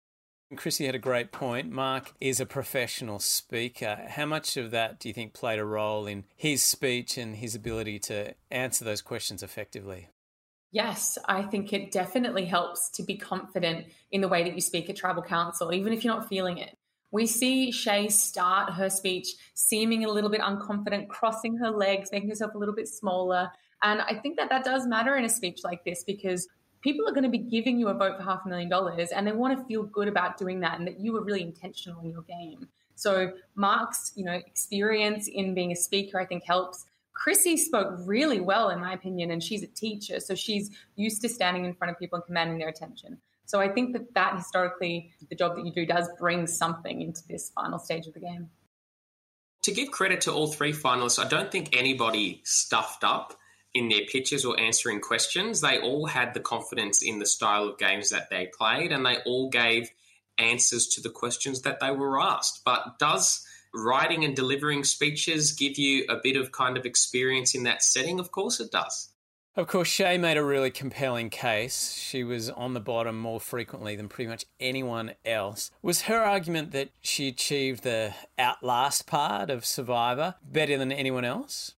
Chrissy 0.57 0.87
had 0.87 0.95
a 0.95 0.99
great 0.99 1.33
point. 1.33 1.71
Mark 1.71 2.13
is 2.21 2.41
a 2.41 2.47
professional 2.47 3.19
speaker. 3.19 4.07
How 4.09 4.27
much 4.27 4.57
of 4.57 4.71
that 4.71 4.99
do 4.99 5.09
you 5.09 5.15
think 5.15 5.33
played 5.33 5.59
a 5.59 5.65
role 5.65 6.07
in 6.07 6.25
his 6.37 6.63
speech 6.63 7.17
and 7.19 7.37
his 7.37 7.55
ability 7.55 7.99
to 8.01 8.35
answer 8.51 8.85
those 8.85 9.03
questions 9.03 9.43
effectively? 9.43 10.09
Yes, 10.71 11.19
I 11.29 11.43
think 11.43 11.73
it 11.73 11.93
definitely 11.93 12.47
helps 12.47 12.91
to 12.91 13.05
be 13.05 13.17
confident 13.17 13.87
in 14.11 14.21
the 14.21 14.29
way 14.29 14.43
that 14.43 14.55
you 14.55 14.61
speak 14.61 14.91
at 14.91 14.97
tribal 14.97 15.23
council, 15.23 15.73
even 15.73 15.93
if 15.93 16.03
you're 16.03 16.13
not 16.13 16.29
feeling 16.29 16.59
it. 16.59 16.77
We 17.13 17.27
see 17.27 17.71
Shay 17.71 18.09
start 18.09 18.73
her 18.73 18.91
speech 18.91 19.29
seeming 19.55 20.05
a 20.05 20.11
little 20.11 20.31
bit 20.31 20.41
unconfident, 20.41 21.07
crossing 21.07 21.57
her 21.59 21.71
legs, 21.71 22.11
making 22.11 22.29
herself 22.29 22.57
a 22.57 22.59
little 22.59 22.75
bit 22.75 22.89
smaller. 22.89 23.53
And 23.85 24.01
I 24.01 24.19
think 24.19 24.37
that 24.37 24.51
that 24.51 24.65
does 24.65 24.85
matter 24.85 25.15
in 25.15 25.25
a 25.25 25.29
speech 25.29 25.61
like 25.63 25.85
this 25.85 26.03
because 26.03 26.49
people 26.85 27.09
are 27.09 27.13
going 27.13 27.25
to 27.25 27.31
be 27.31 27.39
giving 27.39 27.81
you 27.81 27.89
a 27.89 27.95
vote 27.95 28.19
for 28.19 28.23
half 28.23 28.45
a 28.45 28.49
million 28.49 28.69
dollars 28.69 29.09
and 29.09 29.27
they 29.27 29.33
want 29.33 29.59
to 29.59 29.65
feel 29.65 29.83
good 29.83 30.07
about 30.07 30.37
doing 30.37 30.61
that 30.61 30.79
and 30.79 30.87
that 30.87 31.01
you 31.01 31.15
were 31.15 31.25
really 31.25 31.43
intentional 31.43 32.01
in 32.03 32.11
your 32.11 32.23
game. 32.23 32.69
So 32.95 33.33
Mark's, 33.57 34.13
you 34.15 34.25
know, 34.25 34.35
experience 34.35 35.27
in 35.27 35.55
being 35.55 35.73
a 35.73 35.77
speaker, 35.77 36.21
I 36.21 36.27
think 36.27 36.45
helps. 36.45 36.85
Chrissy 37.15 37.57
spoke 37.57 37.95
really 38.05 38.41
well, 38.41 38.69
in 38.69 38.81
my 38.81 38.93
opinion, 38.93 39.31
and 39.31 39.43
she's 39.43 39.63
a 39.63 39.67
teacher, 39.69 40.21
so 40.21 40.35
she's 40.35 40.71
used 40.97 41.23
to 41.23 41.29
standing 41.29 41.65
in 41.65 41.73
front 41.75 41.91
of 41.91 41.99
people 41.99 42.17
and 42.17 42.27
commanding 42.27 42.59
their 42.59 42.69
attention. 42.69 43.19
So 43.47 43.61
I 43.61 43.69
think 43.69 43.93
that 43.95 44.13
that 44.15 44.37
historically, 44.37 45.13
the 45.29 45.37
job 45.37 45.57
that 45.57 45.65
you 45.65 45.73
do 45.73 45.87
does 45.87 46.09
bring 46.19 46.47
something 46.47 47.01
into 47.01 47.27
this 47.27 47.51
final 47.51 47.79
stage 47.79 48.07
of 48.07 48.15
the 48.15 48.21
game. 48.21 48.51
To 49.63 49.73
give 49.73 49.91
credit 49.91 50.23
to 50.23 50.33
all 50.33 50.49
three 50.49 50.73
finalists, 50.73 51.25
I 51.25 51.29
don't 51.29 51.51
think 51.51 51.75
anybody 51.77 52.43
stuffed 52.45 53.05
up 53.05 53.39
in 53.75 53.89
their 53.89 54.05
pitches 54.07 54.45
or 54.45 54.59
answering 54.59 55.01
questions. 55.01 55.61
They 55.61 55.79
all 55.79 56.07
had 56.07 56.33
the 56.33 56.41
confidence 56.41 57.03
in 57.03 57.19
the 57.19 57.27
style 57.27 57.65
of 57.65 57.79
games 57.79 58.11
that 58.11 58.31
they 58.31 58.49
played, 58.57 58.93
and 58.93 59.05
they 59.05 59.19
all 59.27 59.51
gave 59.51 59.91
answers 60.39 60.87
to 60.89 61.01
the 61.01 61.11
questions 61.11 61.63
that 61.63 61.81
they 61.81 61.91
were 61.91 62.21
asked. 62.21 62.63
But 62.65 62.99
does 62.99 63.45
writing 63.75 64.25
and 64.25 64.37
delivering 64.37 64.85
speeches 64.85 65.53
give 65.53 65.79
you 65.79 66.07
a 66.09 66.17
bit 66.23 66.37
of 66.37 66.53
kind 66.53 66.77
of 66.77 66.87
experience 66.87 67.55
in 67.55 67.65
that 67.65 67.83
setting? 67.83 68.21
Of 68.21 68.31
course 68.31 68.61
it 68.61 68.71
does. 68.71 69.11
Of 69.57 69.69
course, 69.69 69.87
Shay 69.87 70.19
made 70.19 70.37
a 70.37 70.43
really 70.43 70.73
compelling 70.73 71.31
case. 71.31 71.95
She 71.95 72.25
was 72.25 72.51
on 72.51 72.75
the 72.75 72.81
bottom 72.81 73.17
more 73.17 73.39
frequently 73.39 73.95
than 73.95 74.09
pretty 74.09 74.29
much 74.29 74.45
anyone 74.59 75.13
else. 75.25 75.71
Was 75.81 76.03
her 76.03 76.21
argument 76.25 76.73
that 76.73 76.89
she 77.03 77.29
achieved 77.29 77.85
the 77.85 78.15
outlast 78.37 79.07
part 79.07 79.51
of 79.51 79.65
Survivor 79.65 80.35
better 80.43 80.77
than 80.77 80.91
anyone 80.91 81.25
else? 81.25 81.75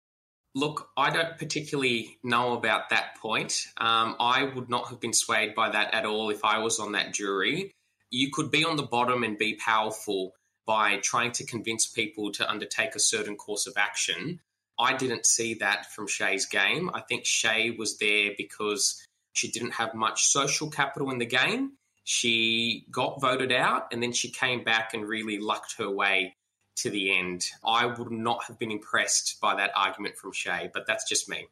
Look, 0.55 0.89
I 0.97 1.11
don't 1.11 1.37
particularly 1.37 2.19
know 2.23 2.53
about 2.53 2.91
that 2.91 3.17
point. 3.21 3.67
Um, 3.77 4.15
I 4.21 4.45
would 4.45 4.69
not 4.69 4.89
have 4.89 5.01
been 5.01 5.13
swayed 5.13 5.55
by 5.55 5.71
that 5.71 5.93
at 5.93 6.07
all 6.07 6.31
if 6.31 6.45
I 6.45 6.59
was 6.59 6.79
on 6.79 6.93
that 6.93 7.13
jury. 7.13 7.73
You 8.11 8.31
could 8.33 8.53
be 8.53 8.65
on 8.65 8.77
the 8.77 8.85
bottom 8.85 9.25
and 9.25 9.37
be 9.37 9.57
powerful 9.57 10.33
by 10.65 10.99
trying 10.99 11.33
to 11.33 11.47
convince 11.47 11.87
people 11.89 12.31
to 12.33 12.49
undertake 12.49 12.95
a 12.95 13.01
certain 13.01 13.37
course 13.37 13.67
of 13.67 13.75
action. 13.77 14.41
I 14.79 14.97
didn't 14.97 15.27
see 15.27 15.55
that 15.55 15.93
from 15.93 16.07
Shay's 16.07 16.47
game. 16.47 16.89
I 16.95 17.01
think 17.01 17.27
Shay 17.27 17.71
was 17.73 17.99
there 17.99 18.31
because 18.37 19.05
she 19.33 19.51
didn't 19.51 19.73
have 19.73 19.95
much 19.95 20.27
social 20.27 20.71
capital 20.71 21.11
in 21.11 21.19
the 21.19 21.27
game. 21.27 21.73
She 22.05 22.87
got 22.91 23.21
voted 23.21 23.51
out 23.51 23.93
and 23.93 24.03
then 24.03 24.13
she 24.13 24.31
came 24.31 24.63
back 24.63 24.95
and 24.95 25.09
really 25.09 25.39
lucked 25.39 25.77
her 25.79 25.91
way 25.91 26.37
to 26.77 26.91
the 26.91 27.17
end. 27.17 27.47
I 27.65 27.87
would 27.87 28.11
not 28.11 28.45
have 28.45 28.59
been 28.59 28.71
impressed 28.71 29.41
by 29.41 29.55
that 29.57 29.73
argument 29.75 30.17
from 30.17 30.33
Shay, 30.33 30.71
but 30.73 30.87
that's 30.87 31.09
just 31.09 31.29
me. 31.29 31.47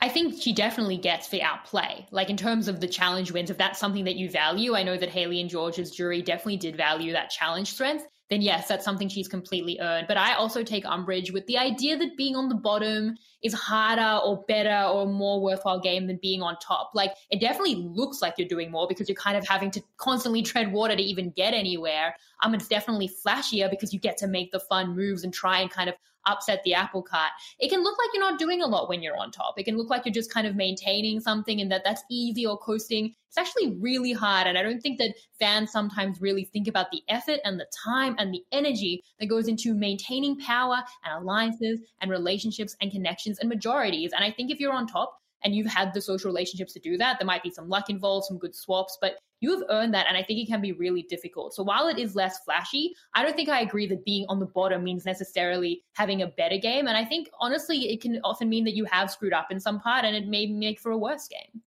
I 0.00 0.08
think 0.08 0.40
she 0.40 0.52
definitely 0.52 0.98
gets 0.98 1.28
the 1.28 1.42
outplay. 1.42 2.06
Like 2.10 2.28
in 2.28 2.36
terms 2.36 2.68
of 2.68 2.80
the 2.80 2.88
challenge 2.88 3.32
wins, 3.32 3.50
if 3.50 3.56
that's 3.56 3.78
something 3.78 4.04
that 4.04 4.16
you 4.16 4.28
value, 4.28 4.74
I 4.74 4.82
know 4.82 4.96
that 4.96 5.08
Hayley 5.08 5.40
and 5.40 5.48
George's 5.48 5.90
jury 5.90 6.20
definitely 6.20 6.58
did 6.58 6.76
value 6.76 7.12
that 7.12 7.30
challenge 7.30 7.72
strength 7.72 8.06
then 8.30 8.40
yes, 8.40 8.68
that's 8.68 8.84
something 8.84 9.08
she's 9.08 9.28
completely 9.28 9.78
earned. 9.80 10.06
But 10.08 10.16
I 10.16 10.34
also 10.34 10.62
take 10.62 10.86
umbrage 10.86 11.30
with 11.30 11.46
the 11.46 11.58
idea 11.58 11.96
that 11.98 12.16
being 12.16 12.36
on 12.36 12.48
the 12.48 12.54
bottom 12.54 13.16
is 13.42 13.52
harder 13.52 14.20
or 14.24 14.44
better 14.48 14.88
or 14.88 15.06
more 15.06 15.42
worthwhile 15.42 15.80
game 15.80 16.06
than 16.06 16.18
being 16.22 16.40
on 16.40 16.56
top. 16.58 16.92
Like 16.94 17.12
it 17.30 17.40
definitely 17.40 17.76
looks 17.76 18.22
like 18.22 18.34
you're 18.38 18.48
doing 18.48 18.70
more 18.70 18.86
because 18.88 19.08
you're 19.08 19.16
kind 19.16 19.36
of 19.36 19.46
having 19.46 19.70
to 19.72 19.82
constantly 19.98 20.42
tread 20.54 20.72
water 20.72 20.96
to 20.96 21.02
even 21.02 21.30
get 21.30 21.52
anywhere. 21.52 22.16
Um, 22.42 22.54
it's 22.54 22.68
definitely 22.68 23.10
flashier 23.24 23.68
because 23.68 23.92
you 23.92 24.00
get 24.00 24.16
to 24.18 24.26
make 24.26 24.52
the 24.52 24.60
fun 24.60 24.96
moves 24.96 25.22
and 25.22 25.32
try 25.32 25.60
and 25.60 25.70
kind 25.70 25.90
of 25.90 25.96
upset 26.26 26.62
the 26.64 26.74
apple 26.74 27.02
cart. 27.02 27.30
It 27.58 27.68
can 27.68 27.82
look 27.82 27.96
like 27.98 28.10
you're 28.12 28.22
not 28.22 28.38
doing 28.38 28.62
a 28.62 28.66
lot 28.66 28.88
when 28.88 29.02
you're 29.02 29.16
on 29.16 29.30
top. 29.30 29.54
It 29.58 29.64
can 29.64 29.76
look 29.76 29.90
like 29.90 30.04
you're 30.04 30.12
just 30.12 30.32
kind 30.32 30.46
of 30.46 30.56
maintaining 30.56 31.20
something 31.20 31.60
and 31.60 31.70
that 31.72 31.82
that's 31.84 32.02
easy 32.10 32.46
or 32.46 32.58
coasting. 32.58 33.14
It's 33.28 33.38
actually 33.38 33.76
really 33.80 34.12
hard. 34.12 34.46
And 34.46 34.56
I 34.56 34.62
don't 34.62 34.80
think 34.80 34.98
that 34.98 35.14
fans 35.38 35.72
sometimes 35.72 36.20
really 36.20 36.44
think 36.44 36.68
about 36.68 36.90
the 36.90 37.02
effort 37.08 37.40
and 37.44 37.58
the 37.58 37.66
time 37.84 38.14
and 38.18 38.32
the 38.32 38.44
energy 38.52 39.02
that 39.18 39.26
goes 39.26 39.48
into 39.48 39.74
maintaining 39.74 40.38
power 40.38 40.76
and 41.04 41.22
alliances 41.22 41.80
and 42.00 42.10
relationships 42.10 42.76
and 42.80 42.92
connections 42.92 43.38
and 43.38 43.48
majorities. 43.48 44.12
And 44.12 44.24
I 44.24 44.30
think 44.30 44.50
if 44.50 44.60
you're 44.60 44.72
on 44.72 44.86
top, 44.86 45.18
and 45.44 45.54
you've 45.54 45.66
had 45.66 45.92
the 45.92 46.00
social 46.00 46.28
relationships 46.28 46.72
to 46.72 46.80
do 46.80 46.96
that. 46.96 47.18
There 47.18 47.26
might 47.26 47.42
be 47.42 47.50
some 47.50 47.68
luck 47.68 47.90
involved, 47.90 48.26
some 48.26 48.38
good 48.38 48.54
swaps, 48.54 48.96
but 49.00 49.18
you 49.44 49.50
have 49.50 49.68
earned 49.68 49.92
that. 49.92 50.06
And 50.08 50.16
I 50.16 50.22
think 50.22 50.40
it 50.40 50.46
can 50.46 50.62
be 50.62 50.72
really 50.72 51.02
difficult. 51.02 51.54
So 51.54 51.62
while 51.62 51.86
it 51.86 51.98
is 51.98 52.16
less 52.16 52.38
flashy, 52.44 52.94
I 53.14 53.22
don't 53.22 53.36
think 53.36 53.50
I 53.50 53.60
agree 53.60 53.86
that 53.88 54.04
being 54.04 54.24
on 54.30 54.40
the 54.40 54.46
bottom 54.46 54.82
means 54.82 55.04
necessarily 55.04 55.82
having 55.92 56.22
a 56.22 56.26
better 56.26 56.56
game. 56.56 56.88
And 56.88 56.96
I 56.96 57.04
think 57.04 57.28
honestly, 57.40 57.92
it 57.92 58.00
can 58.00 58.20
often 58.24 58.48
mean 58.48 58.64
that 58.64 58.74
you 58.74 58.86
have 58.86 59.10
screwed 59.10 59.34
up 59.34 59.48
in 59.50 59.60
some 59.60 59.80
part 59.80 60.06
and 60.06 60.16
it 60.16 60.26
may 60.26 60.46
make 60.46 60.80
for 60.80 60.92
a 60.92 60.98
worse 60.98 61.28
game. 61.28 61.60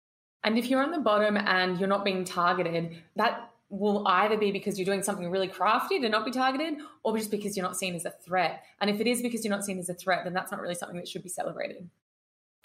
And 0.46 0.58
if 0.58 0.68
you're 0.68 0.82
on 0.82 0.92
the 0.92 1.00
bottom 1.00 1.36
and 1.36 1.78
you're 1.78 1.90
not 1.90 2.06
being 2.06 2.24
targeted, 2.24 2.96
that 3.18 3.52
will 3.70 4.08
either 4.08 4.38
be 4.38 4.52
because 4.52 4.80
you're 4.80 4.86
doing 4.86 5.04
something 5.04 5.30
really 5.30 5.50
crafty 5.50 6.00
to 6.00 6.08
not 6.08 6.24
be 6.24 6.32
targeted 6.32 6.76
or 7.04 7.18
just 7.18 7.30
because 7.30 7.58
you're 7.58 7.66
not 7.66 7.76
seen 7.76 7.94
as 7.96 8.06
a 8.06 8.12
threat. 8.12 8.64
And 8.80 8.90
if 8.90 9.02
it 9.02 9.08
is 9.08 9.22
because 9.22 9.44
you're 9.44 9.54
not 9.54 9.66
seen 9.66 9.80
as 9.80 9.90
a 9.90 9.94
threat, 9.94 10.24
then 10.24 10.34
that's 10.34 10.52
not 10.52 10.62
really 10.62 10.76
something 10.76 10.98
that 10.98 11.10
should 11.10 11.24
be 11.24 11.30
celebrated 11.30 11.90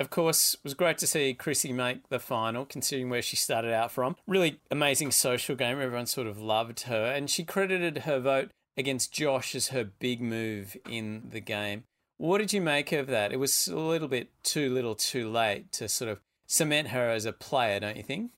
of 0.00 0.10
course, 0.10 0.54
it 0.54 0.60
was 0.64 0.74
great 0.74 0.98
to 0.98 1.06
see 1.06 1.34
Chrissy 1.34 1.72
make 1.72 2.08
the 2.08 2.18
final, 2.18 2.64
considering 2.64 3.10
where 3.10 3.22
she 3.22 3.36
started 3.36 3.72
out 3.72 3.92
from. 3.92 4.16
Really 4.26 4.58
amazing 4.70 5.10
social 5.10 5.54
game. 5.54 5.80
Everyone 5.80 6.06
sort 6.06 6.26
of 6.26 6.40
loved 6.40 6.80
her, 6.82 7.12
and 7.12 7.28
she 7.28 7.44
credited 7.44 7.98
her 7.98 8.18
vote 8.18 8.50
against 8.76 9.12
Josh 9.12 9.54
as 9.54 9.68
her 9.68 9.84
big 9.84 10.22
move 10.22 10.76
in 10.88 11.28
the 11.30 11.40
game. 11.40 11.84
What 12.16 12.38
did 12.38 12.52
you 12.52 12.60
make 12.60 12.92
of 12.92 13.08
that? 13.08 13.32
It 13.32 13.38
was 13.38 13.68
a 13.68 13.76
little 13.76 14.08
bit 14.08 14.30
too 14.42 14.72
little, 14.72 14.94
too 14.94 15.30
late 15.30 15.70
to 15.72 15.88
sort 15.88 16.10
of 16.10 16.20
cement 16.46 16.88
her 16.88 17.10
as 17.10 17.26
a 17.26 17.32
player, 17.32 17.78
don't 17.80 17.96
you 17.96 18.02
think? 18.02 18.30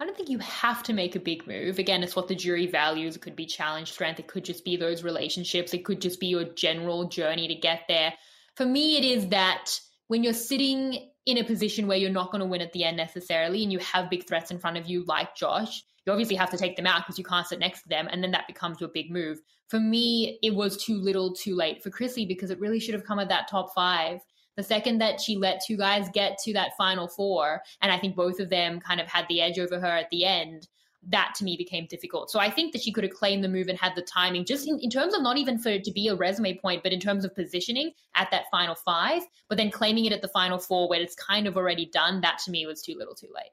I 0.00 0.06
don't 0.06 0.16
think 0.16 0.30
you 0.30 0.38
have 0.38 0.82
to 0.84 0.94
make 0.94 1.14
a 1.14 1.20
big 1.20 1.46
move. 1.46 1.78
Again, 1.78 2.02
it's 2.02 2.16
what 2.16 2.26
the 2.26 2.34
jury 2.34 2.66
values. 2.66 3.16
It 3.16 3.22
could 3.22 3.36
be 3.36 3.44
challenge 3.44 3.92
strength. 3.92 4.18
It 4.18 4.28
could 4.28 4.46
just 4.46 4.64
be 4.64 4.76
those 4.76 5.04
relationships. 5.04 5.74
It 5.74 5.84
could 5.84 6.00
just 6.00 6.20
be 6.20 6.28
your 6.28 6.44
general 6.44 7.06
journey 7.08 7.48
to 7.48 7.54
get 7.54 7.82
there. 7.86 8.14
For 8.56 8.64
me, 8.64 8.96
it 8.96 9.04
is 9.04 9.28
that 9.28 9.78
when 10.10 10.24
you're 10.24 10.32
sitting 10.32 11.08
in 11.24 11.38
a 11.38 11.44
position 11.44 11.86
where 11.86 11.96
you're 11.96 12.10
not 12.10 12.32
going 12.32 12.40
to 12.40 12.46
win 12.46 12.60
at 12.60 12.72
the 12.72 12.82
end 12.82 12.96
necessarily 12.96 13.62
and 13.62 13.70
you 13.70 13.78
have 13.78 14.10
big 14.10 14.26
threats 14.26 14.50
in 14.50 14.58
front 14.58 14.76
of 14.76 14.88
you 14.88 15.04
like 15.04 15.36
Josh, 15.36 15.84
you 16.04 16.10
obviously 16.10 16.34
have 16.34 16.50
to 16.50 16.56
take 16.56 16.74
them 16.74 16.84
out 16.84 17.02
because 17.02 17.16
you 17.16 17.22
can't 17.22 17.46
sit 17.46 17.60
next 17.60 17.82
to 17.82 17.88
them 17.88 18.08
and 18.10 18.20
then 18.20 18.32
that 18.32 18.48
becomes 18.48 18.80
your 18.80 18.88
big 18.88 19.08
move. 19.08 19.38
For 19.68 19.78
me, 19.78 20.40
it 20.42 20.52
was 20.52 20.82
too 20.82 20.96
little 20.96 21.32
too 21.32 21.54
late 21.54 21.80
for 21.80 21.90
Chrissy 21.90 22.26
because 22.26 22.50
it 22.50 22.58
really 22.58 22.80
should 22.80 22.94
have 22.94 23.04
come 23.04 23.20
at 23.20 23.28
that 23.28 23.46
top 23.48 23.72
5. 23.72 24.18
The 24.56 24.64
second 24.64 24.98
that 24.98 25.20
she 25.20 25.36
let 25.36 25.62
two 25.64 25.76
guys 25.76 26.08
get 26.12 26.38
to 26.38 26.54
that 26.54 26.76
final 26.76 27.06
four 27.06 27.62
and 27.80 27.92
I 27.92 27.98
think 28.00 28.16
both 28.16 28.40
of 28.40 28.50
them 28.50 28.80
kind 28.80 29.00
of 29.00 29.06
had 29.06 29.26
the 29.28 29.40
edge 29.40 29.60
over 29.60 29.78
her 29.78 29.86
at 29.86 30.10
the 30.10 30.24
end, 30.24 30.66
that 31.08 31.34
to 31.36 31.44
me 31.44 31.56
became 31.56 31.86
difficult. 31.86 32.30
So 32.30 32.38
I 32.38 32.50
think 32.50 32.72
that 32.72 32.82
she 32.82 32.92
could 32.92 33.04
have 33.04 33.12
claimed 33.12 33.42
the 33.42 33.48
move 33.48 33.68
and 33.68 33.78
had 33.78 33.94
the 33.94 34.02
timing, 34.02 34.44
just 34.44 34.68
in, 34.68 34.78
in, 34.80 34.90
terms 34.90 35.14
of 35.14 35.22
not 35.22 35.38
even 35.38 35.58
for 35.58 35.70
it 35.70 35.84
to 35.84 35.92
be 35.92 36.08
a 36.08 36.14
resume 36.14 36.58
point, 36.58 36.82
but 36.82 36.92
in 36.92 37.00
terms 37.00 37.24
of 37.24 37.34
positioning 37.34 37.92
at 38.14 38.30
that 38.30 38.44
final 38.50 38.74
five, 38.74 39.22
but 39.48 39.56
then 39.56 39.70
claiming 39.70 40.04
it 40.04 40.12
at 40.12 40.20
the 40.20 40.28
final 40.28 40.58
four 40.58 40.88
where 40.88 41.00
it's 41.00 41.14
kind 41.14 41.46
of 41.46 41.56
already 41.56 41.86
done. 41.86 42.20
That 42.20 42.38
to 42.44 42.50
me 42.50 42.66
was 42.66 42.82
too 42.82 42.94
little 42.98 43.14
too 43.14 43.28
late. 43.34 43.50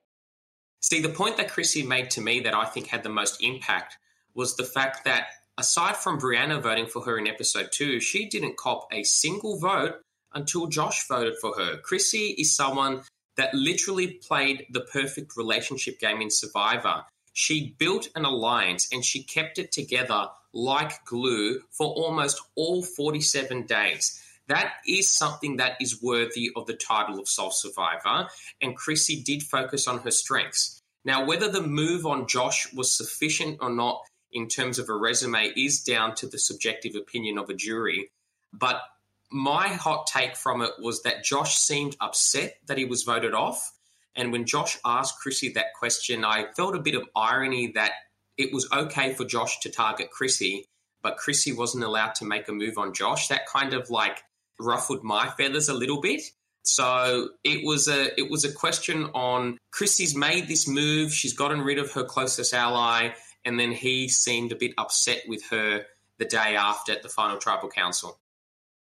See, 0.82 1.02
the 1.02 1.10
point 1.10 1.38
that 1.38 1.50
Chrissy 1.50 1.84
made 1.84 2.12
to 2.12 2.22
me 2.22 2.42
that 2.42 2.54
I 2.54 2.66
think 2.66 2.88
had 2.88 3.04
the 3.04 3.10
most 3.10 3.42
impact 3.42 3.98
was 4.36 4.56
the 4.56 4.64
fact 4.64 5.06
that 5.06 5.28
aside 5.58 5.98
from 5.98 6.20
Brianna 6.20 6.62
voting 6.62 6.86
for 6.86 7.02
her 7.04 7.18
in 7.18 7.28
episode 7.28 7.70
two, 7.72 8.00
she 8.00 8.28
didn't 8.28 8.58
cop 8.58 8.88
a 8.92 9.04
single 9.04 9.58
vote 9.58 9.96
until 10.34 10.68
Josh 10.68 11.08
voted 11.08 11.36
for 11.42 11.56
her. 11.56 11.78
Chrissy 11.78 12.36
is 12.38 12.56
someone 12.56 13.02
that 13.38 13.54
literally 13.54 14.20
played 14.28 14.66
the 14.72 14.82
perfect 14.82 15.38
relationship 15.38 16.00
game 16.00 16.22
in 16.22 16.30
Survivor. 16.30 17.06
She 17.40 17.76
built 17.78 18.10
an 18.16 18.26
alliance 18.26 18.88
and 18.92 19.06
she 19.06 19.22
kept 19.22 19.60
it 19.60 19.72
together 19.72 20.30
like 20.54 21.06
glue 21.06 21.62
for 21.70 21.86
almost 21.86 22.42
all 22.56 22.82
47 22.82 23.68
days. 23.68 24.20
That 24.48 24.74
is 24.88 25.08
something 25.08 25.58
that 25.58 25.74
is 25.80 26.02
worthy 26.02 26.50
of 26.56 26.66
the 26.66 26.74
title 26.74 27.20
of 27.20 27.30
Sole 27.30 27.52
Survivor, 27.52 28.28
and 28.60 28.76
Chrissy 28.76 29.22
did 29.22 29.44
focus 29.44 29.88
on 29.88 30.00
her 30.00 30.10
strengths. 30.10 30.82
Now, 31.06 31.28
whether 31.28 31.48
the 31.48 31.62
move 31.62 32.08
on 32.08 32.28
Josh 32.28 32.74
was 32.74 32.98
sufficient 32.98 33.60
or 33.62 33.70
not 33.70 34.02
in 34.32 34.48
terms 34.48 34.80
of 34.80 34.90
a 34.90 34.96
resume 34.96 35.54
is 35.56 35.84
down 35.84 36.16
to 36.16 36.26
the 36.26 36.40
subjective 36.40 36.96
opinion 36.96 37.38
of 37.38 37.52
a 37.52 37.54
jury. 37.54 38.10
But 38.52 38.82
my 39.30 39.68
hot 39.68 40.08
take 40.08 40.36
from 40.36 40.64
it 40.64 40.72
was 40.80 41.04
that 41.04 41.24
Josh 41.24 41.60
seemed 41.60 41.98
upset 42.02 42.58
that 42.66 42.80
he 42.80 42.86
was 42.86 43.04
voted 43.04 43.36
off. 43.36 43.77
And 44.18 44.32
when 44.32 44.46
Josh 44.46 44.78
asked 44.84 45.20
Chrissy 45.20 45.50
that 45.54 45.74
question, 45.80 46.26
I 46.26 46.48
felt 46.56 46.76
a 46.76 46.82
bit 46.82 46.96
of 46.96 47.08
irony 47.16 47.72
that 47.76 47.92
it 48.38 48.52
was 48.52 48.68
okay 48.74 49.14
for 49.14 49.26
Josh 49.26 49.60
to 49.62 49.70
target 49.70 50.12
Chrissy, 50.12 50.66
but 51.02 51.18
Chrissy 51.18 51.54
wasn't 51.54 51.84
allowed 51.84 52.16
to 52.16 52.26
make 52.26 52.48
a 52.48 52.52
move 52.52 52.78
on 52.78 52.94
Josh. 52.94 53.28
That 53.28 53.48
kind 53.48 53.74
of 53.74 53.90
like 53.90 54.24
ruffled 54.60 55.04
my 55.04 55.30
feathers 55.30 55.70
a 55.70 55.74
little 55.74 56.02
bit. 56.02 56.22
So 56.64 57.30
it 57.44 57.66
was 57.66 57.88
a 57.88 58.20
it 58.20 58.30
was 58.30 58.44
a 58.44 58.52
question 58.52 59.06
on 59.14 59.58
Chrissy's 59.72 60.16
made 60.16 60.48
this 60.48 60.68
move. 60.68 61.14
She's 61.14 61.34
gotten 61.34 61.62
rid 61.62 61.78
of 61.78 61.94
her 61.94 62.04
closest 62.04 62.54
ally, 62.54 63.12
and 63.46 63.58
then 63.58 63.72
he 63.72 64.10
seemed 64.10 64.52
a 64.52 64.56
bit 64.56 64.74
upset 64.78 65.24
with 65.28 65.46
her 65.50 65.86
the 66.18 66.26
day 66.26 66.58
after 66.58 66.92
at 66.92 67.04
the 67.04 67.10
final 67.10 67.38
tribal 67.38 67.70
council. 67.70 68.20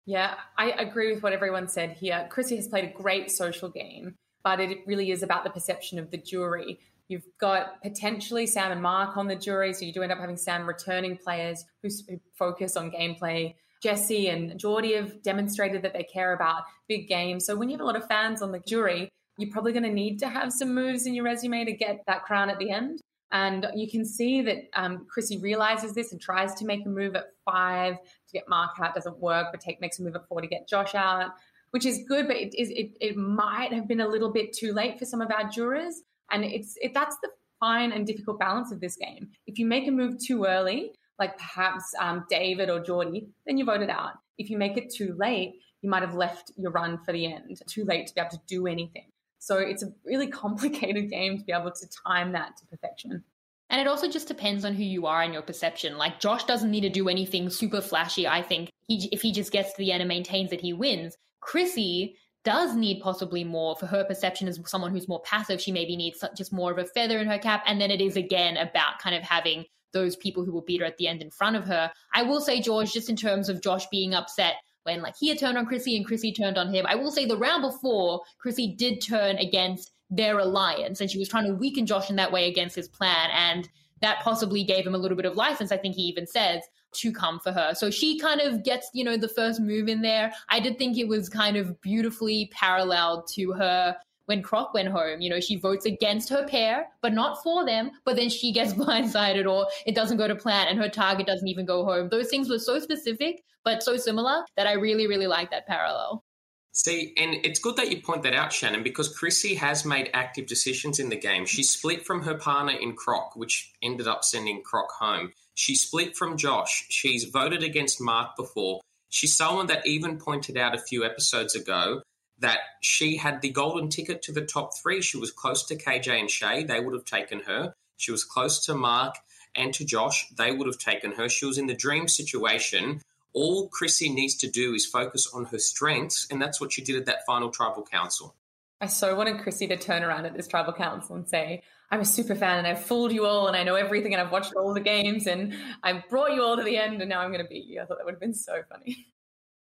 Yeah, 0.07 0.35
I 0.57 0.70
agree 0.70 1.12
with 1.12 1.22
what 1.22 1.35
everyone 1.35 1.68
said 1.68 1.93
here. 1.93 2.26
Chrissy 2.31 2.57
has 2.57 2.66
played 2.66 2.85
a 2.85 2.93
great 2.93 3.31
social 3.31 3.68
game, 3.68 4.16
but 4.43 4.61
it 4.61 4.78
really 4.86 5.11
is 5.11 5.22
about 5.22 5.45
the 5.45 5.51
perception 5.51 5.99
of 5.99 6.11
the 6.11 6.18
jury. 6.18 6.80
You've 7.09 7.26
got 7.41 7.82
potentially 7.82 8.47
Sam 8.47 8.70
and 8.70 8.82
Mark 8.82 9.16
on 9.16 9.28
the 9.28 9.36
jury, 9.36 9.72
so 9.72 9.84
you 9.84 9.93
do 9.93 10.03
end 10.03 10.12
up 10.12 10.18
having 10.18 10.36
Sam 10.36 10.66
returning 10.66 11.16
players 11.16 11.64
who, 11.82 11.89
who 12.09 12.20
focus 12.34 12.76
on 12.76 12.91
gameplay. 12.91 13.55
Jesse 13.82 14.28
and 14.28 14.59
Jordy 14.59 14.95
have 14.95 15.22
demonstrated 15.22 15.82
that 15.82 15.93
they 15.93 16.03
care 16.03 16.32
about 16.32 16.64
big 16.89 17.09
games. 17.09 17.47
So 17.47 17.57
when 17.57 17.68
you 17.70 17.76
have 17.76 17.80
a 17.80 17.84
lot 17.84 17.97
of 17.97 18.07
fans 18.07 18.43
on 18.43 18.53
the 18.53 18.59
jury, 18.59 19.09
you're 19.39 19.51
probably 19.51 19.72
going 19.72 19.84
to 19.84 19.93
need 19.93 20.18
to 20.18 20.28
have 20.28 20.53
some 20.53 20.74
moves 20.74 21.07
in 21.07 21.14
your 21.14 21.24
resume 21.24 21.64
to 21.64 21.72
get 21.72 22.03
that 22.07 22.24
crown 22.24 22.51
at 22.51 22.59
the 22.59 22.70
end. 22.70 23.01
And 23.30 23.66
you 23.74 23.91
can 23.91 24.05
see 24.05 24.41
that 24.43 24.68
um, 24.74 25.07
Chrissy 25.09 25.39
realizes 25.39 25.93
this 25.93 26.12
and 26.12 26.20
tries 26.20 26.55
to 26.55 26.64
make 26.64 26.84
a 26.86 26.89
move 26.89 27.14
at 27.14 27.26
five 27.45 27.97
to 27.97 28.32
get 28.32 28.49
Mark 28.49 28.70
out. 28.80 28.95
Doesn't 28.95 29.18
work, 29.18 29.49
but 29.53 29.61
take 29.61 29.80
makes 29.80 29.99
a 29.99 30.03
move 30.03 30.16
at 30.16 30.26
four 30.28 30.41
to 30.41 30.47
get 30.47 30.68
Josh 30.68 30.95
out, 30.95 31.32
which 31.71 31.87
is 31.87 32.05
good. 32.09 32.27
But 32.27 32.37
it 32.37 32.55
is 32.59 32.71
it, 32.71 32.93
it 33.01 33.16
might 33.16 33.73
have 33.73 33.89
been 33.89 34.01
a 34.01 34.09
little 34.09 34.33
bit 34.33 34.53
too 34.53 34.73
late 34.73 34.99
for 34.99 35.05
some 35.05 35.21
of 35.21 35.31
our 35.31 35.49
jurors. 35.49 36.03
And 36.31 36.45
it's 36.45 36.75
it, 36.81 36.93
that's 36.95 37.16
the 37.23 37.31
fine 37.61 37.93
and 37.93 38.07
difficult 38.07 38.39
balance 38.39 38.73
of 38.73 38.81
this 38.81 38.97
game. 38.97 39.29
If 39.47 39.59
you 39.59 39.66
make 39.66 39.89
a 39.89 39.91
move 39.91 40.16
too 40.25 40.45
early, 40.45 40.93
like 41.19 41.37
perhaps 41.37 41.85
um, 42.01 42.25
David 42.31 42.71
or 42.71 42.81
Jordy, 42.81 43.29
then 43.47 43.59
you 43.59 43.64
vote 43.64 43.83
it 43.83 43.91
out. 43.91 44.12
If 44.39 44.51
you 44.51 44.59
make 44.59 44.77
it 44.77 44.93
too 44.95 45.16
late, 45.19 45.55
you 45.83 45.91
might 45.91 46.03
have 46.03 46.14
left 46.14 46.53
your 46.57 46.71
run 46.71 46.99
for 47.05 47.12
the 47.12 47.33
end, 47.33 47.61
too 47.66 47.85
late 47.85 48.07
to 48.09 48.14
be 48.14 48.21
able 48.21 48.31
to 48.31 48.41
do 48.47 48.66
anything. 48.66 49.07
So 49.39 49.59
it's 49.59 49.83
a 49.83 49.93
really 50.05 50.27
complicated 50.29 51.11
game 51.11 51.39
to 51.39 51.45
be 51.45 51.53
able 51.53 51.71
to 51.71 51.89
time 52.07 52.33
that 52.33 52.57
to 52.59 52.66
perfection. 52.66 53.25
And 53.71 53.81
it 53.81 53.87
also 53.87 54.09
just 54.09 54.29
depends 54.29 54.64
on 54.64 54.75
who 54.75 54.83
you 54.83 55.07
are 55.07 55.23
and 55.23 55.33
your 55.33 55.43
perception. 55.43 55.99
Like 55.99 56.21
Josh 56.21 56.45
doesn't 56.45 56.71
need 56.71 56.81
to 56.83 56.89
do 56.89 57.09
anything 57.09 57.51
super 57.51 57.83
flashy. 57.83 58.27
I 58.27 58.43
think 58.43 58.71
he, 58.87 59.09
if 59.12 59.21
he 59.21 59.31
just 59.31 59.53
gets 59.53 59.73
to 59.73 59.79
the 59.79 59.93
end 59.93 60.01
and 60.01 60.09
maintains 60.09 60.51
that 60.51 60.61
he 60.61 60.73
wins. 60.73 61.16
Chrissy 61.41 62.16
does 62.45 62.74
need 62.74 63.01
possibly 63.03 63.45
more 63.45 63.76
for 63.76 63.86
her 63.86 64.05
perception 64.05 64.49
as 64.49 64.61
someone 64.66 64.91
who's 64.91 65.09
more 65.09 65.22
passive. 65.22 65.61
She 65.61 65.72
maybe 65.72 65.97
needs 65.97 66.24
just 66.36 66.53
more 66.53 66.70
of 66.72 66.78
a 66.78 66.84
feather 66.84 67.18
in 67.18 67.26
her 67.28 67.39
cap. 67.39 67.62
And 67.66 67.80
then 67.80 67.91
it 67.91 68.01
is 68.01 68.16
again 68.16 68.57
about 68.57 68.99
kind 69.01 69.14
of 69.14 69.22
having 69.22 69.64
those 69.93 70.16
people 70.16 70.45
who 70.45 70.53
will 70.53 70.62
beat 70.62 70.80
her 70.80 70.86
at 70.86 70.97
the 70.97 71.09
end 71.09 71.22
in 71.22 71.30
front 71.30 71.57
of 71.57 71.64
her. 71.64 71.91
I 72.14 72.22
will 72.22 72.41
say, 72.41 72.61
George, 72.61 72.93
just 72.93 73.11
in 73.11 73.16
terms 73.16 73.49
of 73.49 73.62
Josh 73.62 73.86
being 73.91 74.14
upset 74.14 74.55
when 74.84 75.03
like 75.03 75.14
he 75.18 75.28
had 75.28 75.39
turned 75.39 75.59
on 75.59 75.66
Chrissy 75.66 75.97
and 75.97 76.07
Chrissy 76.07 76.32
turned 76.32 76.57
on 76.57 76.72
him. 76.72 76.86
I 76.86 76.95
will 76.95 77.11
say 77.11 77.26
the 77.26 77.36
round 77.36 77.62
before, 77.62 78.22
Chrissy 78.39 78.74
did 78.76 79.01
turn 79.01 79.36
against 79.36 79.91
their 80.11 80.39
alliance 80.39 81.01
and 81.01 81.11
she 81.11 81.18
was 81.18 81.28
trying 81.28 81.47
to 81.47 81.55
weaken 81.55 81.86
Josh 81.86 82.09
in 82.09 82.16
that 82.16 82.32
way 82.32 82.49
against 82.49 82.76
his 82.76 82.89
plan. 82.89 83.30
And 83.32 83.68
that 84.01 84.20
possibly 84.20 84.64
gave 84.64 84.86
him 84.86 84.95
a 84.95 84.99
little 84.99 85.16
bit 85.16 85.26
of 85.26 85.36
license, 85.36 85.72
I 85.72 85.76
think 85.76 85.97
he 85.97 86.03
even 86.03 86.26
says, 86.26 86.62
to 86.93 87.12
come 87.12 87.39
for 87.41 87.53
her. 87.53 87.74
So 87.74 87.91
she 87.91 88.18
kind 88.18 88.41
of 88.41 88.64
gets, 88.64 88.89
you 88.93 89.05
know, 89.05 89.16
the 89.16 89.28
first 89.28 89.61
move 89.61 89.89
in 89.89 90.03
there. 90.03 90.32
I 90.49 90.61
did 90.61 90.78
think 90.78 90.99
it 90.99 91.09
was 91.09 91.28
kind 91.28 91.57
of 91.57 91.80
beautifully 91.80 92.51
paralleled 92.53 93.26
to 93.34 93.53
her 93.53 93.97
when 94.26 94.43
Croc 94.43 94.74
went 94.74 94.89
home. 94.89 95.20
You 95.20 95.30
know, 95.30 95.41
she 95.41 95.57
votes 95.57 95.86
against 95.86 96.28
her 96.28 96.47
pair, 96.47 96.89
but 97.01 97.14
not 97.14 97.43
for 97.43 97.64
them. 97.64 97.91
But 98.05 98.16
then 98.16 98.28
she 98.28 98.53
gets 98.53 98.72
blindsided 98.74 99.51
or 99.51 99.66
it 99.86 99.95
doesn't 99.95 100.18
go 100.18 100.28
to 100.28 100.36
plan 100.36 100.68
and 100.68 100.78
her 100.78 100.89
target 100.89 101.26
doesn't 101.26 101.49
even 101.49 101.66
go 101.66 101.84
home. 101.84 102.09
Those 102.09 102.28
things 102.28 102.49
were 102.49 102.59
so 102.59 102.78
specific, 102.78 103.43
but 103.64 103.82
so 103.82 103.97
similar 103.97 104.45
that 104.57 104.66
I 104.66 104.72
really, 104.72 105.07
really 105.07 105.26
like 105.26 105.51
that 105.51 105.66
parallel. 105.66 106.24
See, 106.72 107.12
and 107.16 107.34
it's 107.45 107.59
good 107.59 107.74
that 107.76 107.91
you 107.91 108.01
point 108.01 108.22
that 108.22 108.34
out, 108.34 108.53
Shannon, 108.53 108.84
because 108.84 109.09
Chrissy 109.09 109.57
has 109.57 109.84
made 109.84 110.11
active 110.14 110.47
decisions 110.47 111.01
in 111.01 111.09
the 111.09 111.16
game. 111.16 111.45
She 111.45 111.64
split 111.64 112.07
from 112.07 112.22
her 112.22 112.34
partner 112.34 112.72
in 112.72 112.95
Croc, 112.95 113.34
which 113.34 113.72
ended 113.82 114.07
up 114.07 114.22
sending 114.22 114.62
Croc 114.62 114.89
home. 115.01 115.32
She 115.59 115.75
split 115.75 116.17
from 116.17 116.37
Josh. 116.37 116.87
She's 116.89 117.25
voted 117.25 117.65
against 117.65 118.01
Mark 118.01 118.37
before. 118.37 118.81
She's 119.09 119.37
someone 119.37 119.67
that 119.67 119.87
even 119.87 120.19
pointed 120.19 120.57
out 120.57 120.75
a 120.75 120.81
few 120.81 121.05
episodes 121.05 121.57
ago 121.57 122.03
that 122.39 122.61
she 122.81 123.17
had 123.17 123.41
the 123.41 123.51
golden 123.51 123.89
ticket 123.89 124.23
to 124.23 124.33
the 124.33 124.45
top 124.45 124.71
three. 124.81 125.03
She 125.03 125.17
was 125.17 125.33
close 125.33 125.65
to 125.67 125.77
KJ 125.77 126.21
and 126.21 126.31
Shay. 126.31 126.63
They 126.63 126.79
would 126.79 126.95
have 126.95 127.05
taken 127.05 127.41
her. 127.41 127.75
She 127.97 128.13
was 128.13 128.23
close 128.23 128.65
to 128.67 128.75
Mark 128.75 129.17
and 129.57 129.75
to 129.75 129.85
Josh. 129.85 130.29
They 130.37 130.53
would 130.53 130.69
have 130.69 130.79
taken 130.79 131.13
her. 131.13 131.29
She 131.29 131.47
was 131.47 131.59
in 131.59 131.67
the 131.67 131.75
dream 131.75 132.07
situation 132.07 133.01
all 133.33 133.69
Chrissy 133.69 134.09
needs 134.09 134.35
to 134.37 134.49
do 134.49 134.75
is 134.75 134.87
focus 134.87 135.29
on 135.33 135.47
her 135.47 135.59
strengths, 135.59 136.27
and 136.31 136.41
that's 136.41 136.61
what 136.61 136.73
she 136.73 136.83
did 136.83 136.97
at 136.97 137.07
that 137.07 137.27
final 137.27 137.51
tribal 137.51 137.83
council. 137.85 138.35
I 138.81 138.87
so 138.87 139.15
wanted 139.15 139.41
Chrissy 139.41 139.67
to 139.69 139.77
turn 139.77 140.03
around 140.03 140.27
at 140.27 140.35
this 140.35 140.47
tribal 140.47 140.73
council 140.73 141.17
and 141.17 141.29
say, 141.29 141.63
I'm 141.91 142.01
a 142.01 142.05
super 142.05 142.34
fan 142.34 142.59
and 142.59 142.66
I've 142.66 142.84
fooled 142.84 143.12
you 143.12 143.24
all 143.24 143.47
and 143.47 143.57
I 143.57 143.62
know 143.62 143.74
everything 143.74 144.12
and 144.12 144.20
I've 144.20 144.30
watched 144.30 144.55
all 144.55 144.74
the 144.74 144.80
games 144.80 145.26
and 145.26 145.55
I've 145.82 146.07
brought 146.09 146.34
you 146.34 146.43
all 146.43 146.57
to 146.57 146.62
the 146.62 146.76
end 146.76 147.01
and 147.01 147.09
now 147.09 147.20
I'm 147.20 147.32
going 147.32 147.43
to 147.43 147.49
beat 147.49 147.66
you. 147.66 147.80
I 147.80 147.86
thought 147.86 147.99
that 147.99 148.05
would 148.05 148.14
have 148.14 148.20
been 148.20 148.34
so 148.34 148.61
funny. 148.68 149.07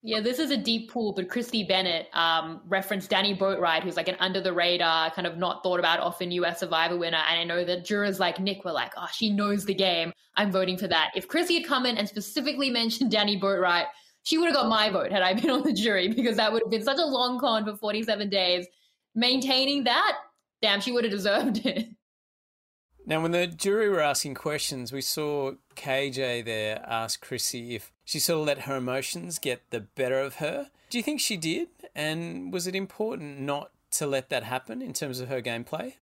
Yeah, 0.00 0.20
this 0.20 0.38
is 0.38 0.52
a 0.52 0.56
deep 0.56 0.92
pool, 0.92 1.12
but 1.12 1.28
Christy 1.28 1.64
Bennett 1.64 2.06
um, 2.12 2.60
referenced 2.68 3.10
Danni 3.10 3.36
Boatwright, 3.36 3.82
who's 3.82 3.96
like 3.96 4.06
an 4.06 4.14
under 4.20 4.40
the 4.40 4.52
radar, 4.52 5.10
kind 5.10 5.26
of 5.26 5.38
not 5.38 5.64
thought 5.64 5.80
about 5.80 5.98
often 5.98 6.30
US 6.30 6.60
Survivor 6.60 6.96
winner. 6.96 7.18
And 7.28 7.40
I 7.40 7.42
know 7.42 7.64
that 7.64 7.84
jurors 7.84 8.20
like 8.20 8.38
Nick 8.38 8.64
were 8.64 8.70
like, 8.70 8.92
oh, 8.96 9.08
she 9.12 9.30
knows 9.30 9.64
the 9.64 9.74
game. 9.74 10.12
I'm 10.36 10.52
voting 10.52 10.78
for 10.78 10.86
that. 10.86 11.10
If 11.16 11.26
Christy 11.26 11.54
had 11.54 11.66
come 11.66 11.84
in 11.84 11.98
and 11.98 12.08
specifically 12.08 12.70
mentioned 12.70 13.10
Danni 13.10 13.40
Boatwright, 13.40 13.86
she 14.22 14.38
would 14.38 14.46
have 14.46 14.54
got 14.54 14.68
my 14.68 14.88
vote 14.88 15.10
had 15.10 15.22
I 15.22 15.34
been 15.34 15.50
on 15.50 15.62
the 15.62 15.72
jury 15.72 16.08
because 16.08 16.36
that 16.36 16.52
would 16.52 16.62
have 16.62 16.70
been 16.70 16.84
such 16.84 16.98
a 16.98 17.04
long 17.04 17.40
con 17.40 17.64
for 17.64 17.76
47 17.76 18.28
days. 18.28 18.66
Maintaining 19.16 19.84
that, 19.84 20.16
damn, 20.62 20.80
she 20.80 20.92
would 20.92 21.02
have 21.02 21.12
deserved 21.12 21.66
it. 21.66 21.88
Now, 23.08 23.22
when 23.22 23.30
the 23.30 23.46
jury 23.46 23.88
were 23.88 24.02
asking 24.02 24.34
questions, 24.34 24.92
we 24.92 25.00
saw 25.00 25.52
KJ 25.76 26.44
there 26.44 26.84
ask 26.86 27.24
Chrissy 27.24 27.74
if 27.74 27.90
she 28.04 28.18
sort 28.18 28.40
of 28.40 28.46
let 28.46 28.58
her 28.66 28.76
emotions 28.76 29.38
get 29.38 29.62
the 29.70 29.80
better 29.80 30.20
of 30.20 30.36
her. 30.36 30.68
Do 30.90 30.98
you 30.98 31.02
think 31.02 31.18
she 31.18 31.38
did? 31.38 31.68
And 31.94 32.52
was 32.52 32.66
it 32.66 32.74
important 32.74 33.40
not 33.40 33.70
to 33.92 34.06
let 34.06 34.28
that 34.28 34.44
happen 34.44 34.82
in 34.82 34.92
terms 34.92 35.20
of 35.20 35.30
her 35.30 35.40
gameplay? 35.40 35.94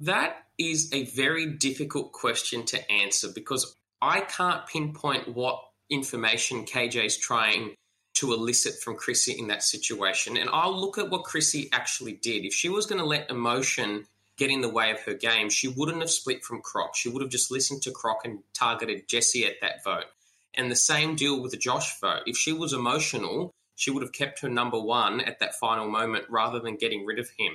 That 0.00 0.46
is 0.58 0.92
a 0.92 1.04
very 1.04 1.46
difficult 1.46 2.10
question 2.10 2.64
to 2.66 2.90
answer 2.90 3.28
because 3.32 3.76
I 4.02 4.22
can't 4.22 4.66
pinpoint 4.66 5.32
what 5.36 5.62
information 5.88 6.64
KJ 6.64 7.04
is 7.04 7.16
trying 7.16 7.76
to 8.14 8.32
elicit 8.32 8.82
from 8.82 8.96
Chrissy 8.96 9.38
in 9.38 9.46
that 9.46 9.62
situation. 9.62 10.36
And 10.36 10.50
I'll 10.52 10.76
look 10.76 10.98
at 10.98 11.08
what 11.08 11.22
Chrissy 11.22 11.68
actually 11.70 12.14
did. 12.14 12.44
If 12.44 12.52
she 12.52 12.68
was 12.68 12.86
going 12.86 13.00
to 13.00 13.06
let 13.06 13.30
emotion 13.30 14.06
get 14.38 14.50
in 14.50 14.60
the 14.60 14.70
way 14.70 14.90
of 14.90 15.00
her 15.00 15.14
game, 15.14 15.50
she 15.50 15.68
wouldn't 15.68 16.00
have 16.00 16.10
split 16.10 16.44
from 16.44 16.62
Croc. 16.62 16.96
She 16.96 17.08
would 17.08 17.20
have 17.20 17.30
just 17.30 17.50
listened 17.50 17.82
to 17.82 17.90
Croc 17.90 18.20
and 18.24 18.38
targeted 18.54 19.08
Jesse 19.08 19.44
at 19.44 19.60
that 19.60 19.84
vote. 19.84 20.06
And 20.54 20.70
the 20.70 20.76
same 20.76 21.16
deal 21.16 21.42
with 21.42 21.50
the 21.50 21.58
Josh 21.58 22.00
vote. 22.00 22.22
If 22.26 22.36
she 22.36 22.52
was 22.52 22.72
emotional, 22.72 23.52
she 23.76 23.90
would 23.90 24.02
have 24.02 24.12
kept 24.12 24.40
her 24.40 24.48
number 24.48 24.80
one 24.80 25.20
at 25.20 25.40
that 25.40 25.54
final 25.54 25.88
moment 25.88 26.24
rather 26.30 26.60
than 26.60 26.76
getting 26.76 27.04
rid 27.04 27.18
of 27.18 27.28
him. 27.38 27.52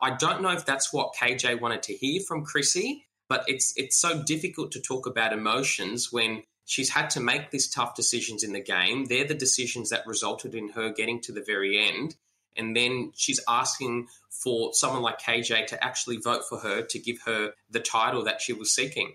I 0.00 0.16
don't 0.16 0.42
know 0.42 0.50
if 0.50 0.66
that's 0.66 0.92
what 0.92 1.14
KJ 1.14 1.60
wanted 1.60 1.84
to 1.84 1.94
hear 1.94 2.20
from 2.26 2.44
Chrissy, 2.44 3.06
but 3.28 3.44
it's 3.46 3.72
it's 3.76 3.96
so 3.96 4.22
difficult 4.22 4.72
to 4.72 4.80
talk 4.80 5.06
about 5.06 5.32
emotions 5.32 6.12
when 6.12 6.42
she's 6.64 6.90
had 6.90 7.08
to 7.10 7.20
make 7.20 7.50
these 7.50 7.70
tough 7.70 7.94
decisions 7.94 8.42
in 8.42 8.52
the 8.52 8.60
game. 8.60 9.06
They're 9.06 9.26
the 9.26 9.34
decisions 9.34 9.90
that 9.90 10.06
resulted 10.06 10.54
in 10.54 10.70
her 10.70 10.90
getting 10.90 11.20
to 11.22 11.32
the 11.32 11.44
very 11.46 11.78
end. 11.78 12.16
And 12.56 12.76
then 12.76 13.12
she's 13.14 13.40
asking 13.48 14.08
for 14.30 14.72
someone 14.74 15.02
like 15.02 15.20
KJ 15.20 15.66
to 15.68 15.84
actually 15.84 16.18
vote 16.18 16.42
for 16.48 16.58
her 16.58 16.82
to 16.82 16.98
give 16.98 17.20
her 17.26 17.52
the 17.70 17.80
title 17.80 18.24
that 18.24 18.40
she 18.40 18.52
was 18.52 18.74
seeking. 18.74 19.14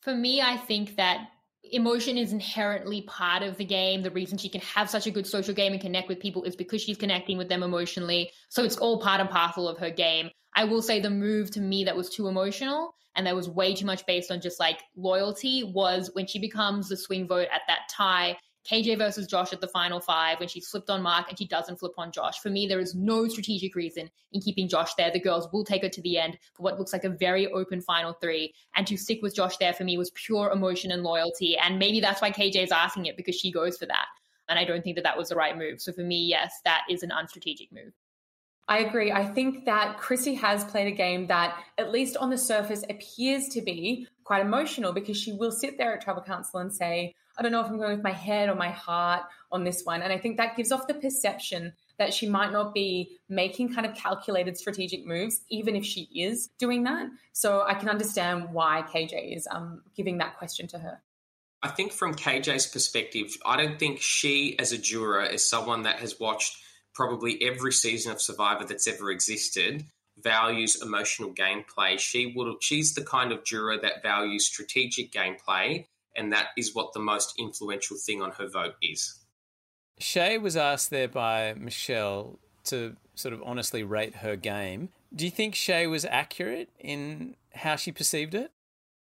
For 0.00 0.14
me, 0.14 0.40
I 0.40 0.56
think 0.56 0.96
that 0.96 1.28
emotion 1.72 2.16
is 2.16 2.32
inherently 2.32 3.02
part 3.02 3.42
of 3.42 3.56
the 3.56 3.64
game. 3.64 4.02
The 4.02 4.10
reason 4.10 4.38
she 4.38 4.48
can 4.48 4.60
have 4.62 4.88
such 4.88 5.06
a 5.06 5.10
good 5.10 5.26
social 5.26 5.54
game 5.54 5.72
and 5.72 5.80
connect 5.80 6.08
with 6.08 6.20
people 6.20 6.44
is 6.44 6.56
because 6.56 6.82
she's 6.82 6.96
connecting 6.96 7.36
with 7.36 7.48
them 7.48 7.62
emotionally. 7.62 8.30
So 8.48 8.64
it's 8.64 8.76
all 8.76 9.00
part 9.00 9.20
and 9.20 9.28
parcel 9.28 9.68
of 9.68 9.78
her 9.78 9.90
game. 9.90 10.30
I 10.54 10.64
will 10.64 10.82
say 10.82 11.00
the 11.00 11.10
move 11.10 11.50
to 11.52 11.60
me 11.60 11.84
that 11.84 11.96
was 11.96 12.08
too 12.08 12.28
emotional 12.28 12.94
and 13.14 13.26
that 13.26 13.36
was 13.36 13.48
way 13.48 13.74
too 13.74 13.86
much 13.86 14.06
based 14.06 14.30
on 14.30 14.40
just 14.40 14.60
like 14.60 14.80
loyalty 14.96 15.64
was 15.64 16.10
when 16.14 16.26
she 16.26 16.38
becomes 16.38 16.88
the 16.88 16.96
swing 16.96 17.26
vote 17.26 17.48
at 17.52 17.62
that 17.66 17.80
tie 17.90 18.36
KJ 18.70 18.98
versus 18.98 19.26
Josh 19.26 19.52
at 19.52 19.60
the 19.60 19.68
final 19.68 20.00
five 20.00 20.38
when 20.40 20.48
she 20.48 20.60
flipped 20.60 20.90
on 20.90 21.02
Mark 21.02 21.28
and 21.28 21.38
she 21.38 21.46
doesn't 21.46 21.78
flip 21.78 21.92
on 21.96 22.12
Josh. 22.12 22.38
For 22.40 22.50
me, 22.50 22.66
there 22.66 22.80
is 22.80 22.94
no 22.94 23.26
strategic 23.28 23.74
reason 23.74 24.10
in 24.32 24.40
keeping 24.40 24.68
Josh 24.68 24.94
there. 24.94 25.10
The 25.10 25.20
girls 25.20 25.48
will 25.52 25.64
take 25.64 25.82
her 25.82 25.88
to 25.88 26.02
the 26.02 26.18
end 26.18 26.38
for 26.54 26.62
what 26.62 26.78
looks 26.78 26.92
like 26.92 27.04
a 27.04 27.08
very 27.08 27.50
open 27.50 27.80
final 27.80 28.12
three. 28.12 28.52
And 28.76 28.86
to 28.86 28.96
stick 28.96 29.20
with 29.22 29.34
Josh 29.34 29.56
there 29.56 29.72
for 29.72 29.84
me 29.84 29.96
was 29.96 30.10
pure 30.10 30.50
emotion 30.50 30.90
and 30.90 31.02
loyalty. 31.02 31.56
And 31.56 31.78
maybe 31.78 32.00
that's 32.00 32.20
why 32.20 32.30
KJ 32.30 32.64
is 32.64 32.72
asking 32.72 33.06
it 33.06 33.16
because 33.16 33.36
she 33.36 33.50
goes 33.50 33.78
for 33.78 33.86
that. 33.86 34.06
And 34.48 34.58
I 34.58 34.64
don't 34.64 34.82
think 34.82 34.96
that 34.96 35.04
that 35.04 35.18
was 35.18 35.30
the 35.30 35.36
right 35.36 35.56
move. 35.56 35.80
So 35.80 35.92
for 35.92 36.02
me, 36.02 36.26
yes, 36.26 36.60
that 36.64 36.82
is 36.90 37.02
an 37.02 37.10
unstrategic 37.10 37.72
move. 37.72 37.92
I 38.68 38.80
agree. 38.80 39.10
I 39.10 39.24
think 39.24 39.64
that 39.64 39.96
Chrissy 39.96 40.34
has 40.34 40.62
played 40.62 40.88
a 40.88 40.96
game 40.96 41.26
that, 41.28 41.58
at 41.78 41.90
least 41.90 42.18
on 42.18 42.28
the 42.28 42.36
surface, 42.36 42.84
appears 42.90 43.48
to 43.48 43.62
be 43.62 44.06
quite 44.28 44.42
emotional 44.42 44.92
because 44.92 45.16
she 45.16 45.32
will 45.32 45.50
sit 45.50 45.78
there 45.78 45.94
at 45.94 46.02
Tribal 46.02 46.22
Council 46.22 46.60
and 46.60 46.70
say, 46.70 47.14
I 47.38 47.42
don't 47.42 47.50
know 47.50 47.62
if 47.62 47.68
I'm 47.68 47.78
going 47.78 47.92
with 47.92 48.04
my 48.04 48.12
head 48.12 48.50
or 48.50 48.54
my 48.54 48.68
heart 48.68 49.22
on 49.50 49.64
this 49.64 49.84
one. 49.84 50.02
And 50.02 50.12
I 50.12 50.18
think 50.18 50.36
that 50.36 50.54
gives 50.54 50.70
off 50.70 50.86
the 50.86 50.92
perception 50.92 51.72
that 51.98 52.12
she 52.12 52.28
might 52.28 52.52
not 52.52 52.74
be 52.74 53.16
making 53.30 53.72
kind 53.72 53.86
of 53.86 53.94
calculated 53.94 54.58
strategic 54.58 55.06
moves, 55.06 55.40
even 55.48 55.74
if 55.74 55.84
she 55.86 56.10
is 56.14 56.50
doing 56.58 56.84
that. 56.84 57.08
So 57.32 57.64
I 57.66 57.72
can 57.72 57.88
understand 57.88 58.52
why 58.52 58.84
KJ 58.86 59.34
is 59.34 59.48
um, 59.50 59.80
giving 59.96 60.18
that 60.18 60.36
question 60.36 60.66
to 60.68 60.78
her. 60.78 61.00
I 61.62 61.68
think 61.68 61.92
from 61.92 62.12
KJ's 62.12 62.66
perspective, 62.66 63.34
I 63.46 63.56
don't 63.56 63.78
think 63.78 64.02
she, 64.02 64.58
as 64.58 64.72
a 64.72 64.78
juror, 64.78 65.24
is 65.24 65.42
someone 65.42 65.84
that 65.84 66.00
has 66.00 66.20
watched 66.20 66.54
probably 66.94 67.42
every 67.42 67.72
season 67.72 68.12
of 68.12 68.20
Survivor 68.20 68.64
that's 68.64 68.86
ever 68.86 69.10
existed 69.10 69.86
values 70.22 70.82
emotional 70.82 71.32
gameplay. 71.32 71.98
She 71.98 72.32
would 72.36 72.62
she's 72.62 72.94
the 72.94 73.04
kind 73.04 73.32
of 73.32 73.44
juror 73.44 73.78
that 73.78 74.02
values 74.02 74.46
strategic 74.46 75.12
gameplay 75.12 75.86
and 76.16 76.32
that 76.32 76.48
is 76.56 76.74
what 76.74 76.92
the 76.92 77.00
most 77.00 77.34
influential 77.38 77.96
thing 77.96 78.20
on 78.20 78.32
her 78.32 78.48
vote 78.48 78.74
is. 78.82 79.14
Shay 79.98 80.38
was 80.38 80.56
asked 80.56 80.90
there 80.90 81.08
by 81.08 81.54
Michelle 81.54 82.38
to 82.64 82.96
sort 83.14 83.34
of 83.34 83.42
honestly 83.44 83.82
rate 83.82 84.16
her 84.16 84.36
game. 84.36 84.90
Do 85.14 85.24
you 85.24 85.30
think 85.30 85.54
Shay 85.54 85.86
was 85.86 86.04
accurate 86.04 86.68
in 86.78 87.36
how 87.54 87.76
she 87.76 87.92
perceived 87.92 88.34
it? 88.34 88.52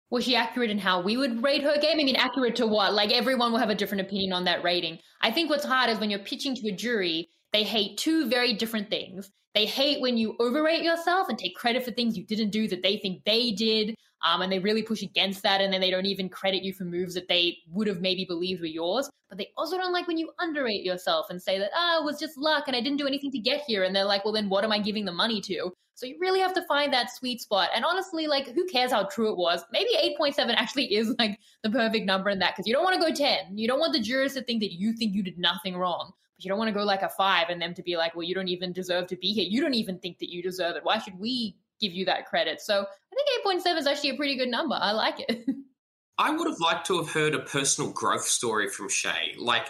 Was 0.10 0.24
she 0.24 0.36
accurate 0.36 0.70
in 0.70 0.80
how 0.80 1.02
we 1.02 1.18
would 1.18 1.44
rate 1.44 1.64
her 1.64 1.78
game? 1.80 2.00
I 2.00 2.04
mean, 2.04 2.16
accurate 2.16 2.56
to 2.58 2.68
what? 2.68 2.94
Like, 2.94 3.12
everyone 3.12 3.52
will 3.52 3.60
have 3.60 3.70
a 3.70 3.76
different 3.76 4.02
opinion 4.02 4.32
on 4.32 4.46
that 4.46 4.64
rating. 4.64 5.00
I 5.22 5.32
think 5.32 5.50
what's 5.50 5.66
hard 5.66 5.90
is 5.90 6.00
when 6.00 6.10
you're 6.10 6.20
pitching 6.20 6.56
to 6.56 6.68
a 6.70 6.72
jury, 6.72 7.30
they 7.52 7.64
hate 7.64 7.98
two 7.98 8.30
very 8.30 8.54
different 8.54 8.90
things. 8.90 9.30
They 9.58 9.66
hate 9.66 10.02
when 10.02 10.20
you 10.20 10.36
overrate 10.40 10.84
yourself 10.84 11.30
and 11.30 11.40
take 11.40 11.56
credit 11.56 11.84
for 11.84 11.90
things 11.90 12.16
you 12.16 12.24
didn't 12.24 12.52
do 12.52 12.68
that 12.68 12.84
they 12.84 12.98
think 12.98 13.24
they 13.24 13.50
did. 13.50 13.96
Um, 14.24 14.44
and 14.44 14.52
they 14.52 14.60
really 14.60 14.84
push 14.84 15.02
against 15.02 15.42
that, 15.42 15.62
and 15.62 15.74
then 15.74 15.82
they 15.82 15.90
don't 15.90 16.06
even 16.06 16.30
credit 16.30 16.62
you 16.62 16.74
for 16.74 16.84
moves 16.84 17.16
that 17.16 17.28
they 17.28 17.58
would 17.72 17.88
have 17.88 18.00
maybe 18.00 18.24
believed 18.24 18.62
were 18.62 18.68
yours. 18.68 19.10
But 19.30 19.40
they 19.40 19.50
also 19.58 19.76
don't 19.76 19.94
like 19.94 20.08
when 20.08 20.20
you 20.20 20.30
underrate 20.38 20.84
yourself 20.84 21.32
and 21.32 21.42
say 21.42 21.58
that, 21.58 21.72
ah, 21.74 21.96
oh, 21.98 22.04
it 22.04 22.06
was 22.06 22.20
just 22.20 22.38
luck 22.38 22.66
and 22.68 22.76
I 22.76 22.82
didn't 22.82 23.00
do 23.00 23.08
anything 23.08 23.32
to 23.32 23.40
get 23.40 23.62
here. 23.66 23.84
And 23.84 23.96
they're 23.96 24.06
like, 24.06 24.24
well, 24.24 24.34
then 24.34 24.48
what 24.48 24.64
am 24.64 24.72
I 24.72 24.78
giving 24.78 25.06
the 25.06 25.12
money 25.12 25.42
to? 25.42 25.72
So 25.96 26.06
you 26.06 26.18
really 26.20 26.40
have 26.40 26.54
to 26.54 26.62
find 26.68 26.94
that 26.94 27.16
sweet 27.16 27.42
spot. 27.42 27.70
And 27.76 27.84
honestly, 27.84 28.28
like, 28.28 28.54
who 28.54 28.64
cares 28.68 28.92
how 28.92 29.06
true 29.06 29.32
it 29.32 29.38
was? 29.38 29.64
Maybe 29.72 29.90
8.7 30.20 30.54
actually 30.56 30.86
is 30.96 31.16
like 31.18 31.40
the 31.64 31.72
perfect 31.72 32.06
number 32.06 32.30
in 32.30 32.38
that 32.40 32.54
because 32.56 32.68
you 32.68 32.76
don't 32.76 32.84
want 32.84 33.02
to 33.02 33.08
go 33.08 33.12
10. 33.12 33.58
You 33.58 33.68
don't 33.68 33.80
want 33.80 33.94
the 33.94 34.02
jurors 34.02 34.36
to 34.36 34.44
think 34.44 34.62
that 34.62 34.74
you 34.74 34.94
think 34.94 35.16
you 35.16 35.24
did 35.24 35.40
nothing 35.40 35.78
wrong. 35.78 36.14
But 36.38 36.46
you 36.46 36.50
don't 36.50 36.60
want 36.60 36.70
to 36.70 36.74
go 36.74 36.84
like 36.84 37.02
a 37.02 37.10
five 37.10 37.50
and 37.50 37.62
them 37.62 37.74
to 37.74 37.84
be 37.84 37.98
like, 37.98 38.16
well, 38.16 38.24
you 38.24 38.36
don't 38.36 38.48
even 38.48 38.72
deserve 38.72 39.08
to 39.08 39.16
be 39.16 39.34
here. 39.34 39.46
You 39.50 39.62
don't 39.62 39.74
even 39.74 39.98
think 40.00 40.20
that 40.20 40.32
you 40.32 40.42
deserve 40.42 40.76
it. 40.76 40.84
Why 40.84 41.00
should 41.00 41.20
we 41.20 41.58
give 41.80 41.94
you 41.94 42.06
that 42.06 42.26
credit. 42.26 42.62
So 42.62 42.86
I 42.86 43.16
think 43.44 43.64
8.7 43.66 43.78
is 43.78 43.88
actually 43.88 44.12
a 44.12 44.16
pretty 44.16 44.36
good 44.36 44.50
number. 44.50 44.78
I 44.80 44.92
like 44.92 45.20
it. 45.28 45.46
I 46.18 46.32
would 46.32 46.48
have 46.48 46.60
liked 46.60 46.88
to 46.88 46.98
have 46.98 47.12
heard 47.12 47.36
a 47.36 47.40
personal 47.40 47.92
growth 47.92 48.26
story 48.26 48.70
from 48.70 48.90
Shay. 48.90 49.36
Like, 49.38 49.68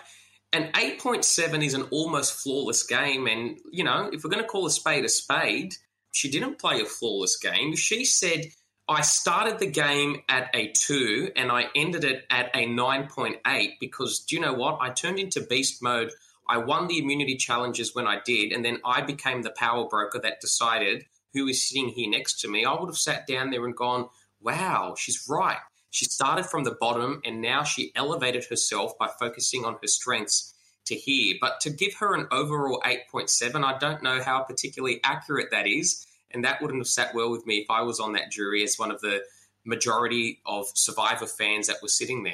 an 0.53 0.71
8.7 0.71 1.65
is 1.65 1.73
an 1.73 1.83
almost 1.91 2.41
flawless 2.41 2.83
game. 2.83 3.27
And, 3.27 3.59
you 3.71 3.83
know, 3.83 4.09
if 4.13 4.23
we're 4.23 4.29
going 4.29 4.43
to 4.43 4.47
call 4.47 4.65
a 4.65 4.71
spade 4.71 5.03
a 5.03 5.09
spade, 5.09 5.75
she 6.13 6.31
didn't 6.31 6.57
play 6.57 6.79
a 6.79 6.85
flawless 6.85 7.37
game. 7.37 7.75
She 7.75 8.05
said, 8.05 8.45
I 8.87 9.01
started 9.01 9.59
the 9.59 9.69
game 9.69 10.21
at 10.29 10.49
a 10.53 10.71
2 10.71 11.31
and 11.35 11.51
I 11.51 11.65
ended 11.75 12.05
it 12.05 12.23
at 12.29 12.55
a 12.55 12.65
9.8 12.65 13.71
because, 13.81 14.19
do 14.19 14.37
you 14.37 14.41
know 14.41 14.53
what? 14.53 14.77
I 14.79 14.91
turned 14.91 15.19
into 15.19 15.41
beast 15.41 15.83
mode. 15.83 16.11
I 16.49 16.57
won 16.57 16.87
the 16.87 16.99
immunity 16.99 17.35
challenges 17.35 17.93
when 17.93 18.07
I 18.07 18.19
did. 18.25 18.51
And 18.51 18.63
then 18.63 18.79
I 18.85 19.01
became 19.01 19.41
the 19.41 19.51
power 19.51 19.87
broker 19.87 20.19
that 20.19 20.41
decided 20.41 21.05
who 21.33 21.47
is 21.47 21.67
sitting 21.67 21.89
here 21.89 22.09
next 22.09 22.41
to 22.41 22.47
me, 22.47 22.65
I 22.65 22.73
would 22.73 22.87
have 22.87 22.97
sat 22.97 23.27
down 23.27 23.49
there 23.49 23.65
and 23.65 23.75
gone, 23.75 24.09
wow, 24.41 24.95
she's 24.97 25.27
right. 25.29 25.57
She 25.89 26.05
started 26.05 26.45
from 26.45 26.63
the 26.63 26.77
bottom 26.79 27.21
and 27.25 27.41
now 27.41 27.63
she 27.63 27.91
elevated 27.95 28.45
herself 28.45 28.97
by 28.97 29.09
focusing 29.19 29.65
on 29.65 29.77
her 29.81 29.87
strengths 29.87 30.53
to 30.85 30.95
here. 30.95 31.35
But 31.39 31.59
to 31.61 31.69
give 31.69 31.95
her 31.95 32.13
an 32.13 32.27
overall 32.31 32.81
8.7, 32.85 33.63
I 33.63 33.77
don't 33.77 34.03
know 34.03 34.21
how 34.21 34.43
particularly 34.43 34.99
accurate 35.03 35.51
that 35.51 35.67
is. 35.67 36.05
And 36.31 36.43
that 36.43 36.61
wouldn't 36.61 36.79
have 36.79 36.87
sat 36.87 37.15
well 37.15 37.31
with 37.31 37.45
me 37.45 37.57
if 37.59 37.69
I 37.69 37.81
was 37.81 37.99
on 37.99 38.13
that 38.13 38.31
jury 38.31 38.63
as 38.63 38.77
one 38.77 38.91
of 38.91 39.01
the 39.01 39.21
majority 39.65 40.41
of 40.45 40.65
Survivor 40.73 41.25
fans 41.25 41.67
that 41.67 41.81
were 41.81 41.87
sitting 41.87 42.23
there. 42.23 42.33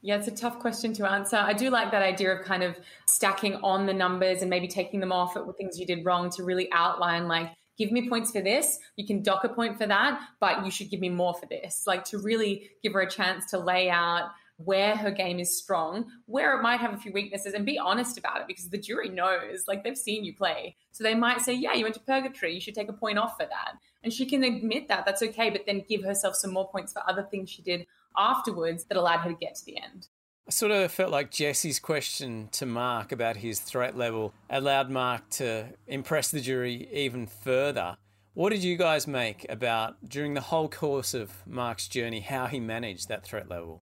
Yeah, 0.00 0.16
it's 0.16 0.28
a 0.28 0.32
tough 0.32 0.60
question 0.60 0.92
to 0.94 1.10
answer. 1.10 1.36
I 1.36 1.52
do 1.52 1.70
like 1.70 1.90
that 1.90 2.02
idea 2.02 2.32
of 2.32 2.44
kind 2.44 2.62
of 2.62 2.76
stacking 3.06 3.56
on 3.56 3.86
the 3.86 3.92
numbers 3.92 4.42
and 4.42 4.50
maybe 4.50 4.68
taking 4.68 5.00
them 5.00 5.10
off 5.10 5.36
at 5.36 5.42
things 5.56 5.78
you 5.78 5.86
did 5.86 6.04
wrong 6.04 6.30
to 6.30 6.44
really 6.44 6.68
outline 6.72 7.26
like 7.26 7.50
give 7.78 7.90
me 7.90 8.08
points 8.08 8.30
for 8.30 8.40
this. 8.40 8.78
You 8.96 9.06
can 9.06 9.22
dock 9.22 9.44
a 9.44 9.48
point 9.48 9.78
for 9.78 9.86
that, 9.86 10.20
but 10.40 10.64
you 10.64 10.70
should 10.70 10.90
give 10.90 11.00
me 11.00 11.08
more 11.08 11.34
for 11.34 11.46
this. 11.46 11.84
Like 11.86 12.04
to 12.06 12.18
really 12.18 12.70
give 12.82 12.92
her 12.92 13.00
a 13.00 13.10
chance 13.10 13.50
to 13.50 13.58
lay 13.58 13.90
out 13.90 14.30
where 14.56 14.96
her 14.96 15.12
game 15.12 15.38
is 15.38 15.56
strong, 15.56 16.06
where 16.26 16.58
it 16.58 16.62
might 16.62 16.80
have 16.80 16.92
a 16.92 16.96
few 16.96 17.12
weaknesses, 17.12 17.54
and 17.54 17.64
be 17.64 17.78
honest 17.78 18.18
about 18.18 18.40
it 18.40 18.48
because 18.48 18.68
the 18.68 18.78
jury 18.78 19.08
knows, 19.08 19.64
like 19.68 19.84
they've 19.84 19.96
seen 19.96 20.24
you 20.24 20.34
play. 20.34 20.76
So 20.90 21.04
they 21.04 21.14
might 21.14 21.40
say, 21.40 21.54
Yeah, 21.54 21.74
you 21.74 21.84
went 21.84 21.94
to 21.94 22.00
purgatory, 22.00 22.54
you 22.54 22.60
should 22.60 22.74
take 22.74 22.88
a 22.88 22.92
point 22.92 23.18
off 23.18 23.36
for 23.38 23.46
that. 23.46 23.74
And 24.02 24.12
she 24.12 24.26
can 24.26 24.42
admit 24.42 24.88
that, 24.88 25.06
that's 25.06 25.22
okay, 25.22 25.50
but 25.50 25.62
then 25.66 25.84
give 25.88 26.02
herself 26.02 26.34
some 26.34 26.52
more 26.52 26.68
points 26.68 26.92
for 26.92 27.08
other 27.08 27.22
things 27.22 27.50
she 27.50 27.62
did 27.62 27.86
afterwards 28.18 28.84
that 28.84 28.98
allowed 28.98 29.20
her 29.20 29.30
to 29.30 29.36
get 29.36 29.54
to 29.56 29.64
the 29.64 29.78
end. 29.80 30.08
I 30.46 30.50
sort 30.50 30.72
of 30.72 30.90
felt 30.90 31.12
like 31.12 31.30
Jesse's 31.30 31.78
question 31.78 32.48
to 32.52 32.64
Mark 32.64 33.12
about 33.12 33.36
his 33.36 33.60
threat 33.60 33.98
level 33.98 34.32
allowed 34.48 34.90
Mark 34.90 35.28
to 35.30 35.66
impress 35.86 36.30
the 36.30 36.40
jury 36.40 36.88
even 36.90 37.26
further. 37.26 37.98
What 38.32 38.50
did 38.50 38.64
you 38.64 38.76
guys 38.76 39.06
make 39.06 39.44
about 39.50 39.96
during 40.08 40.34
the 40.34 40.40
whole 40.40 40.68
course 40.68 41.12
of 41.12 41.46
Mark's 41.46 41.86
journey 41.88 42.20
how 42.20 42.46
he 42.46 42.60
managed 42.60 43.08
that 43.08 43.24
threat 43.24 43.50
level? 43.50 43.82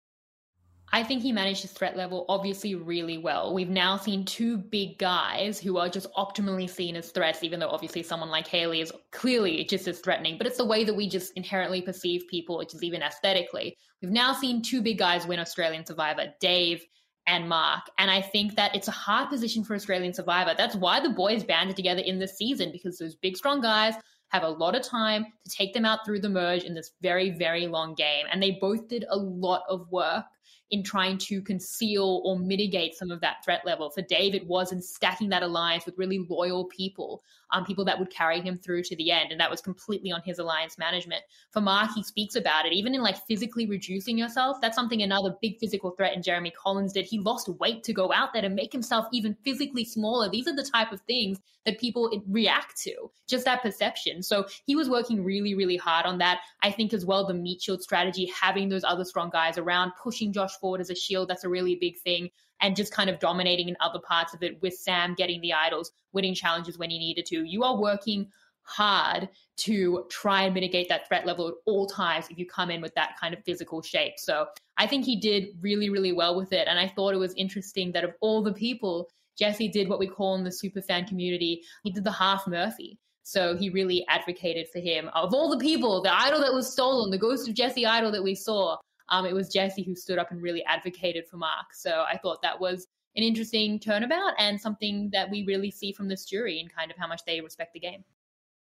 I 0.90 1.02
think 1.02 1.22
he 1.22 1.32
managed 1.32 1.62
his 1.62 1.72
threat 1.72 1.96
level 1.96 2.24
obviously 2.28 2.74
really 2.74 3.18
well. 3.18 3.52
We've 3.52 3.68
now 3.68 3.96
seen 3.98 4.24
two 4.24 4.56
big 4.56 4.98
guys 4.98 5.58
who 5.58 5.76
are 5.76 5.88
just 5.88 6.12
optimally 6.14 6.68
seen 6.68 6.96
as 6.96 7.10
threats, 7.10 7.42
even 7.42 7.60
though 7.60 7.68
obviously 7.68 8.02
someone 8.02 8.30
like 8.30 8.46
Hayley 8.46 8.80
is 8.80 8.92
clearly 9.12 9.64
just 9.64 9.86
as 9.86 10.00
threatening, 10.00 10.38
but 10.38 10.46
it's 10.46 10.56
the 10.56 10.64
way 10.64 10.84
that 10.84 10.94
we 10.94 11.08
just 11.08 11.32
inherently 11.36 11.82
perceive 11.82 12.22
people, 12.30 12.56
which 12.56 12.74
is 12.74 12.82
even 12.82 13.02
aesthetically. 13.02 13.76
We've 14.00 14.10
now 14.10 14.32
seen 14.32 14.62
two 14.62 14.80
big 14.80 14.98
guys 14.98 15.26
win 15.26 15.40
Australian 15.40 15.84
Survivor, 15.84 16.32
Dave 16.40 16.82
and 17.26 17.48
Mark. 17.48 17.82
And 17.98 18.10
I 18.10 18.22
think 18.22 18.56
that 18.56 18.74
it's 18.74 18.88
a 18.88 18.92
hard 18.92 19.28
position 19.28 19.64
for 19.64 19.74
Australian 19.74 20.14
Survivor. 20.14 20.54
That's 20.56 20.76
why 20.76 21.00
the 21.00 21.10
boys 21.10 21.44
banded 21.44 21.76
together 21.76 22.00
in 22.00 22.18
this 22.18 22.38
season, 22.38 22.72
because 22.72 22.96
those 22.96 23.14
big, 23.16 23.36
strong 23.36 23.60
guys 23.60 23.94
have 24.28 24.42
a 24.42 24.48
lot 24.48 24.74
of 24.74 24.82
time 24.82 25.26
to 25.44 25.50
take 25.50 25.74
them 25.74 25.84
out 25.84 26.00
through 26.06 26.20
the 26.20 26.28
merge 26.28 26.64
in 26.64 26.74
this 26.74 26.92
very, 27.02 27.30
very 27.30 27.66
long 27.66 27.94
game. 27.94 28.24
And 28.30 28.42
they 28.42 28.58
both 28.60 28.88
did 28.88 29.04
a 29.10 29.16
lot 29.16 29.62
of 29.68 29.90
work 29.90 30.24
in 30.70 30.82
trying 30.82 31.16
to 31.16 31.40
conceal 31.40 32.20
or 32.24 32.38
mitigate 32.38 32.94
some 32.94 33.10
of 33.10 33.20
that 33.20 33.42
threat 33.44 33.62
level. 33.64 33.88
For 33.90 34.02
Dave, 34.02 34.34
it 34.34 34.46
was 34.46 34.70
in 34.70 34.82
stacking 34.82 35.30
that 35.30 35.42
alliance 35.42 35.86
with 35.86 35.96
really 35.96 36.26
loyal 36.28 36.66
people, 36.66 37.22
um, 37.50 37.64
people 37.64 37.86
that 37.86 37.98
would 37.98 38.10
carry 38.10 38.40
him 38.42 38.58
through 38.58 38.82
to 38.84 38.96
the 38.96 39.10
end. 39.10 39.32
And 39.32 39.40
that 39.40 39.50
was 39.50 39.62
completely 39.62 40.12
on 40.12 40.20
his 40.22 40.38
alliance 40.38 40.76
management. 40.76 41.22
For 41.52 41.62
Mark, 41.62 41.90
he 41.94 42.02
speaks 42.02 42.36
about 42.36 42.66
it, 42.66 42.74
even 42.74 42.94
in 42.94 43.02
like 43.02 43.16
physically 43.26 43.66
reducing 43.66 44.18
yourself. 44.18 44.60
That's 44.60 44.76
something 44.76 45.02
another 45.02 45.36
big 45.40 45.58
physical 45.58 45.92
threat 45.92 46.14
in 46.14 46.22
Jeremy 46.22 46.50
Collins 46.50 46.92
did. 46.92 47.06
He 47.06 47.18
lost 47.18 47.48
weight 47.48 47.82
to 47.84 47.94
go 47.94 48.12
out 48.12 48.34
there 48.34 48.42
to 48.42 48.50
make 48.50 48.72
himself 48.72 49.06
even 49.12 49.36
physically 49.44 49.86
smaller. 49.86 50.28
These 50.28 50.48
are 50.48 50.56
the 50.56 50.68
type 50.70 50.92
of 50.92 51.00
things 51.02 51.38
that 51.64 51.78
people 51.78 52.22
react 52.28 52.80
to, 52.82 53.10
just 53.26 53.44
that 53.44 53.62
perception. 53.62 54.22
So 54.22 54.46
he 54.64 54.76
was 54.76 54.88
working 54.88 55.24
really, 55.24 55.54
really 55.54 55.76
hard 55.76 56.06
on 56.06 56.18
that. 56.18 56.40
I 56.62 56.70
think 56.70 56.92
as 56.92 57.04
well, 57.04 57.26
the 57.26 57.34
meat 57.34 57.62
shield 57.62 57.82
strategy, 57.82 58.30
having 58.40 58.68
those 58.68 58.84
other 58.84 59.04
strong 59.04 59.30
guys 59.30 59.58
around, 59.58 59.92
pushing 60.02 60.32
Josh 60.32 60.57
forward 60.58 60.80
as 60.80 60.90
a 60.90 60.94
shield. 60.94 61.28
That's 61.28 61.44
a 61.44 61.48
really 61.48 61.76
big 61.76 61.98
thing. 61.98 62.30
And 62.60 62.74
just 62.74 62.92
kind 62.92 63.08
of 63.08 63.20
dominating 63.20 63.68
in 63.68 63.76
other 63.80 64.00
parts 64.00 64.34
of 64.34 64.42
it 64.42 64.60
with 64.62 64.74
Sam 64.74 65.14
getting 65.14 65.40
the 65.40 65.52
idols, 65.52 65.92
winning 66.12 66.34
challenges 66.34 66.78
when 66.78 66.90
he 66.90 66.98
needed 66.98 67.26
to. 67.26 67.44
You 67.44 67.62
are 67.62 67.76
working 67.76 68.28
hard 68.68 69.28
to 69.56 70.04
try 70.10 70.42
and 70.42 70.54
mitigate 70.54 70.88
that 70.90 71.08
threat 71.08 71.24
level 71.24 71.48
at 71.48 71.54
all 71.64 71.86
times 71.86 72.26
if 72.30 72.38
you 72.38 72.46
come 72.46 72.70
in 72.70 72.82
with 72.82 72.94
that 72.94 73.16
kind 73.18 73.32
of 73.32 73.42
physical 73.44 73.80
shape. 73.80 74.14
So 74.18 74.46
I 74.76 74.86
think 74.86 75.04
he 75.04 75.16
did 75.16 75.48
really, 75.60 75.88
really 75.88 76.12
well 76.12 76.36
with 76.36 76.52
it. 76.52 76.68
And 76.68 76.78
I 76.78 76.86
thought 76.88 77.14
it 77.14 77.18
was 77.18 77.32
interesting 77.34 77.92
that 77.92 78.04
of 78.04 78.12
all 78.20 78.42
the 78.42 78.52
people, 78.52 79.08
Jesse 79.38 79.68
did 79.68 79.88
what 79.88 79.98
we 79.98 80.06
call 80.06 80.34
in 80.34 80.44
the 80.44 80.52
super 80.52 80.82
fan 80.82 81.06
community, 81.06 81.62
he 81.82 81.90
did 81.90 82.04
the 82.04 82.12
half 82.12 82.46
Murphy. 82.46 82.98
So 83.22 83.56
he 83.56 83.70
really 83.70 84.06
advocated 84.08 84.68
for 84.72 84.80
him. 84.80 85.10
Of 85.14 85.34
all 85.34 85.50
the 85.50 85.58
people, 85.58 86.02
the 86.02 86.14
idol 86.14 86.40
that 86.40 86.52
was 86.52 86.70
stolen, 86.70 87.10
the 87.10 87.18
ghost 87.18 87.48
of 87.48 87.54
Jesse 87.54 87.86
idol 87.86 88.10
that 88.12 88.22
we 88.22 88.34
saw, 88.34 88.76
um, 89.08 89.26
it 89.26 89.34
was 89.34 89.48
Jesse 89.48 89.82
who 89.82 89.94
stood 89.94 90.18
up 90.18 90.30
and 90.30 90.42
really 90.42 90.64
advocated 90.64 91.26
for 91.28 91.36
Mark. 91.36 91.74
So 91.74 92.04
I 92.08 92.18
thought 92.18 92.42
that 92.42 92.60
was 92.60 92.86
an 93.16 93.22
interesting 93.22 93.80
turnabout 93.80 94.34
and 94.38 94.60
something 94.60 95.10
that 95.12 95.30
we 95.30 95.44
really 95.44 95.70
see 95.70 95.92
from 95.92 96.08
this 96.08 96.24
jury 96.24 96.60
and 96.60 96.72
kind 96.72 96.90
of 96.90 96.96
how 96.96 97.06
much 97.06 97.22
they 97.26 97.40
respect 97.40 97.72
the 97.72 97.80
game. 97.80 98.04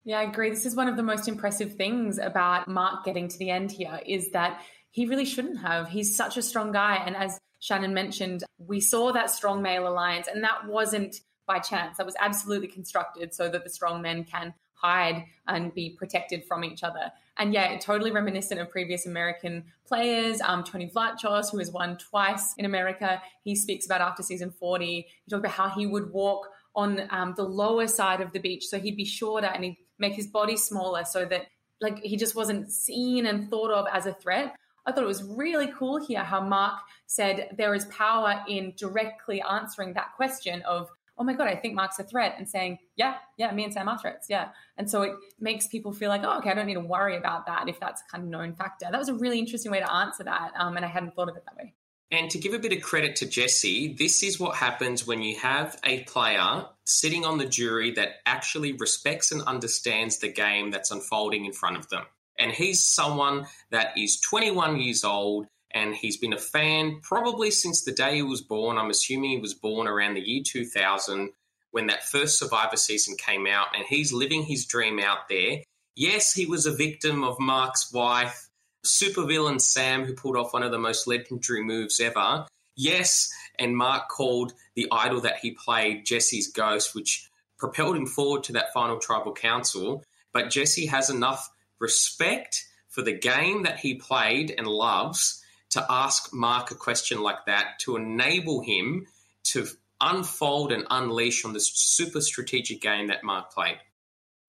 Yeah, 0.04 0.18
I 0.18 0.24
agree. 0.24 0.50
This 0.50 0.66
is 0.66 0.74
one 0.74 0.88
of 0.88 0.96
the 0.96 1.02
most 1.02 1.28
impressive 1.28 1.74
things 1.74 2.18
about 2.18 2.66
Mark 2.66 3.04
getting 3.04 3.28
to 3.28 3.38
the 3.38 3.50
end 3.50 3.70
here 3.70 4.00
is 4.04 4.32
that 4.32 4.62
he 4.90 5.06
really 5.06 5.24
shouldn't 5.24 5.60
have. 5.60 5.88
He's 5.88 6.16
such 6.16 6.36
a 6.36 6.42
strong 6.42 6.72
guy. 6.72 6.96
And 6.96 7.14
as 7.14 7.38
Shannon 7.60 7.94
mentioned, 7.94 8.42
we 8.58 8.80
saw 8.80 9.12
that 9.12 9.30
strong 9.30 9.62
male 9.62 9.86
alliance, 9.86 10.26
and 10.26 10.42
that 10.42 10.66
wasn't 10.66 11.20
by 11.46 11.60
chance. 11.60 11.98
That 11.98 12.06
was 12.06 12.16
absolutely 12.18 12.68
constructed 12.68 13.32
so 13.32 13.48
that 13.48 13.62
the 13.62 13.70
strong 13.70 14.02
men 14.02 14.24
can 14.24 14.54
hide 14.82 15.24
and 15.46 15.72
be 15.74 15.90
protected 15.90 16.44
from 16.44 16.64
each 16.64 16.82
other. 16.82 17.10
And 17.38 17.54
yeah, 17.54 17.76
totally 17.78 18.10
reminiscent 18.10 18.60
of 18.60 18.70
previous 18.70 19.06
American 19.06 19.64
players. 19.86 20.40
Um, 20.42 20.64
Tony 20.64 20.90
Vlachos, 20.90 21.50
who 21.50 21.58
has 21.58 21.70
won 21.70 21.96
twice 21.96 22.54
in 22.58 22.64
America, 22.64 23.22
he 23.42 23.54
speaks 23.54 23.86
about 23.86 24.00
after 24.00 24.22
season 24.22 24.50
40. 24.50 24.86
He 24.86 25.06
talked 25.30 25.40
about 25.40 25.52
how 25.52 25.68
he 25.68 25.86
would 25.86 26.12
walk 26.12 26.48
on 26.74 27.02
um, 27.10 27.34
the 27.36 27.42
lower 27.42 27.86
side 27.86 28.20
of 28.20 28.32
the 28.32 28.38
beach. 28.38 28.66
So 28.66 28.78
he'd 28.78 28.96
be 28.96 29.04
shorter 29.04 29.46
and 29.46 29.64
he'd 29.64 29.78
make 29.98 30.14
his 30.14 30.26
body 30.26 30.56
smaller 30.56 31.04
so 31.04 31.24
that 31.26 31.46
like 31.80 31.98
he 31.98 32.16
just 32.16 32.34
wasn't 32.34 32.70
seen 32.70 33.26
and 33.26 33.50
thought 33.50 33.70
of 33.70 33.86
as 33.92 34.06
a 34.06 34.14
threat. 34.14 34.54
I 34.86 34.92
thought 34.92 35.04
it 35.04 35.08
was 35.08 35.22
really 35.22 35.72
cool 35.78 36.04
here 36.04 36.24
how 36.24 36.40
Mark 36.40 36.80
said 37.06 37.50
there 37.56 37.74
is 37.74 37.84
power 37.86 38.42
in 38.48 38.72
directly 38.76 39.42
answering 39.42 39.94
that 39.94 40.12
question 40.16 40.62
of, 40.62 40.88
oh 41.18 41.24
my 41.24 41.34
God, 41.34 41.48
I 41.48 41.56
think 41.56 41.74
Mark's 41.74 41.98
a 41.98 42.04
threat, 42.04 42.34
and 42.38 42.48
saying, 42.48 42.78
yeah, 42.96 43.16
yeah, 43.36 43.52
me 43.52 43.64
and 43.64 43.72
Sam 43.72 43.88
are 43.88 43.98
threats, 43.98 44.26
yeah. 44.28 44.48
And 44.76 44.90
so 44.90 45.02
it 45.02 45.12
makes 45.38 45.66
people 45.66 45.92
feel 45.92 46.08
like, 46.08 46.22
oh, 46.24 46.38
okay, 46.38 46.50
I 46.50 46.54
don't 46.54 46.66
need 46.66 46.74
to 46.74 46.80
worry 46.80 47.16
about 47.16 47.46
that 47.46 47.68
if 47.68 47.78
that's 47.78 48.02
a 48.02 48.10
kind 48.10 48.24
of 48.24 48.30
known 48.30 48.54
factor. 48.54 48.86
That 48.90 48.98
was 48.98 49.08
a 49.08 49.14
really 49.14 49.38
interesting 49.38 49.72
way 49.72 49.80
to 49.80 49.92
answer 49.92 50.24
that, 50.24 50.52
um, 50.58 50.76
and 50.76 50.84
I 50.84 50.88
hadn't 50.88 51.14
thought 51.14 51.28
of 51.28 51.36
it 51.36 51.44
that 51.44 51.56
way. 51.56 51.74
And 52.12 52.30
to 52.30 52.38
give 52.38 52.52
a 52.52 52.58
bit 52.58 52.74
of 52.74 52.82
credit 52.82 53.16
to 53.16 53.26
Jesse, 53.26 53.94
this 53.94 54.22
is 54.22 54.38
what 54.38 54.56
happens 54.56 55.06
when 55.06 55.22
you 55.22 55.38
have 55.38 55.80
a 55.82 56.02
player 56.04 56.66
sitting 56.84 57.24
on 57.24 57.38
the 57.38 57.46
jury 57.46 57.90
that 57.92 58.16
actually 58.26 58.74
respects 58.74 59.32
and 59.32 59.40
understands 59.42 60.18
the 60.18 60.30
game 60.30 60.70
that's 60.70 60.90
unfolding 60.90 61.46
in 61.46 61.54
front 61.54 61.78
of 61.78 61.88
them. 61.88 62.04
And 62.38 62.52
he's 62.52 62.84
someone 62.84 63.46
that 63.70 63.96
is 63.96 64.20
21 64.20 64.78
years 64.78 65.04
old 65.04 65.46
and 65.74 65.94
he's 65.94 66.16
been 66.16 66.32
a 66.32 66.38
fan 66.38 67.00
probably 67.02 67.50
since 67.50 67.82
the 67.82 67.92
day 67.92 68.16
he 68.16 68.22
was 68.22 68.40
born. 68.40 68.78
I'm 68.78 68.90
assuming 68.90 69.30
he 69.30 69.38
was 69.38 69.54
born 69.54 69.88
around 69.88 70.14
the 70.14 70.20
year 70.20 70.42
2000 70.44 71.30
when 71.70 71.86
that 71.86 72.04
first 72.04 72.38
Survivor 72.38 72.76
season 72.76 73.16
came 73.16 73.46
out, 73.46 73.68
and 73.74 73.84
he's 73.88 74.12
living 74.12 74.42
his 74.42 74.66
dream 74.66 74.98
out 74.98 75.28
there. 75.30 75.58
Yes, 75.96 76.32
he 76.32 76.44
was 76.46 76.66
a 76.66 76.76
victim 76.76 77.24
of 77.24 77.40
Mark's 77.40 77.92
wife 77.92 78.48
supervillain 78.84 79.60
Sam, 79.60 80.04
who 80.04 80.14
pulled 80.14 80.36
off 80.36 80.52
one 80.52 80.62
of 80.62 80.72
the 80.72 80.78
most 80.78 81.06
legendary 81.06 81.62
moves 81.62 82.00
ever. 82.00 82.46
Yes, 82.76 83.30
and 83.58 83.76
Mark 83.76 84.08
called 84.08 84.54
the 84.74 84.88
idol 84.90 85.20
that 85.20 85.38
he 85.38 85.52
played 85.52 86.06
Jesse's 86.06 86.48
ghost, 86.48 86.94
which 86.94 87.28
propelled 87.58 87.96
him 87.96 88.06
forward 88.06 88.42
to 88.44 88.52
that 88.54 88.72
final 88.72 88.98
tribal 88.98 89.32
council. 89.32 90.02
But 90.32 90.50
Jesse 90.50 90.86
has 90.86 91.10
enough 91.10 91.48
respect 91.78 92.64
for 92.88 93.02
the 93.02 93.12
game 93.12 93.62
that 93.62 93.78
he 93.78 93.94
played 93.94 94.54
and 94.56 94.66
loves 94.66 95.41
to 95.72 95.84
ask 95.88 96.32
Mark 96.32 96.70
a 96.70 96.74
question 96.74 97.22
like 97.22 97.44
that 97.46 97.78
to 97.80 97.96
enable 97.96 98.62
him 98.62 99.06
to 99.44 99.66
unfold 100.00 100.72
and 100.72 100.84
unleash 100.90 101.44
on 101.44 101.52
this 101.52 101.70
super 101.74 102.20
strategic 102.20 102.80
game 102.80 103.08
that 103.08 103.24
Mark 103.24 103.52
played. 103.52 103.78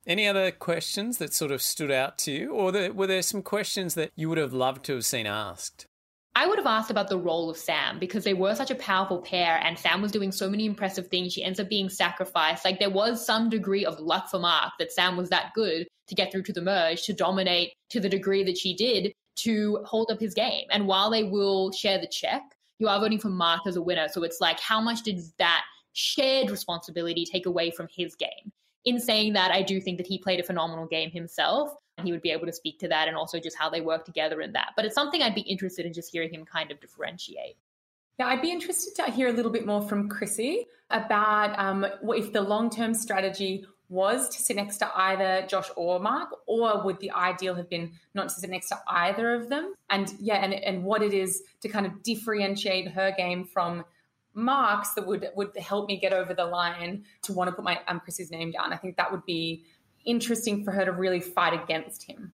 Any 0.06 0.28
other 0.28 0.52
questions 0.52 1.18
that 1.20 1.34
sort 1.34 1.52
of 1.52 1.62
stood 1.62 1.92
out 1.92 2.18
to 2.20 2.32
you, 2.32 2.52
or 2.52 2.72
the, 2.74 2.90
were 2.90 3.08
there 3.08 3.22
some 3.22 3.42
questions 3.42 3.94
that 3.96 4.12
you 4.16 4.28
would 4.28 4.38
have 4.38 4.52
loved 4.52 4.84
to 4.86 4.94
have 4.96 5.06
seen 5.06 5.26
asked? 5.26 5.86
I 6.36 6.48
would 6.48 6.58
have 6.58 6.68
asked 6.68 6.92
about 6.92 7.10
the 7.10 7.18
role 7.18 7.50
of 7.50 7.58
Sam 7.58 8.00
because 8.00 8.24
they 8.24 8.34
were 8.34 8.56
such 8.56 8.72
a 8.72 8.76
powerful 8.76 9.22
pair, 9.22 9.62
and 9.64 9.80
Sam 9.80 10.02
was 10.02 10.12
doing 10.12 10.32
so 10.32 10.50
many 10.50 10.66
impressive 10.66 11.08
things. 11.08 11.32
She 11.32 11.44
ends 11.44 11.60
up 11.60 11.70
being 11.70 11.90
sacrificed. 11.90 12.66
Like 12.66 12.80
there 12.80 12.90
was 12.90 13.26
some 13.26 13.50
degree 13.50 13.86
of 13.86 14.00
luck 14.00 14.30
for 14.30 14.40
Mark 14.40 14.74
that 14.80 14.92
Sam 14.92 15.16
was 15.16 15.30
that 15.30 15.54
good 15.54 15.88
to 16.08 16.16
get 16.16 16.32
through 16.32 16.44
to 16.44 16.54
the 16.54 16.62
merge, 16.62 17.04
to 17.04 17.14
dominate 17.14 17.72
to 17.92 18.00
the 18.00 18.10
degree 18.10 18.44
that 18.44 18.58
she 18.58 18.76
did, 18.76 19.14
to 19.36 19.80
hold 19.86 20.12
up 20.12 20.20
his 20.20 20.34
game. 20.34 20.68
And 20.72 20.88
while 20.88 21.10
they 21.10 21.24
will 21.24 21.72
share 21.72 22.00
the 22.00 22.08
check, 22.08 22.44
you 22.80 22.88
are 22.88 23.00
voting 23.00 23.20
for 23.20 23.30
Mark 23.30 23.62
as 23.68 23.76
a 23.76 23.82
winner. 23.82 24.08
So 24.08 24.24
it's 24.24 24.42
like, 24.42 24.60
how 24.60 24.82
much 24.82 25.04
did 25.04 25.22
that 25.38 25.64
shared 25.94 26.50
responsibility 26.50 27.26
take 27.26 27.46
away 27.46 27.72
from 27.72 27.88
his 27.90 28.16
game? 28.16 28.52
in 28.86 29.00
saying 29.00 29.34
that, 29.34 29.52
I 29.52 29.62
do 29.62 29.80
think 29.80 29.98
that 29.98 30.08
he 30.08 30.18
played 30.18 30.40
a 30.40 30.44
phenomenal 30.44 30.86
game 30.86 31.12
himself. 31.12 31.72
And 31.98 32.08
he 32.08 32.12
would 32.12 32.24
be 32.24 32.32
able 32.32 32.48
to 32.48 32.52
speak 32.52 32.80
to 32.80 32.88
that 32.88 33.08
and 33.08 33.16
also 33.16 33.40
just 33.40 33.56
how 33.56 33.70
they 33.70 33.80
work 33.80 34.04
together 34.04 34.42
in 34.42 34.52
that. 34.54 34.70
But 34.76 34.86
it's 34.86 34.96
something 34.96 35.22
I'd 35.22 35.36
be 35.36 35.42
interested 35.42 35.86
in 35.86 35.94
just 35.94 36.12
hearing 36.12 36.34
him 36.34 36.44
kind 36.44 36.72
of 36.72 36.82
differentiate. 36.82 37.56
Yeah, 38.18 38.28
I'd 38.28 38.42
be 38.42 38.52
interested 38.52 38.96
to 38.96 39.12
hear 39.12 39.28
a 39.28 39.32
little 39.32 39.52
bit 39.52 39.68
more 39.68 39.82
from 39.88 40.10
Chrissy 40.10 40.66
about 40.90 41.58
um, 41.60 41.86
if 42.10 42.34
the 42.34 42.42
long 42.42 42.72
term 42.72 42.96
strategy 42.96 43.64
was 43.94 44.28
to 44.30 44.42
sit 44.42 44.56
next 44.56 44.78
to 44.78 44.92
either 44.94 45.46
Josh 45.48 45.70
or 45.76 46.00
Mark, 46.00 46.30
or 46.48 46.84
would 46.84 47.00
the 47.00 47.12
ideal 47.12 47.56
have 47.56 47.70
been 47.70 47.92
not 48.14 48.30
to 48.30 48.36
sit 48.36 48.50
next 48.50 48.70
to 48.70 48.80
either 48.88 49.36
of 49.36 49.50
them? 49.50 49.74
And 49.90 50.12
yeah, 50.20 50.44
and, 50.44 50.54
and 50.54 50.84
what 50.84 51.04
it 51.04 51.14
is 51.14 51.44
to 51.62 51.70
kind 51.70 51.86
of 51.86 52.02
differentiate 52.04 52.90
her 52.90 53.14
game 53.16 53.46
from 53.46 53.86
marks 54.34 54.94
that 54.96 55.06
would 55.06 55.30
would 55.36 55.56
help 55.58 55.88
me 55.88 55.98
get 55.98 56.12
over 56.12 56.34
the 56.34 56.46
line 56.46 57.06
to 57.22 57.34
want 57.34 57.50
to 57.50 57.56
put 57.56 57.64
my 57.64 57.80
um, 57.88 58.00
Chris's 58.00 58.32
name 58.32 58.52
down. 58.52 58.74
I 58.74 58.78
think 58.78 58.98
that 58.98 59.12
would 59.12 59.26
be 59.26 59.64
interesting 60.06 60.64
for 60.64 60.72
her 60.72 60.84
to 60.86 60.92
really 60.92 61.22
fight 61.22 61.54
against 61.54 62.04
him. 62.04 62.34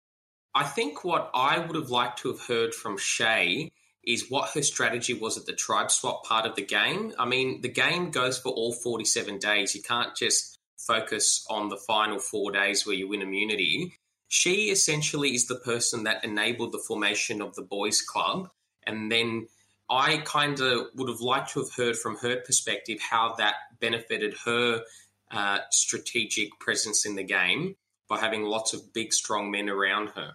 I 0.55 0.65
think 0.65 1.05
what 1.05 1.31
I 1.35 1.59
would 1.59 1.77
have 1.77 1.91
liked 1.91 2.21
to 2.21 2.29
have 2.29 2.41
heard 2.41 2.75
from 2.75 2.97
Shay 2.99 3.71
is 4.05 4.31
what 4.31 4.51
her 4.51 4.63
strategy 4.63 5.13
was 5.13 5.37
at 5.37 5.45
the 5.45 5.53
tribe 5.53 5.91
swap 5.91 6.25
part 6.25 6.47
of 6.47 6.57
the 6.57 6.65
game. 6.65 7.13
I 7.19 7.27
mean, 7.27 7.61
the 7.61 7.69
game 7.69 8.11
goes 8.11 8.39
for 8.39 8.51
all 8.51 8.73
47 8.73 9.39
days. 9.39 9.75
You 9.75 9.83
can't 9.83 10.17
just 10.17 10.58
focus 10.89 11.47
on 11.49 11.69
the 11.69 11.77
final 11.77 12.19
four 12.19 12.51
days 12.51 12.85
where 12.87 12.97
you 12.97 13.09
win 13.09 13.23
immunity. 13.23 13.95
She 14.29 14.71
essentially 14.71 15.35
is 15.35 15.47
the 15.47 15.61
person 15.61 16.05
that 16.05 16.25
enabled 16.25 16.73
the 16.73 16.83
formation 16.89 17.41
of 17.41 17.55
the 17.55 17.63
boys' 17.63 18.03
club 18.03 18.49
and 18.89 19.13
then 19.13 19.47
I 19.91 20.19
kind 20.19 20.61
of 20.61 20.89
would 20.97 21.09
have 21.09 21.21
liked 21.21 21.53
to 21.53 21.61
have 21.61 21.73
heard 21.73 21.97
from 21.97 22.17
her 22.19 22.37
perspective 22.37 22.99
how 23.01 23.35
that 23.39 23.55
benefited 23.81 24.35
her 24.45 24.83
uh, 25.31 25.59
strategic 25.71 26.59
presence 26.59 27.07
in 27.07 27.15
the 27.15 27.23
game 27.23 27.77
by 28.09 28.19
having 28.19 28.43
lots 28.43 28.73
of 28.73 28.93
big, 28.93 29.13
strong 29.13 29.51
men 29.51 29.69
around 29.69 30.09
her. 30.11 30.33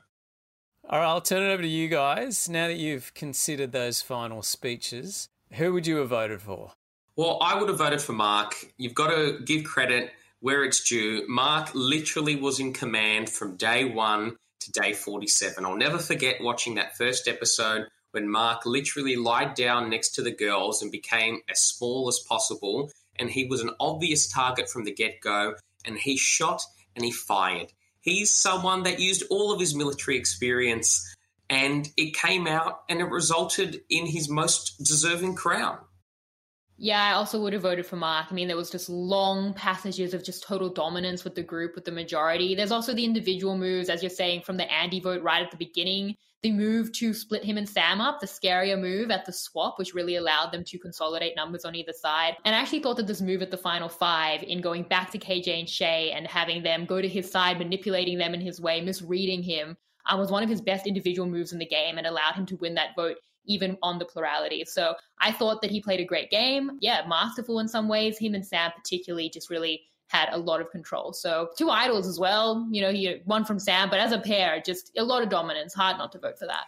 All 0.90 1.00
right, 1.00 1.08
I'll 1.08 1.22
turn 1.22 1.44
it 1.44 1.52
over 1.52 1.62
to 1.62 1.68
you 1.68 1.88
guys. 1.88 2.50
Now 2.50 2.68
that 2.68 2.78
you've 2.78 3.14
considered 3.14 3.72
those 3.72 4.02
final 4.02 4.42
speeches, 4.42 5.30
who 5.54 5.74
would 5.74 5.88
you 5.88 5.98
have 5.98 6.10
voted 6.10 6.42
for? 6.42 6.72
Well, 7.16 7.38
I 7.42 7.60
would 7.60 7.70
have 7.70 7.78
voted 7.78 8.02
for 8.02 8.14
Mark. 8.14 8.54
You've 8.78 8.96
got 8.96 9.10
to 9.10 9.40
give 9.46 9.64
credit 9.64 10.12
where 10.44 10.66
it's 10.66 10.84
due. 10.84 11.26
Mark 11.30 11.70
literally 11.74 12.36
was 12.36 12.60
in 12.60 12.74
command 12.74 13.30
from 13.30 13.56
day 13.56 13.86
one 13.86 14.36
to 14.60 14.72
day 14.74 14.92
47. 14.92 15.64
I'll 15.64 15.78
never 15.78 15.98
forget 15.98 16.42
watching 16.42 16.76
that 16.76 16.98
first 16.98 17.30
episode 17.30 17.88
when 18.12 18.30
Mark 18.30 18.66
literally 18.66 19.16
lied 19.16 19.54
down 19.54 19.90
next 19.90 20.16
to 20.16 20.22
the 20.22 20.36
girls 20.36 20.82
and 20.82 20.92
became 20.92 21.40
as 21.50 21.62
small 21.62 22.10
as 22.10 22.20
possible. 22.28 22.92
And 23.16 23.30
he 23.30 23.46
was 23.46 23.62
an 23.62 23.70
obvious 23.80 24.28
target 24.28 24.68
from 24.68 24.84
the 24.84 24.94
get 24.94 25.22
go. 25.22 25.56
And 25.86 25.98
he 25.98 26.18
shot 26.18 26.62
and 26.94 27.06
he 27.06 27.12
fired. 27.12 27.72
He's 28.02 28.30
someone 28.30 28.84
that 28.84 29.00
used 29.00 29.24
all 29.30 29.54
of 29.54 29.62
his 29.62 29.74
military 29.74 30.18
experience 30.18 31.16
and 31.50 31.90
it 31.96 32.16
came 32.16 32.48
out 32.48 32.82
and 32.90 33.00
it 33.00 33.06
resulted 33.06 33.80
in 33.90 34.08
his 34.08 34.28
most 34.28 34.78
deserving 34.84 35.36
crown. 35.36 35.78
Yeah, 36.78 37.02
I 37.02 37.14
also 37.14 37.40
would 37.42 37.54
have 37.54 37.62
voted 37.62 37.86
for 37.86 37.96
Mark. 37.96 38.28
I 38.30 38.34
mean, 38.34 38.48
there 38.48 38.58
was 38.58 38.72
just 38.72 38.90
long 38.90 39.54
passages 39.54 40.14
of 40.14 40.24
just 40.24 40.44
total 40.44 40.70
dominance 40.70 41.24
with 41.24 41.36
the 41.36 41.44
group, 41.44 41.76
with 41.76 41.86
the 41.86 41.92
majority. 41.92 42.56
There's 42.56 42.72
also 42.72 42.94
the 42.94 43.06
individual 43.06 43.58
moves, 43.58 43.90
as 43.90 44.02
you're 44.02 44.10
saying, 44.10 44.42
from 44.42 44.58
the 44.58 44.72
Andy 44.72 45.00
vote 45.00 45.22
right 45.22 45.44
at 45.44 45.52
the 45.52 45.58
beginning. 45.58 46.16
The 46.42 46.52
move 46.52 46.92
to 46.94 47.14
split 47.14 47.46
him 47.46 47.58
and 47.58 47.70
Sam 47.70 48.02
up, 48.02 48.20
the 48.20 48.28
scarier 48.28 48.78
move 48.80 49.12
at 49.12 49.26
the 49.26 49.32
swap, 49.32 49.80
which 49.80 49.94
really 49.94 50.16
allowed 50.16 50.52
them 50.52 50.64
to 50.66 50.80
consolidate 50.80 51.38
numbers 51.38 51.64
on 51.64 51.76
either 51.76 51.94
side. 51.94 52.36
And 52.44 52.54
I 52.54 52.60
actually 52.60 52.82
thought 52.82 52.98
that 52.98 53.08
this 53.08 53.22
move 53.22 53.42
at 53.42 53.52
the 53.52 53.58
final 53.58 53.88
five, 53.88 54.44
in 54.44 54.60
going 54.60 54.84
back 54.84 55.12
to 55.12 55.20
KJ 55.20 55.60
and 55.60 55.70
Shay 55.70 56.12
and 56.12 56.28
having 56.28 56.64
them 56.64 56.86
go 56.86 57.02
to 57.02 57.08
his 57.08 57.32
side, 57.32 57.60
manipulating 57.60 58.18
them 58.18 58.34
in 58.34 58.42
his 58.42 58.60
way, 58.60 58.82
misreading 58.82 59.44
him, 59.44 59.78
um, 60.10 60.20
was 60.20 60.32
one 60.32 60.44
of 60.44 60.50
his 60.50 60.60
best 60.60 60.86
individual 60.86 61.30
moves 61.30 61.54
in 61.54 61.60
the 61.60 61.66
game 61.66 61.98
and 61.98 62.08
allowed 62.08 62.34
him 62.34 62.46
to 62.48 62.58
win 62.58 62.74
that 62.74 62.96
vote 62.96 63.18
even 63.46 63.78
on 63.82 64.00
the 64.00 64.06
plurality. 64.06 64.64
So 64.66 64.96
I 65.20 65.32
thought 65.32 65.62
that 65.62 65.72
he 65.72 65.82
played 65.82 66.00
a 66.00 66.06
great 66.06 66.30
game. 66.30 66.72
Yeah, 66.82 67.06
masterful 67.08 67.60
in 67.60 67.68
some 67.68 67.88
ways. 67.88 68.18
Him 68.18 68.36
and 68.36 68.46
Sam 68.46 68.72
particularly 68.76 69.30
just 69.30 69.50
really 69.50 69.82
had 70.08 70.30
a 70.32 70.38
lot 70.38 70.62
of 70.62 70.70
control. 70.70 71.14
So 71.14 71.50
two 71.58 71.70
idols 71.70 72.08
as 72.08 72.20
well. 72.20 72.68
You 72.72 72.82
know, 72.82 72.92
he 72.92 73.22
one 73.26 73.46
from 73.46 73.60
Sam, 73.60 73.90
but 73.90 74.00
as 74.00 74.12
a 74.12 74.20
pair, 74.20 74.62
just 74.64 74.92
a 74.98 75.04
lot 75.04 75.24
of 75.24 75.30
dominance. 75.30 75.74
Hard 75.74 75.98
not 75.98 76.12
to 76.12 76.20
vote 76.20 76.38
for 76.38 76.46
that. 76.46 76.66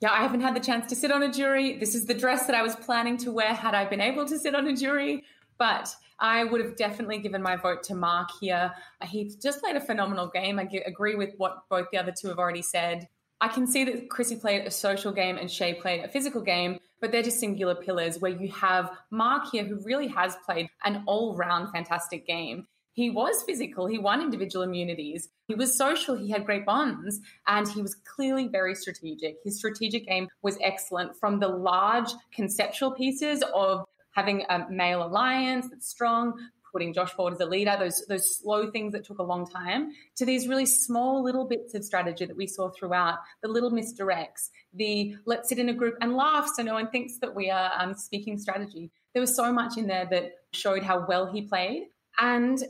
Yeah, 0.00 0.12
I 0.12 0.22
haven't 0.22 0.40
had 0.40 0.54
the 0.54 0.60
chance 0.60 0.88
to 0.90 0.96
sit 0.96 1.10
on 1.10 1.22
a 1.22 1.32
jury. 1.32 1.78
This 1.78 1.94
is 1.94 2.06
the 2.06 2.14
dress 2.14 2.46
that 2.46 2.54
I 2.54 2.62
was 2.62 2.76
planning 2.76 3.16
to 3.18 3.32
wear 3.32 3.54
had 3.54 3.74
I 3.74 3.84
been 3.86 4.00
able 4.00 4.26
to 4.26 4.38
sit 4.38 4.54
on 4.54 4.66
a 4.66 4.76
jury. 4.76 5.24
But 5.56 5.94
I 6.18 6.44
would 6.44 6.60
have 6.60 6.76
definitely 6.76 7.18
given 7.18 7.42
my 7.42 7.56
vote 7.56 7.82
to 7.84 7.94
Mark 7.94 8.28
here. 8.40 8.72
He 9.04 9.32
just 9.40 9.60
played 9.60 9.76
a 9.76 9.80
phenomenal 9.80 10.28
game. 10.28 10.58
I 10.58 10.68
agree 10.84 11.14
with 11.14 11.30
what 11.36 11.68
both 11.70 11.86
the 11.90 11.98
other 11.98 12.12
two 12.12 12.28
have 12.28 12.38
already 12.38 12.62
said. 12.62 13.08
I 13.40 13.48
can 13.48 13.66
see 13.66 13.84
that 13.84 14.08
Chrissy 14.08 14.36
played 14.36 14.66
a 14.66 14.70
social 14.70 15.12
game 15.12 15.36
and 15.36 15.50
Shay 15.50 15.74
played 15.74 16.04
a 16.04 16.08
physical 16.08 16.40
game, 16.40 16.78
but 17.00 17.12
they're 17.12 17.22
just 17.22 17.40
singular 17.40 17.74
pillars 17.74 18.18
where 18.18 18.30
you 18.30 18.48
have 18.52 18.90
Mark 19.10 19.50
here 19.50 19.64
who 19.64 19.80
really 19.84 20.08
has 20.08 20.36
played 20.46 20.68
an 20.84 21.02
all 21.06 21.36
round 21.36 21.70
fantastic 21.70 22.26
game. 22.26 22.66
He 22.94 23.10
was 23.10 23.42
physical, 23.42 23.86
he 23.86 23.98
won 23.98 24.22
individual 24.22 24.62
immunities, 24.62 25.28
he 25.48 25.56
was 25.56 25.76
social, 25.76 26.16
he 26.16 26.30
had 26.30 26.46
great 26.46 26.64
bonds, 26.64 27.20
and 27.48 27.68
he 27.68 27.82
was 27.82 27.96
clearly 27.96 28.46
very 28.46 28.76
strategic. 28.76 29.38
His 29.42 29.56
strategic 29.58 30.06
game 30.06 30.28
was 30.42 30.56
excellent 30.62 31.16
from 31.18 31.40
the 31.40 31.48
large 31.48 32.10
conceptual 32.32 32.92
pieces 32.92 33.42
of 33.52 33.84
having 34.12 34.44
a 34.48 34.70
male 34.70 35.02
alliance 35.02 35.68
that's 35.68 35.88
strong, 35.88 36.34
putting 36.74 36.92
Josh 36.92 37.12
forward 37.12 37.34
as 37.34 37.40
a 37.40 37.46
leader, 37.46 37.76
those 37.78 38.04
those 38.08 38.36
slow 38.38 38.70
things 38.70 38.92
that 38.92 39.04
took 39.04 39.18
a 39.18 39.22
long 39.22 39.46
time, 39.46 39.92
to 40.16 40.26
these 40.26 40.48
really 40.48 40.66
small 40.66 41.22
little 41.22 41.46
bits 41.46 41.74
of 41.74 41.84
strategy 41.84 42.26
that 42.26 42.36
we 42.36 42.46
saw 42.46 42.68
throughout, 42.70 43.18
the 43.42 43.48
little 43.48 43.70
misdirects, 43.70 44.50
the 44.74 45.16
let's 45.24 45.48
sit 45.48 45.58
in 45.58 45.68
a 45.68 45.74
group 45.74 45.94
and 46.00 46.14
laugh 46.14 46.50
so 46.54 46.62
no 46.62 46.74
one 46.74 46.90
thinks 46.90 47.18
that 47.20 47.34
we 47.34 47.50
are 47.50 47.70
um, 47.78 47.94
speaking 47.94 48.36
strategy. 48.38 48.90
There 49.14 49.20
was 49.20 49.34
so 49.34 49.52
much 49.52 49.78
in 49.78 49.86
there 49.86 50.06
that 50.10 50.32
showed 50.52 50.82
how 50.82 51.06
well 51.06 51.26
he 51.26 51.42
played. 51.42 51.84
And 52.18 52.62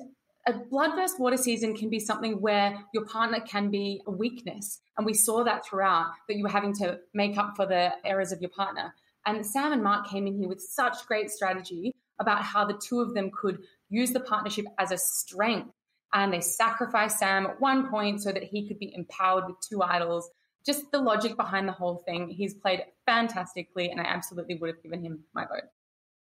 a 0.46 0.52
blood 0.52 0.94
versus 0.94 1.18
water 1.18 1.38
season 1.38 1.74
can 1.74 1.88
be 1.88 1.98
something 1.98 2.40
where 2.40 2.78
your 2.92 3.07
partner 3.07 3.40
can 3.40 3.70
be 3.70 4.02
a 4.07 4.11
weakness. 4.11 4.80
And 4.96 5.07
we 5.07 5.14
saw 5.14 5.42
that 5.44 5.64
throughout, 5.66 6.12
that 6.28 6.36
you 6.36 6.42
were 6.42 6.50
having 6.50 6.74
to 6.76 7.00
make 7.14 7.38
up 7.38 7.55
for 7.57 7.66
the 7.66 7.92
errors 8.05 8.30
of 8.30 8.42
your 8.42 8.50
partner. 8.50 8.94
And 9.26 9.44
Sam 9.44 9.72
and 9.72 9.82
Mark 9.82 10.07
came 10.07 10.26
in 10.26 10.36
here 10.36 10.48
with 10.48 10.61
such 10.61 11.07
great 11.07 11.30
strategy 11.30 11.94
about 12.20 12.42
how 12.42 12.64
the 12.64 12.74
two 12.74 13.00
of 13.00 13.14
them 13.14 13.30
could 13.30 13.59
use 13.95 14.12
the 14.12 14.20
partnership 14.20 14.66
as 14.78 14.90
a 14.90 14.99
strength. 14.99 15.70
And 16.12 16.32
they 16.32 16.40
sacrificed 16.40 17.18
Sam 17.18 17.47
at 17.47 17.61
one 17.61 17.90
point 17.90 18.22
so 18.22 18.32
that 18.32 18.45
he 18.45 18.68
could 18.68 18.78
be 18.78 18.92
empowered 18.95 19.47
with 19.47 19.57
two 19.68 19.82
idols. 19.82 20.30
Just 20.64 20.90
the 20.92 21.01
logic 21.01 21.36
behind 21.36 21.68
the 21.68 21.72
whole 21.72 22.03
thing. 22.07 22.28
He's 22.28 22.55
played 22.55 22.80
fantastically, 23.05 23.90
and 23.90 24.01
I 24.01 24.05
absolutely 24.05 24.57
would 24.57 24.70
have 24.70 24.82
given 24.82 25.03
him 25.03 25.24
my 25.34 25.45
vote. 25.45 25.64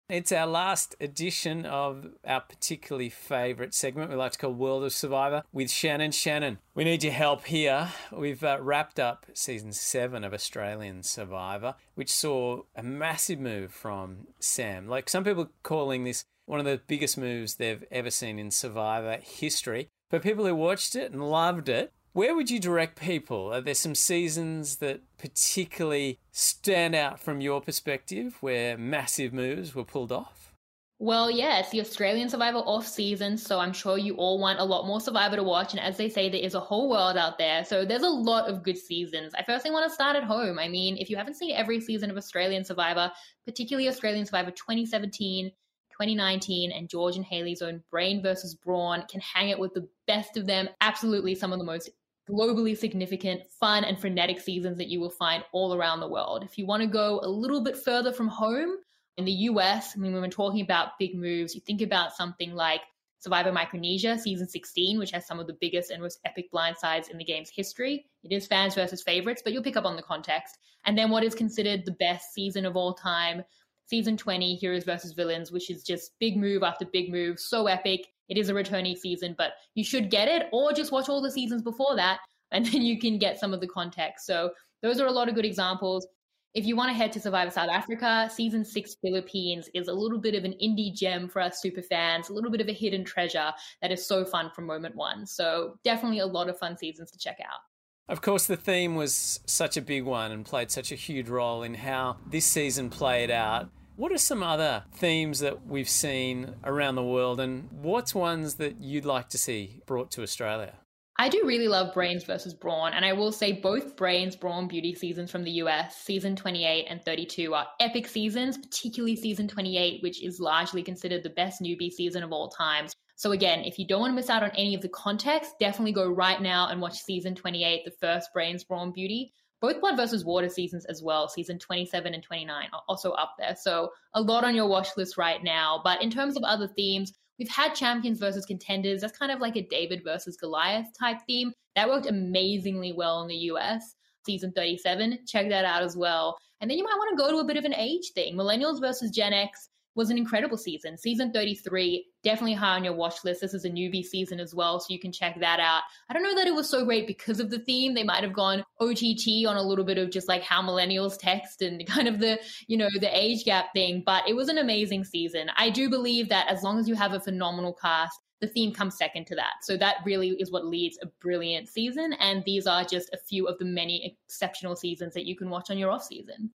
It's 0.08 0.32
our 0.32 0.46
last 0.46 0.96
edition 1.02 1.66
of 1.66 2.06
our 2.24 2.40
particularly 2.40 3.10
favourite 3.10 3.74
segment 3.74 4.08
we 4.08 4.16
like 4.16 4.32
to 4.32 4.38
call 4.38 4.54
World 4.54 4.84
of 4.84 4.94
Survivor 4.94 5.42
with 5.52 5.70
Shannon. 5.70 6.12
Shannon, 6.12 6.60
we 6.74 6.84
need 6.84 7.02
your 7.02 7.12
help 7.12 7.44
here. 7.44 7.90
We've 8.10 8.42
uh, 8.42 8.56
wrapped 8.58 8.98
up 8.98 9.26
season 9.34 9.72
seven 9.72 10.24
of 10.24 10.32
Australian 10.32 11.02
Survivor, 11.02 11.74
which 11.94 12.10
saw 12.10 12.62
a 12.74 12.82
massive 12.82 13.38
move 13.38 13.70
from 13.70 14.28
Sam. 14.40 14.88
Like 14.88 15.10
some 15.10 15.24
people 15.24 15.50
calling 15.62 16.04
this 16.04 16.24
one 16.48 16.60
of 16.60 16.66
the 16.66 16.80
biggest 16.86 17.18
moves 17.18 17.54
they've 17.54 17.84
ever 17.90 18.10
seen 18.10 18.38
in 18.38 18.50
Survivor 18.50 19.18
history. 19.22 19.88
But 20.10 20.22
people 20.22 20.46
who 20.46 20.54
watched 20.54 20.96
it 20.96 21.12
and 21.12 21.30
loved 21.30 21.68
it, 21.68 21.92
where 22.14 22.34
would 22.34 22.50
you 22.50 22.58
direct 22.58 22.98
people? 22.98 23.52
Are 23.52 23.60
there 23.60 23.74
some 23.74 23.94
seasons 23.94 24.76
that 24.76 25.02
particularly 25.18 26.18
stand 26.32 26.94
out 26.94 27.20
from 27.20 27.42
your 27.42 27.60
perspective 27.60 28.38
where 28.40 28.78
massive 28.78 29.32
moves 29.34 29.74
were 29.74 29.84
pulled 29.84 30.10
off? 30.10 30.54
Well, 31.00 31.30
yeah, 31.30 31.60
it's 31.60 31.70
the 31.70 31.80
Australian 31.80 32.28
Survivor 32.28 32.58
off 32.58 32.84
season, 32.84 33.36
so 33.36 33.60
I'm 33.60 33.72
sure 33.72 33.98
you 33.98 34.14
all 34.14 34.40
want 34.40 34.58
a 34.58 34.64
lot 34.64 34.86
more 34.86 35.00
Survivor 35.00 35.36
to 35.36 35.44
watch. 35.44 35.72
And 35.72 35.80
as 35.80 35.96
they 35.96 36.08
say, 36.08 36.28
there 36.28 36.40
is 36.40 36.54
a 36.54 36.60
whole 36.60 36.90
world 36.90 37.16
out 37.16 37.38
there, 37.38 37.64
so 37.64 37.84
there's 37.84 38.02
a 38.02 38.08
lot 38.08 38.48
of 38.48 38.64
good 38.64 38.76
seasons. 38.76 39.32
I 39.34 39.44
firstly 39.44 39.70
want 39.70 39.88
to 39.88 39.94
start 39.94 40.16
at 40.16 40.24
home. 40.24 40.58
I 40.58 40.66
mean, 40.66 40.96
if 40.96 41.08
you 41.08 41.16
haven't 41.16 41.36
seen 41.36 41.54
every 41.54 41.80
season 41.80 42.10
of 42.10 42.16
Australian 42.16 42.64
Survivor, 42.64 43.12
particularly 43.46 43.88
Australian 43.88 44.26
Survivor 44.26 44.50
2017, 44.50 45.52
2019 46.00 46.72
and 46.72 46.88
George 46.88 47.16
and 47.16 47.24
Hayley's 47.24 47.62
own 47.62 47.82
Brain 47.90 48.22
versus 48.22 48.54
Brawn 48.54 49.04
can 49.10 49.20
hang 49.20 49.48
it 49.48 49.58
with 49.58 49.74
the 49.74 49.88
best 50.06 50.36
of 50.36 50.46
them. 50.46 50.68
Absolutely 50.80 51.34
some 51.34 51.52
of 51.52 51.58
the 51.58 51.64
most 51.64 51.90
globally 52.30 52.76
significant, 52.76 53.42
fun, 53.58 53.84
and 53.84 53.98
frenetic 53.98 54.38
seasons 54.38 54.78
that 54.78 54.88
you 54.88 55.00
will 55.00 55.10
find 55.10 55.42
all 55.52 55.74
around 55.74 56.00
the 56.00 56.08
world. 56.08 56.44
If 56.44 56.58
you 56.58 56.66
want 56.66 56.82
to 56.82 56.88
go 56.88 57.20
a 57.22 57.28
little 57.28 57.62
bit 57.62 57.76
further 57.76 58.12
from 58.12 58.28
home, 58.28 58.76
in 59.16 59.24
the 59.24 59.32
US, 59.32 59.94
I 59.96 59.98
mean, 59.98 60.12
when 60.12 60.22
we're 60.22 60.28
talking 60.28 60.60
about 60.60 60.96
big 60.98 61.16
moves, 61.16 61.52
you 61.52 61.60
think 61.60 61.82
about 61.82 62.14
something 62.14 62.54
like 62.54 62.82
Survivor 63.18 63.50
Micronesia 63.50 64.16
season 64.16 64.46
16, 64.46 64.96
which 64.96 65.10
has 65.10 65.26
some 65.26 65.40
of 65.40 65.48
the 65.48 65.56
biggest 65.60 65.90
and 65.90 66.00
most 66.00 66.20
epic 66.24 66.52
blindsides 66.52 67.10
in 67.10 67.18
the 67.18 67.24
game's 67.24 67.50
history. 67.50 68.06
It 68.22 68.32
is 68.32 68.46
fans 68.46 68.76
versus 68.76 69.02
favorites, 69.02 69.42
but 69.42 69.52
you'll 69.52 69.64
pick 69.64 69.76
up 69.76 69.84
on 69.84 69.96
the 69.96 70.02
context. 70.02 70.58
And 70.84 70.96
then 70.96 71.10
what 71.10 71.24
is 71.24 71.34
considered 71.34 71.84
the 71.84 71.96
best 71.98 72.32
season 72.32 72.64
of 72.64 72.76
all 72.76 72.94
time, 72.94 73.42
season 73.88 74.16
20, 74.16 74.54
Heroes 74.56 74.84
versus 74.84 75.12
Villains, 75.12 75.50
which 75.50 75.70
is 75.70 75.82
just 75.82 76.12
big 76.20 76.36
move 76.36 76.62
after 76.62 76.84
big 76.84 77.10
move, 77.10 77.40
so 77.40 77.66
epic. 77.66 78.06
It 78.28 78.36
is 78.36 78.50
a 78.50 78.54
returning 78.54 78.96
season, 78.96 79.34
but 79.38 79.52
you 79.74 79.82
should 79.82 80.10
get 80.10 80.28
it 80.28 80.48
or 80.52 80.72
just 80.72 80.92
watch 80.92 81.08
all 81.08 81.22
the 81.22 81.30
seasons 81.30 81.62
before 81.62 81.96
that, 81.96 82.20
and 82.52 82.64
then 82.66 82.82
you 82.82 82.98
can 82.98 83.18
get 83.18 83.40
some 83.40 83.54
of 83.54 83.60
the 83.60 83.66
context. 83.66 84.26
So 84.26 84.52
those 84.82 85.00
are 85.00 85.06
a 85.06 85.12
lot 85.12 85.28
of 85.28 85.34
good 85.34 85.44
examples. 85.44 86.06
If 86.54 86.64
you 86.66 86.76
want 86.76 86.90
to 86.90 86.94
head 86.94 87.12
to 87.12 87.20
Survivor 87.20 87.50
South 87.50 87.68
Africa, 87.68 88.30
season 88.32 88.64
six 88.64 88.96
Philippines 89.02 89.68
is 89.74 89.88
a 89.88 89.92
little 89.92 90.18
bit 90.18 90.34
of 90.34 90.44
an 90.44 90.54
indie 90.62 90.94
gem 90.94 91.28
for 91.28 91.42
us 91.42 91.60
super 91.60 91.82
fans, 91.82 92.30
a 92.30 92.32
little 92.32 92.50
bit 92.50 92.60
of 92.60 92.68
a 92.68 92.72
hidden 92.72 93.04
treasure 93.04 93.52
that 93.82 93.92
is 93.92 94.06
so 94.06 94.24
fun 94.24 94.50
from 94.54 94.66
moment 94.66 94.96
one. 94.96 95.26
So 95.26 95.78
definitely 95.84 96.20
a 96.20 96.26
lot 96.26 96.48
of 96.48 96.58
fun 96.58 96.76
seasons 96.76 97.10
to 97.10 97.18
check 97.18 97.38
out. 97.40 97.60
Of 98.08 98.22
course, 98.22 98.46
the 98.46 98.56
theme 98.56 98.94
was 98.94 99.40
such 99.44 99.76
a 99.76 99.82
big 99.82 100.04
one 100.04 100.32
and 100.32 100.44
played 100.44 100.70
such 100.70 100.90
a 100.90 100.94
huge 100.94 101.28
role 101.28 101.62
in 101.62 101.74
how 101.74 102.16
this 102.26 102.46
season 102.46 102.88
played 102.88 103.30
out. 103.30 103.68
What 103.96 104.12
are 104.12 104.18
some 104.18 104.42
other 104.42 104.84
themes 104.94 105.40
that 105.40 105.66
we've 105.66 105.88
seen 105.88 106.54
around 106.64 106.94
the 106.94 107.02
world, 107.02 107.38
and 107.38 107.68
what's 107.70 108.14
ones 108.14 108.54
that 108.54 108.80
you'd 108.80 109.04
like 109.04 109.28
to 109.30 109.38
see 109.38 109.82
brought 109.86 110.10
to 110.12 110.22
Australia? 110.22 110.74
I 111.20 111.28
do 111.28 111.42
really 111.44 111.66
love 111.66 111.92
Brains 111.92 112.22
versus 112.22 112.54
Brawn, 112.54 112.94
and 112.94 113.04
I 113.04 113.12
will 113.12 113.32
say 113.32 113.52
both 113.52 113.96
Brains, 113.96 114.36
Brawn 114.36 114.68
Beauty 114.68 114.94
seasons 114.94 115.32
from 115.32 115.42
the 115.42 115.50
US, 115.62 115.96
season 115.96 116.36
28 116.36 116.86
and 116.88 117.04
32, 117.04 117.52
are 117.52 117.66
epic 117.80 118.06
seasons, 118.06 118.56
particularly 118.56 119.16
season 119.16 119.48
28, 119.48 120.00
which 120.02 120.22
is 120.22 120.38
largely 120.38 120.84
considered 120.84 121.24
the 121.24 121.30
best 121.30 121.60
newbie 121.60 121.90
season 121.90 122.22
of 122.22 122.32
all 122.32 122.48
time. 122.48 122.86
So, 123.18 123.32
again, 123.32 123.64
if 123.64 123.78
you 123.78 123.86
don't 123.86 124.00
want 124.00 124.12
to 124.12 124.16
miss 124.16 124.30
out 124.30 124.42
on 124.42 124.50
any 124.56 124.74
of 124.74 124.80
the 124.80 124.88
context, 124.88 125.52
definitely 125.60 125.92
go 125.92 126.08
right 126.08 126.40
now 126.40 126.68
and 126.68 126.80
watch 126.80 126.98
season 126.98 127.34
28, 127.34 127.84
the 127.84 127.90
first 128.00 128.32
Brains, 128.32 128.64
Brawn 128.64 128.92
Beauty 128.92 129.32
both 129.60 129.80
Blood 129.80 129.96
versus 129.96 130.24
Water 130.24 130.48
seasons 130.48 130.84
as 130.86 131.02
well, 131.02 131.28
season 131.28 131.58
27 131.58 132.14
and 132.14 132.22
29 132.22 132.68
are 132.72 132.82
also 132.88 133.12
up 133.12 133.34
there. 133.38 133.56
So 133.56 133.90
a 134.14 134.20
lot 134.20 134.44
on 134.44 134.54
your 134.54 134.68
watch 134.68 134.88
list 134.96 135.18
right 135.18 135.42
now. 135.42 135.80
But 135.82 136.02
in 136.02 136.10
terms 136.10 136.36
of 136.36 136.44
other 136.44 136.68
themes, 136.68 137.12
we've 137.38 137.48
had 137.48 137.74
champions 137.74 138.20
versus 138.20 138.46
contenders. 138.46 139.00
That's 139.00 139.18
kind 139.18 139.32
of 139.32 139.40
like 139.40 139.56
a 139.56 139.66
David 139.66 140.02
versus 140.04 140.36
Goliath 140.36 140.86
type 140.98 141.18
theme. 141.26 141.52
That 141.74 141.88
worked 141.88 142.06
amazingly 142.06 142.92
well 142.92 143.22
in 143.22 143.28
the 143.28 143.34
US. 143.52 143.94
Season 144.24 144.52
37, 144.54 145.20
check 145.26 145.48
that 145.48 145.64
out 145.64 145.82
as 145.82 145.96
well. 145.96 146.36
And 146.60 146.70
then 146.70 146.78
you 146.78 146.84
might 146.84 146.98
want 146.98 147.16
to 147.16 147.22
go 147.24 147.30
to 147.30 147.38
a 147.38 147.46
bit 147.46 147.56
of 147.56 147.64
an 147.64 147.74
age 147.74 148.12
thing. 148.14 148.34
Millennials 148.36 148.80
versus 148.80 149.10
Gen 149.10 149.32
X 149.32 149.68
was 149.98 150.10
an 150.10 150.16
incredible 150.16 150.56
season. 150.56 150.96
Season 150.96 151.32
33, 151.32 152.06
definitely 152.22 152.54
high 152.54 152.76
on 152.76 152.84
your 152.84 152.94
watch 152.94 153.24
list. 153.24 153.40
This 153.40 153.52
is 153.52 153.64
a 153.64 153.68
newbie 153.68 154.04
season 154.04 154.38
as 154.38 154.54
well, 154.54 154.78
so 154.78 154.86
you 154.90 155.00
can 155.00 155.10
check 155.10 155.40
that 155.40 155.58
out. 155.58 155.82
I 156.08 156.14
don't 156.14 156.22
know 156.22 156.36
that 156.36 156.46
it 156.46 156.54
was 156.54 156.70
so 156.70 156.84
great 156.84 157.08
because 157.08 157.40
of 157.40 157.50
the 157.50 157.58
theme. 157.58 157.94
They 157.94 158.04
might 158.04 158.22
have 158.22 158.32
gone 158.32 158.62
OTT 158.80 159.44
on 159.48 159.56
a 159.56 159.62
little 159.62 159.84
bit 159.84 159.98
of 159.98 160.12
just 160.12 160.28
like 160.28 160.42
how 160.42 160.62
millennials 160.62 161.18
text 161.18 161.62
and 161.62 161.84
kind 161.88 162.06
of 162.06 162.20
the, 162.20 162.38
you 162.68 162.76
know, 162.76 162.88
the 163.00 163.10
age 163.12 163.44
gap 163.44 163.72
thing, 163.74 164.04
but 164.06 164.22
it 164.28 164.34
was 164.34 164.48
an 164.48 164.58
amazing 164.58 165.02
season. 165.02 165.50
I 165.56 165.68
do 165.68 165.90
believe 165.90 166.28
that 166.28 166.46
as 166.48 166.62
long 166.62 166.78
as 166.78 166.88
you 166.88 166.94
have 166.94 167.12
a 167.12 167.18
phenomenal 167.18 167.74
cast, 167.74 168.20
the 168.40 168.46
theme 168.46 168.72
comes 168.72 168.96
second 168.96 169.26
to 169.26 169.34
that. 169.34 169.54
So 169.62 169.76
that 169.78 169.96
really 170.04 170.28
is 170.38 170.52
what 170.52 170.64
leads 170.64 170.96
a 171.02 171.06
brilliant 171.20 171.68
season. 171.68 172.12
And 172.20 172.44
these 172.44 172.68
are 172.68 172.84
just 172.84 173.10
a 173.12 173.18
few 173.28 173.48
of 173.48 173.58
the 173.58 173.64
many 173.64 174.16
exceptional 174.28 174.76
seasons 174.76 175.14
that 175.14 175.26
you 175.26 175.36
can 175.36 175.50
watch 175.50 175.70
on 175.70 175.78
your 175.78 175.90
off 175.90 176.04
season. 176.04 176.52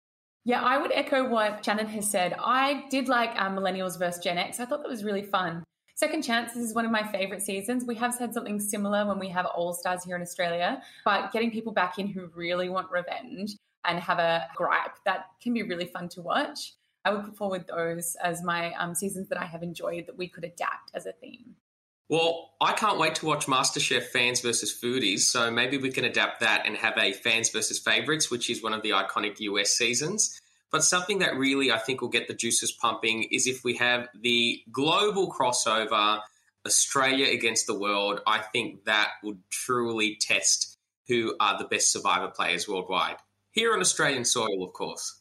Yeah, 0.45 0.63
I 0.63 0.79
would 0.79 0.93
echo 0.93 1.29
what 1.29 1.65
Shannon 1.65 1.87
has 1.89 2.11
said. 2.11 2.35
I 2.39 2.85
did 2.89 3.09
like 3.09 3.39
um, 3.41 3.57
Millennials 3.57 3.99
versus 3.99 4.23
Gen 4.23 4.39
X. 4.39 4.59
I 4.59 4.65
thought 4.65 4.83
that 4.83 4.89
was 4.89 5.05
really 5.05 5.23
fun. 5.23 5.63
Second 5.97 6.23
Chances 6.23 6.71
is 6.71 6.75
one 6.75 6.87
of 6.87 6.91
my 6.91 7.03
favorite 7.03 7.43
seasons. 7.43 7.85
We 7.85 7.95
have 7.97 8.19
had 8.19 8.33
something 8.33 8.59
similar 8.59 9.07
when 9.07 9.19
we 9.19 9.29
have 9.29 9.45
All 9.45 9.75
Stars 9.75 10.03
here 10.03 10.17
in 10.17 10.23
Australia, 10.23 10.81
but 11.05 11.31
getting 11.31 11.51
people 11.51 11.75
back 11.75 11.99
in 11.99 12.07
who 12.07 12.31
really 12.35 12.71
want 12.71 12.91
revenge 12.91 13.55
and 13.85 14.01
have 14.01 14.19
a 14.19 14.47
gripe, 14.57 14.97
that 15.05 15.27
can 15.43 15.53
be 15.53 15.63
really 15.63 15.85
fun 15.85 16.09
to 16.11 16.23
watch. 16.23 16.73
I 17.05 17.13
would 17.13 17.25
put 17.25 17.37
forward 17.37 17.67
those 17.69 18.17
as 18.23 18.43
my 18.43 18.73
um, 18.75 18.95
seasons 18.95 19.29
that 19.29 19.39
I 19.39 19.45
have 19.45 19.63
enjoyed 19.63 20.07
that 20.07 20.17
we 20.17 20.27
could 20.27 20.45
adapt 20.45 20.91
as 20.95 21.05
a 21.05 21.13
theme. 21.13 21.55
Well, 22.11 22.51
I 22.61 22.73
can't 22.73 22.99
wait 22.99 23.15
to 23.17 23.27
watch 23.27 23.47
MasterChef 23.47 24.03
fans 24.07 24.41
versus 24.41 24.77
foodies. 24.77 25.21
So 25.21 25.49
maybe 25.49 25.79
we 25.79 25.91
can 25.91 26.05
adapt 26.05 26.41
that 26.41 26.67
and 26.67 26.77
have 26.77 26.99
a 26.99 27.13
fans 27.13 27.51
versus 27.51 27.79
favorites, 27.79 28.33
which 28.33 28.51
is 28.51 28.65
one 28.65 28.75
of 28.75 28.83
the 28.83 28.91
iconic 28.91 29.39
US 29.39 29.71
seasons. 29.71 30.37
But 30.73 30.83
something 30.83 31.21
that 31.21 31.37
really 31.37 31.71
I 31.71 31.79
think 31.79 32.01
will 32.01 32.09
get 32.09 32.27
the 32.27 32.35
juices 32.35 32.73
pumping 32.73 33.29
is 33.31 33.47
if 33.47 33.63
we 33.63 33.77
have 33.77 34.09
the 34.21 34.61
global 34.73 35.33
crossover, 35.33 36.21
Australia 36.67 37.33
against 37.33 37.69
the 37.69 37.79
world. 37.79 38.21
I 38.27 38.39
think 38.39 38.87
that 38.87 39.11
would 39.23 39.39
truly 39.49 40.19
test 40.21 40.77
who 41.07 41.37
are 41.39 41.59
the 41.59 41.65
best 41.65 41.93
survivor 41.93 42.29
players 42.29 42.69
worldwide. 42.69 43.19
Here 43.53 43.73
on 43.73 43.81
Australian 43.81 44.25
soil, 44.25 44.65
of 44.65 44.73
course. 44.73 45.20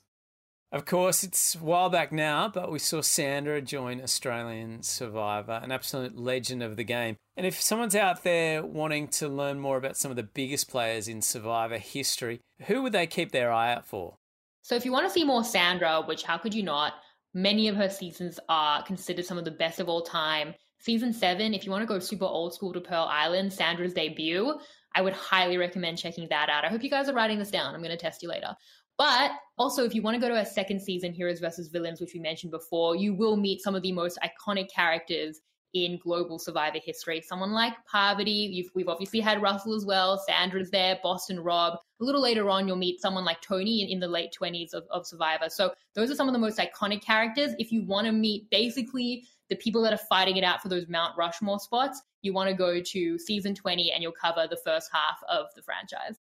Of 0.72 0.86
course, 0.86 1.24
it's 1.24 1.56
a 1.56 1.60
while 1.60 1.90
back 1.90 2.12
now, 2.12 2.48
but 2.48 2.72
we 2.72 2.78
saw 2.78 3.02
Sandra 3.02 3.60
join 3.60 4.00
Australian 4.00 4.84
Survivor, 4.84 5.60
an 5.64 5.72
absolute 5.72 6.16
legend 6.16 6.62
of 6.62 6.76
the 6.76 6.84
game. 6.84 7.16
And 7.36 7.48
if 7.48 7.60
someone's 7.60 7.96
out 7.96 8.24
there 8.24 8.64
wanting 8.64 9.08
to 9.08 9.28
learn 9.28 9.60
more 9.60 9.78
about 9.78 9.98
some 9.98 10.12
of 10.12 10.18
the 10.18 10.22
biggest 10.22 10.70
players 10.70 11.08
in 11.08 11.24
Survivor 11.24 11.80
history, 11.80 12.42
who 12.68 12.84
would 12.84 12.92
they 12.92 13.08
keep 13.08 13.32
their 13.32 13.52
eye 13.52 13.74
out 13.74 13.88
for? 13.88 14.18
So, 14.62 14.76
if 14.76 14.86
you 14.86 14.92
want 14.92 15.08
to 15.08 15.12
see 15.12 15.24
more 15.24 15.44
Sandra, 15.44 16.04
which 16.06 16.22
how 16.22 16.38
could 16.38 16.54
you 16.54 16.62
not? 16.62 16.94
Many 17.34 17.68
of 17.68 17.76
her 17.76 17.90
seasons 17.90 18.40
are 18.48 18.84
considered 18.84 19.26
some 19.26 19.40
of 19.40 19.46
the 19.46 19.52
best 19.52 19.80
of 19.80 19.90
all 19.90 20.04
time. 20.04 20.54
Season 20.78 21.12
seven, 21.12 21.56
if 21.56 21.66
you 21.66 21.72
want 21.72 21.82
to 21.82 21.88
go 21.88 21.98
super 21.98 22.26
old 22.26 22.54
school 22.54 22.74
to 22.74 22.80
Pearl 22.80 23.08
Island, 23.10 23.52
Sandra's 23.52 23.94
debut, 23.94 24.54
I 24.96 25.02
would 25.02 25.14
highly 25.14 25.58
recommend 25.58 25.98
checking 25.98 26.28
that 26.30 26.50
out. 26.50 26.66
I 26.66 26.70
hope 26.70 26.84
you 26.84 26.90
guys 26.90 27.10
are 27.10 27.14
writing 27.14 27.40
this 27.40 27.52
down. 27.52 27.74
I'm 27.74 27.82
going 27.82 27.92
to 27.92 27.98
test 27.98 28.24
you 28.24 28.30
later. 28.30 28.56
But 29.00 29.32
also, 29.58 29.86
if 29.86 29.96
you 29.96 30.02
want 30.02 30.16
to 30.16 30.22
go 30.22 30.28
to 30.28 30.42
a 30.42 30.46
second 30.46 30.82
season, 30.82 31.14
Heroes 31.14 31.40
versus 31.40 31.70
Villains, 31.70 32.02
which 32.02 32.14
we 32.14 32.20
mentioned 32.20 32.52
before, 32.52 32.98
you 32.98 33.14
will 33.14 33.38
meet 33.38 33.62
some 33.62 33.74
of 33.74 33.82
the 33.82 33.94
most 33.94 34.20
iconic 34.22 34.70
characters 34.70 35.40
in 35.74 35.98
global 36.04 36.38
survivor 36.38 36.80
history. 36.84 37.22
Someone 37.22 37.54
like 37.54 37.74
Parvati, 37.90 38.68
we've 38.76 38.90
obviously 38.90 39.22
had 39.22 39.42
Russell 39.42 39.74
as 39.74 39.86
well, 39.86 40.22
Sandra's 40.28 40.70
there, 40.70 41.00
Boston 41.02 41.40
Rob. 41.40 41.76
A 42.02 42.04
little 42.04 42.22
later 42.22 42.50
on, 42.50 42.68
you'll 42.68 42.76
meet 42.76 43.00
someone 43.00 43.24
like 43.24 43.40
Tony 43.40 43.84
in, 43.84 43.88
in 43.88 44.00
the 44.02 44.08
late 44.08 44.36
20s 44.38 44.74
of, 44.74 44.84
of 44.92 45.08
Survivor. 45.08 45.48
So 45.48 45.72
those 45.96 46.12
are 46.12 46.16
some 46.16 46.28
of 46.28 46.34
the 46.34 46.40
most 46.40 46.58
iconic 46.58 47.02
characters. 47.02 47.54
If 47.58 47.72
you 47.72 47.84
want 47.84 48.06
to 48.06 48.12
meet 48.12 48.50
basically 48.50 49.24
the 49.50 49.56
people 49.56 49.82
that 49.84 49.94
are 49.94 50.06
fighting 50.10 50.36
it 50.36 50.44
out 50.44 50.62
for 50.62 50.68
those 50.68 50.90
Mount 50.90 51.18
Rushmore 51.18 51.60
spots, 51.60 52.02
you 52.22 52.34
want 52.34 52.50
to 52.50 52.56
go 52.56 52.82
to 52.82 53.18
season 53.18 53.56
20 53.56 53.94
and 53.94 54.04
you'll 54.04 54.12
cover 54.12 54.46
the 54.46 54.58
first 54.58 54.90
half 54.92 55.20
of 55.30 55.46
the 55.56 55.62
franchise. 55.62 56.18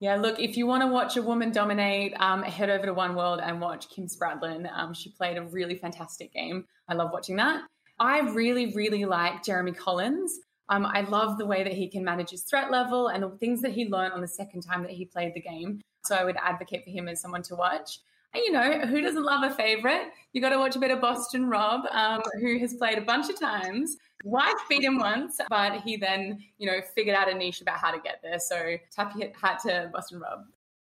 Yeah, 0.00 0.16
look, 0.16 0.40
if 0.40 0.56
you 0.56 0.66
want 0.66 0.82
to 0.82 0.86
watch 0.86 1.18
a 1.18 1.22
woman 1.22 1.52
dominate, 1.52 2.14
um, 2.18 2.42
head 2.42 2.70
over 2.70 2.86
to 2.86 2.94
One 2.94 3.14
World 3.14 3.38
and 3.42 3.60
watch 3.60 3.90
Kim 3.90 4.06
Spradlin. 4.06 4.66
Um, 4.74 4.94
she 4.94 5.10
played 5.10 5.36
a 5.36 5.42
really 5.42 5.74
fantastic 5.74 6.32
game. 6.32 6.64
I 6.88 6.94
love 6.94 7.10
watching 7.12 7.36
that. 7.36 7.64
I 7.98 8.20
really, 8.20 8.72
really 8.72 9.04
like 9.04 9.44
Jeremy 9.44 9.72
Collins. 9.72 10.38
Um, 10.70 10.86
I 10.86 11.02
love 11.02 11.36
the 11.36 11.44
way 11.44 11.62
that 11.62 11.74
he 11.74 11.86
can 11.86 12.02
manage 12.02 12.30
his 12.30 12.44
threat 12.44 12.70
level 12.70 13.08
and 13.08 13.22
the 13.22 13.28
things 13.28 13.60
that 13.60 13.72
he 13.72 13.90
learned 13.90 14.14
on 14.14 14.22
the 14.22 14.28
second 14.28 14.62
time 14.62 14.82
that 14.84 14.92
he 14.92 15.04
played 15.04 15.34
the 15.34 15.40
game. 15.42 15.82
So 16.04 16.14
I 16.14 16.24
would 16.24 16.36
advocate 16.36 16.84
for 16.84 16.90
him 16.90 17.06
as 17.06 17.20
someone 17.20 17.42
to 17.42 17.54
watch. 17.54 17.98
You 18.34 18.52
know, 18.52 18.80
who 18.86 19.00
doesn't 19.00 19.24
love 19.24 19.42
a 19.42 19.54
favorite? 19.54 20.08
You 20.32 20.40
got 20.40 20.50
to 20.50 20.58
watch 20.58 20.76
a 20.76 20.78
bit 20.78 20.92
of 20.92 21.00
Boston 21.00 21.48
Rob, 21.48 21.82
um, 21.90 22.22
who 22.40 22.58
has 22.58 22.74
played 22.74 22.98
a 22.98 23.02
bunch 23.02 23.28
of 23.28 23.38
times. 23.38 23.96
Wife 24.24 24.54
beat 24.68 24.84
him 24.84 24.98
once, 24.98 25.40
but 25.48 25.80
he 25.80 25.96
then, 25.96 26.38
you 26.58 26.66
know, 26.66 26.80
figured 26.94 27.16
out 27.16 27.30
a 27.30 27.34
niche 27.34 27.60
about 27.60 27.78
how 27.78 27.90
to 27.90 27.98
get 27.98 28.20
there. 28.22 28.38
So 28.38 28.76
tap 28.94 29.14
your 29.16 29.30
hat 29.40 29.60
to 29.66 29.90
Boston 29.92 30.20
Rob. 30.20 30.44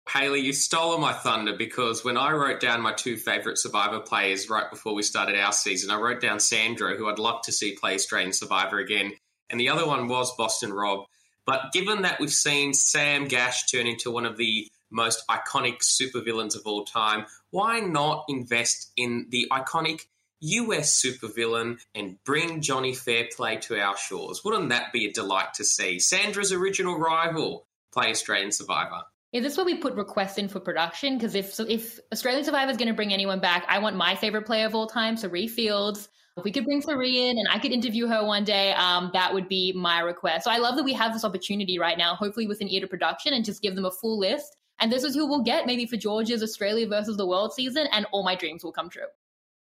Hayley, 0.09 0.41
you 0.41 0.53
stole 0.53 0.97
my 0.97 1.13
thunder 1.13 1.55
because 1.57 2.03
when 2.03 2.17
I 2.17 2.31
wrote 2.31 2.59
down 2.59 2.81
my 2.81 2.93
two 2.93 3.17
favourite 3.17 3.57
Survivor 3.57 3.99
players 3.99 4.49
right 4.49 4.69
before 4.69 4.93
we 4.93 5.01
started 5.01 5.39
our 5.39 5.53
season, 5.53 5.91
I 5.91 5.99
wrote 5.99 6.21
down 6.21 6.39
Sandra, 6.39 6.95
who 6.95 7.09
I'd 7.09 7.19
love 7.19 7.41
to 7.43 7.51
see 7.51 7.75
play 7.75 7.95
Australian 7.95 8.33
Survivor 8.33 8.79
again, 8.79 9.13
and 9.49 9.59
the 9.59 9.69
other 9.69 9.87
one 9.87 10.07
was 10.07 10.35
Boston 10.35 10.73
Rob. 10.73 11.05
But 11.45 11.71
given 11.73 12.03
that 12.03 12.19
we've 12.19 12.31
seen 12.31 12.73
Sam 12.73 13.25
Gash 13.25 13.65
turn 13.65 13.87
into 13.87 14.11
one 14.11 14.25
of 14.25 14.37
the 14.37 14.69
most 14.93 15.23
iconic 15.29 15.79
supervillains 15.79 16.55
of 16.55 16.61
all 16.65 16.85
time, 16.85 17.25
why 17.49 17.79
not 17.79 18.25
invest 18.29 18.91
in 18.95 19.27
the 19.29 19.47
iconic 19.51 20.01
US 20.39 21.01
supervillain 21.01 21.79
and 21.95 22.21
bring 22.23 22.61
Johnny 22.61 22.93
Fairplay 22.93 23.57
to 23.61 23.79
our 23.79 23.97
shores? 23.97 24.43
Wouldn't 24.43 24.69
that 24.69 24.91
be 24.93 25.05
a 25.05 25.13
delight 25.13 25.53
to 25.55 25.63
see? 25.63 25.99
Sandra's 25.99 26.51
original 26.51 26.97
rival 26.97 27.65
play 27.91 28.09
Australian 28.09 28.51
Survivor. 28.51 29.03
Yeah, 29.31 29.41
this 29.41 29.53
is 29.53 29.57
where 29.57 29.65
we 29.65 29.77
put 29.77 29.95
requests 29.95 30.37
in 30.37 30.47
for 30.47 30.59
production 30.59 31.17
because 31.17 31.33
if 31.33 31.53
so 31.53 31.65
if 31.67 31.99
Australian 32.11 32.43
Survivor 32.43 32.71
is 32.71 32.77
going 32.77 32.89
to 32.89 32.93
bring 32.93 33.13
anyone 33.13 33.39
back, 33.39 33.65
I 33.67 33.79
want 33.79 33.95
my 33.95 34.15
favorite 34.15 34.45
player 34.45 34.67
of 34.67 34.75
all 34.75 34.87
time, 34.87 35.17
Cirie 35.17 35.47
Fields. 35.47 36.07
If 36.37 36.43
we 36.43 36.51
could 36.51 36.65
bring 36.65 36.81
Cirie 36.81 37.29
in 37.29 37.37
and 37.37 37.47
I 37.49 37.59
could 37.59 37.71
interview 37.71 38.07
her 38.07 38.25
one 38.25 38.43
day, 38.43 38.73
um, 38.73 39.11
that 39.13 39.33
would 39.33 39.47
be 39.47 39.71
my 39.75 39.99
request. 39.99 40.45
So 40.45 40.51
I 40.51 40.57
love 40.57 40.75
that 40.75 40.83
we 40.83 40.93
have 40.93 41.13
this 41.13 41.23
opportunity 41.23 41.79
right 41.79 41.97
now, 41.97 42.15
hopefully 42.15 42.47
with 42.47 42.59
an 42.61 42.69
ear 42.69 42.81
to 42.81 42.87
production, 42.87 43.33
and 43.33 43.45
just 43.45 43.61
give 43.61 43.75
them 43.75 43.85
a 43.85 43.91
full 43.91 44.19
list. 44.19 44.55
And 44.83 44.91
this 44.91 45.05
is 45.05 45.15
who 45.15 45.25
we'll 45.25 45.43
get 45.43 45.65
maybe 45.65 45.85
for 45.85 45.95
Georgia's 45.95 46.43
Australia 46.43 46.85
versus 46.85 47.15
the 47.15 47.25
World 47.25 47.53
season, 47.53 47.87
and 47.93 48.05
all 48.11 48.21
my 48.21 48.35
dreams 48.35 48.65
will 48.65 48.73
come 48.73 48.89
true. 48.89 49.05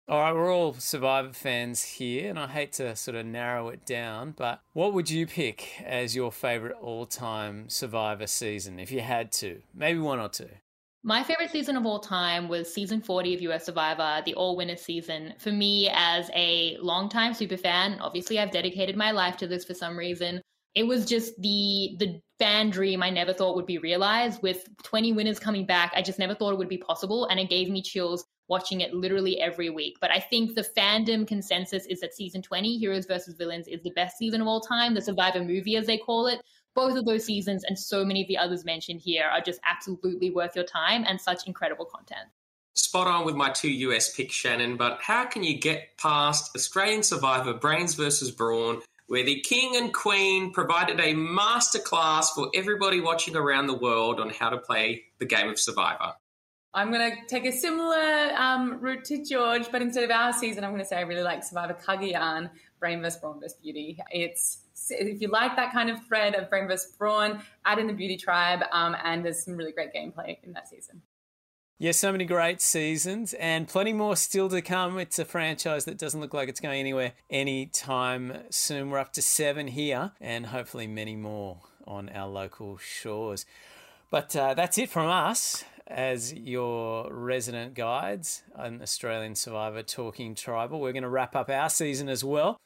All 0.09 0.21
right, 0.21 0.35
we're 0.35 0.55
all 0.55 0.75
Survivor 0.75 1.33
fans 1.33 1.83
here, 1.83 2.29
and 2.29 2.39
I 2.39 2.47
hate 2.47 2.75
to 2.75 2.95
sort 2.97 3.17
of 3.17 3.25
narrow 3.25 3.69
it 3.71 3.87
down, 3.87 4.35
but 4.37 4.61
what 4.75 4.93
would 4.93 5.09
you 5.09 5.27
pick 5.27 5.81
as 5.83 6.15
your 6.15 6.31
favourite 6.31 6.77
all 6.83 7.07
time 7.07 7.71
Survivor 7.71 8.27
season 8.27 8.79
if 8.79 8.93
you 8.93 9.01
had 9.01 9.33
to? 9.33 9.63
Maybe 9.75 9.99
one 10.01 10.21
or 10.21 10.29
two. 10.29 10.51
My 11.03 11.23
favorite 11.23 11.51
season 11.51 11.79
of 11.79 11.87
all 11.87 12.01
time 12.01 12.47
was 12.47 12.71
season 12.71 13.01
40 13.01 13.37
of 13.37 13.41
US 13.41 13.65
Survivor, 13.65 14.21
the 14.27 14.35
all 14.35 14.55
winner 14.55 14.77
season. 14.77 15.33
For 15.39 15.51
me, 15.51 15.89
as 15.95 16.31
a 16.35 16.77
longtime 16.83 17.33
super 17.33 17.57
fan, 17.57 17.99
obviously 18.01 18.39
I've 18.39 18.51
dedicated 18.51 18.99
my 18.99 19.13
life 19.13 19.39
to 19.39 19.47
this 19.47 19.65
for 19.65 19.73
some 19.73 19.97
reason. 19.97 20.43
It 20.75 20.83
was 20.83 21.07
just 21.07 21.41
the 21.41 21.97
the 21.99 22.21
fan 22.39 22.71
dream 22.71 23.03
I 23.03 23.11
never 23.11 23.33
thought 23.33 23.57
would 23.57 23.67
be 23.67 23.79
realized. 23.79 24.43
With 24.43 24.69
20 24.83 25.13
winners 25.13 25.39
coming 25.39 25.67
back, 25.67 25.93
I 25.95 26.03
just 26.03 26.19
never 26.19 26.35
thought 26.35 26.53
it 26.53 26.59
would 26.59 26.69
be 26.69 26.79
possible. 26.79 27.27
And 27.27 27.41
it 27.41 27.49
gave 27.49 27.69
me 27.71 27.83
chills 27.83 28.25
watching 28.49 28.81
it 28.81 28.95
literally 28.95 29.41
every 29.41 29.71
week. 29.71 29.97
But 30.01 30.11
I 30.11 30.21
think 30.21 30.55
the 30.55 30.67
fandom 30.77 31.27
consensus 31.27 31.87
is 31.87 32.01
that 32.01 32.15
season 32.15 32.43
20, 32.43 32.79
Heroes 32.79 33.07
versus 33.07 33.35
Villains, 33.37 33.69
is 33.69 33.83
the 33.83 33.91
best 33.91 34.19
season 34.19 34.41
of 34.41 34.47
all 34.47 34.61
time, 34.61 34.95
the 34.95 35.03
Survivor 35.03 35.43
movie, 35.43 35.77
as 35.77 35.87
they 35.87 35.99
call 35.99 36.27
it. 36.27 36.41
Both 36.75 36.97
of 36.97 37.07
those 37.07 37.25
seasons 37.25 37.65
and 37.65 37.79
so 37.79 38.05
many 38.05 38.23
of 38.23 38.29
the 38.29 38.37
others 38.37 38.65
mentioned 38.65 39.01
here 39.01 39.25
are 39.25 39.41
just 39.41 39.61
absolutely 39.65 40.31
worth 40.31 40.55
your 40.55 40.65
time 40.65 41.05
and 41.09 41.21
such 41.21 41.47
incredible 41.47 41.87
content. 41.87 42.29
Spot 42.75 43.07
on 43.07 43.25
with 43.25 43.35
my 43.35 43.49
two 43.51 43.71
US 43.71 44.15
picks, 44.15 44.35
Shannon, 44.35 44.77
but 44.77 45.01
how 45.01 45.25
can 45.25 45.43
you 45.43 45.59
get 45.59 45.97
past 45.97 46.55
Australian 46.55 47.03
Survivor 47.03 47.55
Brains 47.55 47.95
versus 47.95 48.31
Brawn, 48.31 48.83
where 49.07 49.25
the 49.25 49.41
King 49.41 49.77
and 49.77 49.93
Queen 49.93 50.53
provided 50.53 50.99
a 51.01 51.15
masterclass 51.15 52.27
for 52.35 52.51
everybody 52.55 53.01
watching 53.01 53.37
around 53.37 53.67
the 53.67 53.77
world 53.77 54.21
on 54.21 54.31
how 54.31 54.51
to 54.51 54.59
play 54.59 55.05
the 55.19 55.27
game 55.27 55.49
of 55.49 55.59
Survivor? 55.59 56.15
I'm 56.75 56.93
going 56.93 57.11
to 57.11 57.17
take 57.27 57.47
a 57.47 57.53
similar 57.53 58.35
um, 58.37 58.81
route 58.81 59.05
to 59.07 59.25
George, 59.25 59.73
but 59.73 59.81
instead 59.81 60.05
of 60.05 60.11
our 60.11 60.33
season, 60.33 60.63
I'm 60.63 60.73
going 60.73 60.83
to 60.83 60.89
say 60.89 60.97
I 60.97 61.03
really 61.03 61.23
like 61.23 61.43
Survivor 61.43 61.75
Cagayan, 61.75 62.51
Brain 62.81 63.01
vs. 63.01 63.19
Brawn 63.19 63.41
vs. 63.41 63.55
Beauty. 63.63 63.99
It's 64.11 64.59
if 64.91 65.23
you 65.23 65.29
like 65.29 65.57
that 65.57 65.73
kind 65.73 65.89
of 65.89 66.05
thread 66.07 66.35
of 66.35 66.51
Brain 66.51 66.69
vs. 66.69 66.95
Brawn, 66.99 67.41
add 67.65 67.79
in 67.79 67.87
the 67.87 67.95
Beauty 67.95 68.19
Tribe, 68.19 68.61
um, 68.73 68.95
and 69.03 69.25
there's 69.25 69.43
some 69.43 69.57
really 69.57 69.73
great 69.73 69.95
gameplay 69.95 70.37
in 70.43 70.53
that 70.53 70.69
season. 70.69 71.01
Yeah, 71.79 71.93
so 71.93 72.11
many 72.11 72.25
great 72.25 72.63
seasons 72.63 73.35
and 73.35 73.69
plenty 73.69 73.93
more 73.93 74.17
still 74.17 74.49
to 74.49 74.63
come. 74.63 74.99
It's 74.99 75.19
a 75.19 75.27
franchise 75.27 75.85
that 75.85 75.99
doesn't 75.99 76.23
look 76.23 76.33
like 76.33 76.49
it's 76.49 76.59
going 76.59 76.81
anywhere 76.81 77.13
anytime 77.29 78.45
soon. 78.49 78.89
We're 78.89 78.99
up 78.99 79.13
to 79.13 79.21
seven 79.21 79.67
here 79.67 80.13
and 80.19 80.47
hopefully 80.47 80.87
many 80.87 81.17
more 81.17 81.59
on 81.87 82.09
our 82.09 82.29
local 82.29 82.79
shores. 82.79 83.45
But 84.11 84.35
uh, 84.35 84.55
that's 84.55 84.79
it 84.79 84.89
from 84.89 85.09
us 85.09 85.65
as 85.87 86.33
your 86.33 87.13
resident 87.13 87.75
guides 87.75 88.43
on 88.55 88.81
Australian 88.81 89.35
Survivor 89.35 89.83
Talking 89.83 90.35
Tribal. 90.35 90.81
We're 90.81 90.93
going 90.93 91.03
to 91.03 91.11
wrap 91.11 91.37
up 91.37 91.51
our 91.51 91.69
season 91.69 92.09
as 92.09 92.25
well. 92.25 92.57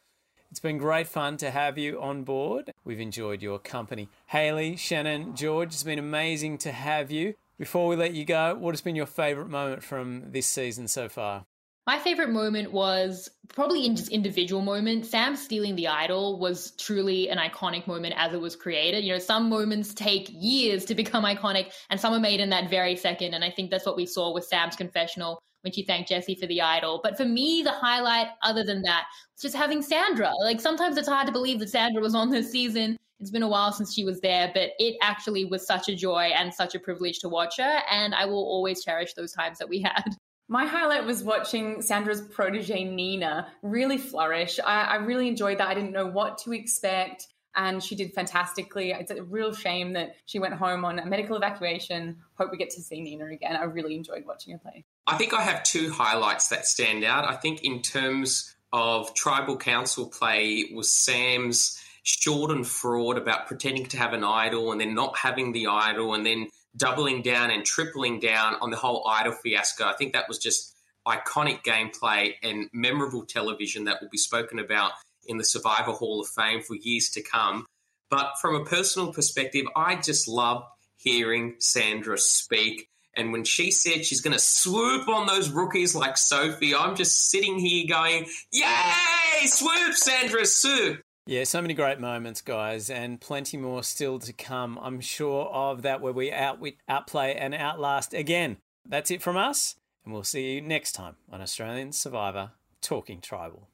It's 0.53 0.61
been 0.61 0.79
great 0.79 1.09
fun 1.09 1.37
to 1.39 1.51
have 1.51 1.77
you 1.77 2.01
on 2.01 2.23
board. 2.23 2.73
We've 2.85 3.01
enjoyed 3.01 3.43
your 3.43 3.59
company. 3.59 4.09
Hayley, 4.27 4.77
Shannon, 4.77 5.35
George, 5.35 5.71
it's 5.71 5.83
been 5.83 5.99
amazing 5.99 6.59
to 6.59 6.71
have 6.71 7.11
you. 7.11 7.35
Before 7.61 7.89
we 7.89 7.95
let 7.95 8.15
you 8.15 8.25
go, 8.25 8.55
what 8.55 8.73
has 8.73 8.81
been 8.81 8.97
your 8.97 9.05
favourite 9.05 9.51
moment 9.51 9.85
from 9.85 10.33
this 10.33 10.47
season 10.47 10.89
so 10.89 11.11
far? 11.11 11.45
My 11.87 11.99
favorite 11.99 12.31
moment 12.31 12.73
was 12.73 13.29
probably 13.49 13.85
in 13.85 13.97
just 13.97 14.09
individual 14.09 14.63
moment. 14.63 15.05
Sam 15.05 15.37
stealing 15.37 15.77
the 15.77 15.89
idol 15.89 16.39
was 16.39 16.71
truly 16.79 17.29
an 17.29 17.37
iconic 17.37 17.87
moment 17.87 18.15
as 18.17 18.33
it 18.33 18.41
was 18.41 18.57
created. 18.57 19.05
You 19.05 19.13
know, 19.13 19.19
some 19.19 19.51
moments 19.51 19.93
take 19.93 20.31
years 20.33 20.87
to 20.87 20.95
become 20.95 21.23
iconic, 21.25 21.73
and 21.91 22.01
some 22.01 22.15
are 22.15 22.19
made 22.19 22.41
in 22.41 22.49
that 22.49 22.71
very 22.71 22.97
second. 22.97 23.35
And 23.35 23.45
I 23.45 23.51
think 23.51 23.71
that's 23.71 23.85
what 23.85 23.97
we 23.97 24.07
saw 24.07 24.33
with 24.33 24.45
Sam's 24.45 24.75
confessional 24.75 25.39
when 25.63 25.73
she 25.73 25.85
thanked 25.85 26.09
Jesse 26.09 26.35
for 26.35 26.47
the 26.47 26.61
idol. 26.61 27.01
But 27.03 27.17
for 27.17 27.25
me, 27.25 27.63
the 27.63 27.73
highlight, 27.73 28.29
other 28.43 28.65
than 28.65 28.83
that, 28.83 29.05
was 29.35 29.43
just 29.43 29.57
having 29.57 29.83
Sandra. 29.83 30.33
Like 30.43 30.61
sometimes 30.61 30.97
it's 30.97 31.09
hard 31.09 31.27
to 31.27 31.33
believe 31.33 31.59
that 31.61 31.71
Sandra 31.71 32.01
was 32.01 32.15
on 32.15 32.31
this 32.31 32.51
season. 32.51 32.97
It's 33.21 33.31
been 33.31 33.43
a 33.43 33.49
while 33.49 33.73
since 33.73 33.93
she 33.93 34.05
was 34.05 34.21
there, 34.21 34.51
but 34.55 34.71
it 34.79 34.97
actually 35.03 35.45
was 35.45 35.67
such 35.67 35.89
a 35.91 35.95
joy 35.95 36.33
and 36.35 36.53
such 36.53 36.75
a 36.75 36.79
privilege 36.81 37.19
to 37.19 37.29
watch 37.29 37.59
her. 37.59 37.81
And 37.91 38.15
I 38.15 38.25
will 38.25 38.45
always 38.45 38.83
cherish 38.83 39.13
those 39.13 39.33
times 39.33 39.59
that 39.59 39.69
we 39.69 39.81
had. 39.83 40.17
My 40.49 40.67
highlight 40.67 41.05
was 41.05 41.23
watching 41.23 41.81
Sandra's 41.81 42.23
protege 42.23 42.83
Nina 42.83 43.47
really 43.63 43.99
flourish. 43.99 44.59
I, 44.59 44.83
I, 44.83 44.97
really 44.97 45.29
enjoyed 45.29 45.59
that. 45.59 45.69
I 45.69 45.75
didn't 45.75 45.93
know 45.93 46.07
what 46.07 46.39
to 46.39 46.53
expect, 46.53 47.29
and 47.55 47.81
she 47.81 47.95
did 47.95 48.13
fantastically. 48.15 48.91
It's 48.91 49.13
a 49.13 49.23
real 49.23 49.53
shame 49.53 49.93
that 49.93 50.17
she 50.27 50.41
went 50.41 50.55
home 50.55 50.85
on 50.85 50.99
a 50.99 51.07
medical 51.07 51.37
evacuation. 51.37 52.17
Hope 52.35 52.51
we 52.51 52.59
get 52.59 52.71
to 52.71 52.83
see 52.83 53.01
Nina 53.01 53.27
again. 53.27 53.55
I 53.55 53.63
really 53.63 53.95
enjoyed 53.95 54.25
watching 54.27 54.53
her 54.55 54.59
play. 54.59 54.85
I 55.11 55.17
think 55.17 55.35
I 55.35 55.43
have 55.43 55.65
two 55.65 55.91
highlights 55.91 56.49
that 56.49 56.67
stand 56.67 57.03
out. 57.03 57.29
I 57.29 57.35
think 57.35 57.65
in 57.65 57.83
terms 57.83 58.55
of 58.73 59.13
tribal 59.13 59.57
council 59.57 60.07
play 60.07 60.71
was 60.73 60.95
Sam's 60.95 61.77
short 62.05 62.53
and 62.53 62.65
fraud 62.65 63.19
about 63.19 63.49
pretending 63.49 63.87
to 63.87 63.97
have 63.97 64.13
an 64.13 64.23
idol 64.23 64.71
and 64.71 64.81
then 64.81 64.95
not 64.95 65.19
having 65.19 65.51
the 65.51 65.67
idol 65.67 66.15
and 66.15 66.25
then 66.25 66.49
doubling 66.77 67.23
down 67.23 67.51
and 67.51 67.65
tripling 67.65 68.21
down 68.21 68.55
on 68.61 68.71
the 68.71 68.77
whole 68.77 69.05
idol 69.09 69.33
fiasco. 69.33 69.85
I 69.85 69.95
think 69.95 70.13
that 70.13 70.29
was 70.29 70.39
just 70.39 70.77
iconic 71.09 71.65
gameplay 71.65 72.35
and 72.45 72.69
memorable 72.73 73.27
television 73.27 73.87
that 73.87 74.01
will 74.01 74.11
be 74.11 74.19
spoken 74.19 74.61
about 74.61 74.93
in 75.27 75.39
the 75.39 75.45
Survivor 75.45 75.91
Hall 75.91 76.21
of 76.21 76.29
Fame 76.29 76.63
for 76.63 76.77
years 76.77 77.11
to 77.11 77.23
come. 77.23 77.67
But 78.11 78.35
from 78.41 78.55
a 78.55 78.65
personal 78.65 79.13
perspective, 79.13 79.67
I 79.75 79.97
just 79.97 80.29
love 80.29 80.63
hearing 80.99 81.57
Sandra 81.59 82.17
speak. 82.17 82.90
And 83.17 83.33
when 83.33 83.45
she 83.45 83.71
said 83.71 84.05
she's 84.05 84.21
going 84.21 84.33
to 84.33 84.39
swoop 84.39 85.09
on 85.09 85.27
those 85.27 85.51
rookies 85.51 85.95
like 85.95 86.17
Sophie, 86.17 86.75
I'm 86.75 86.95
just 86.95 87.31
sitting 87.31 87.59
here 87.59 87.87
going, 87.89 88.27
Yay! 88.53 89.47
Swoop, 89.47 89.95
Sandra, 89.95 90.47
swoop! 90.47 91.03
Yeah, 91.27 91.45
so 91.45 91.61
many 91.63 91.75
great 91.75 92.01
moments, 92.01 92.41
guys, 92.41 92.91
and 92.91 93.21
plenty 93.21 93.57
more 93.57 93.83
still 93.83 94.19
to 94.21 94.33
come. 94.33 94.79
I'm 94.83 95.01
sure 95.01 95.47
of 95.47 95.83
that 95.83 96.01
where 96.01 96.13
we 96.13 96.33
outwit, 96.33 96.77
outplay, 96.89 97.35
and 97.35 97.55
outlast 97.55 98.15
again. 98.15 98.57
That's 98.89 99.11
it 99.11 99.23
from 99.23 99.37
us, 99.37 99.77
and 100.05 100.13
we'll 100.13 100.25
see 100.25 100.55
you 100.55 100.61
next 100.61 100.93
time 100.93 101.17
on 101.31 101.41
Australian 101.41 101.93
Survivor 101.93 102.53
Talking 102.81 103.21
Tribal. 103.21 103.69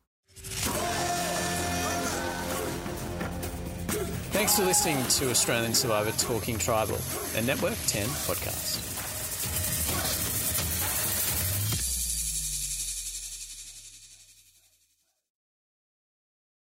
Thanks 4.37 4.59
for 4.59 4.67
listening 4.67 5.03
to 5.03 5.31
Australian 5.31 5.73
Survivor 5.73 6.13
Talking 6.19 6.59
Tribal, 6.59 6.99
a 7.37 7.43
Network 7.43 7.77
10 7.87 8.05
podcast. 8.07 8.96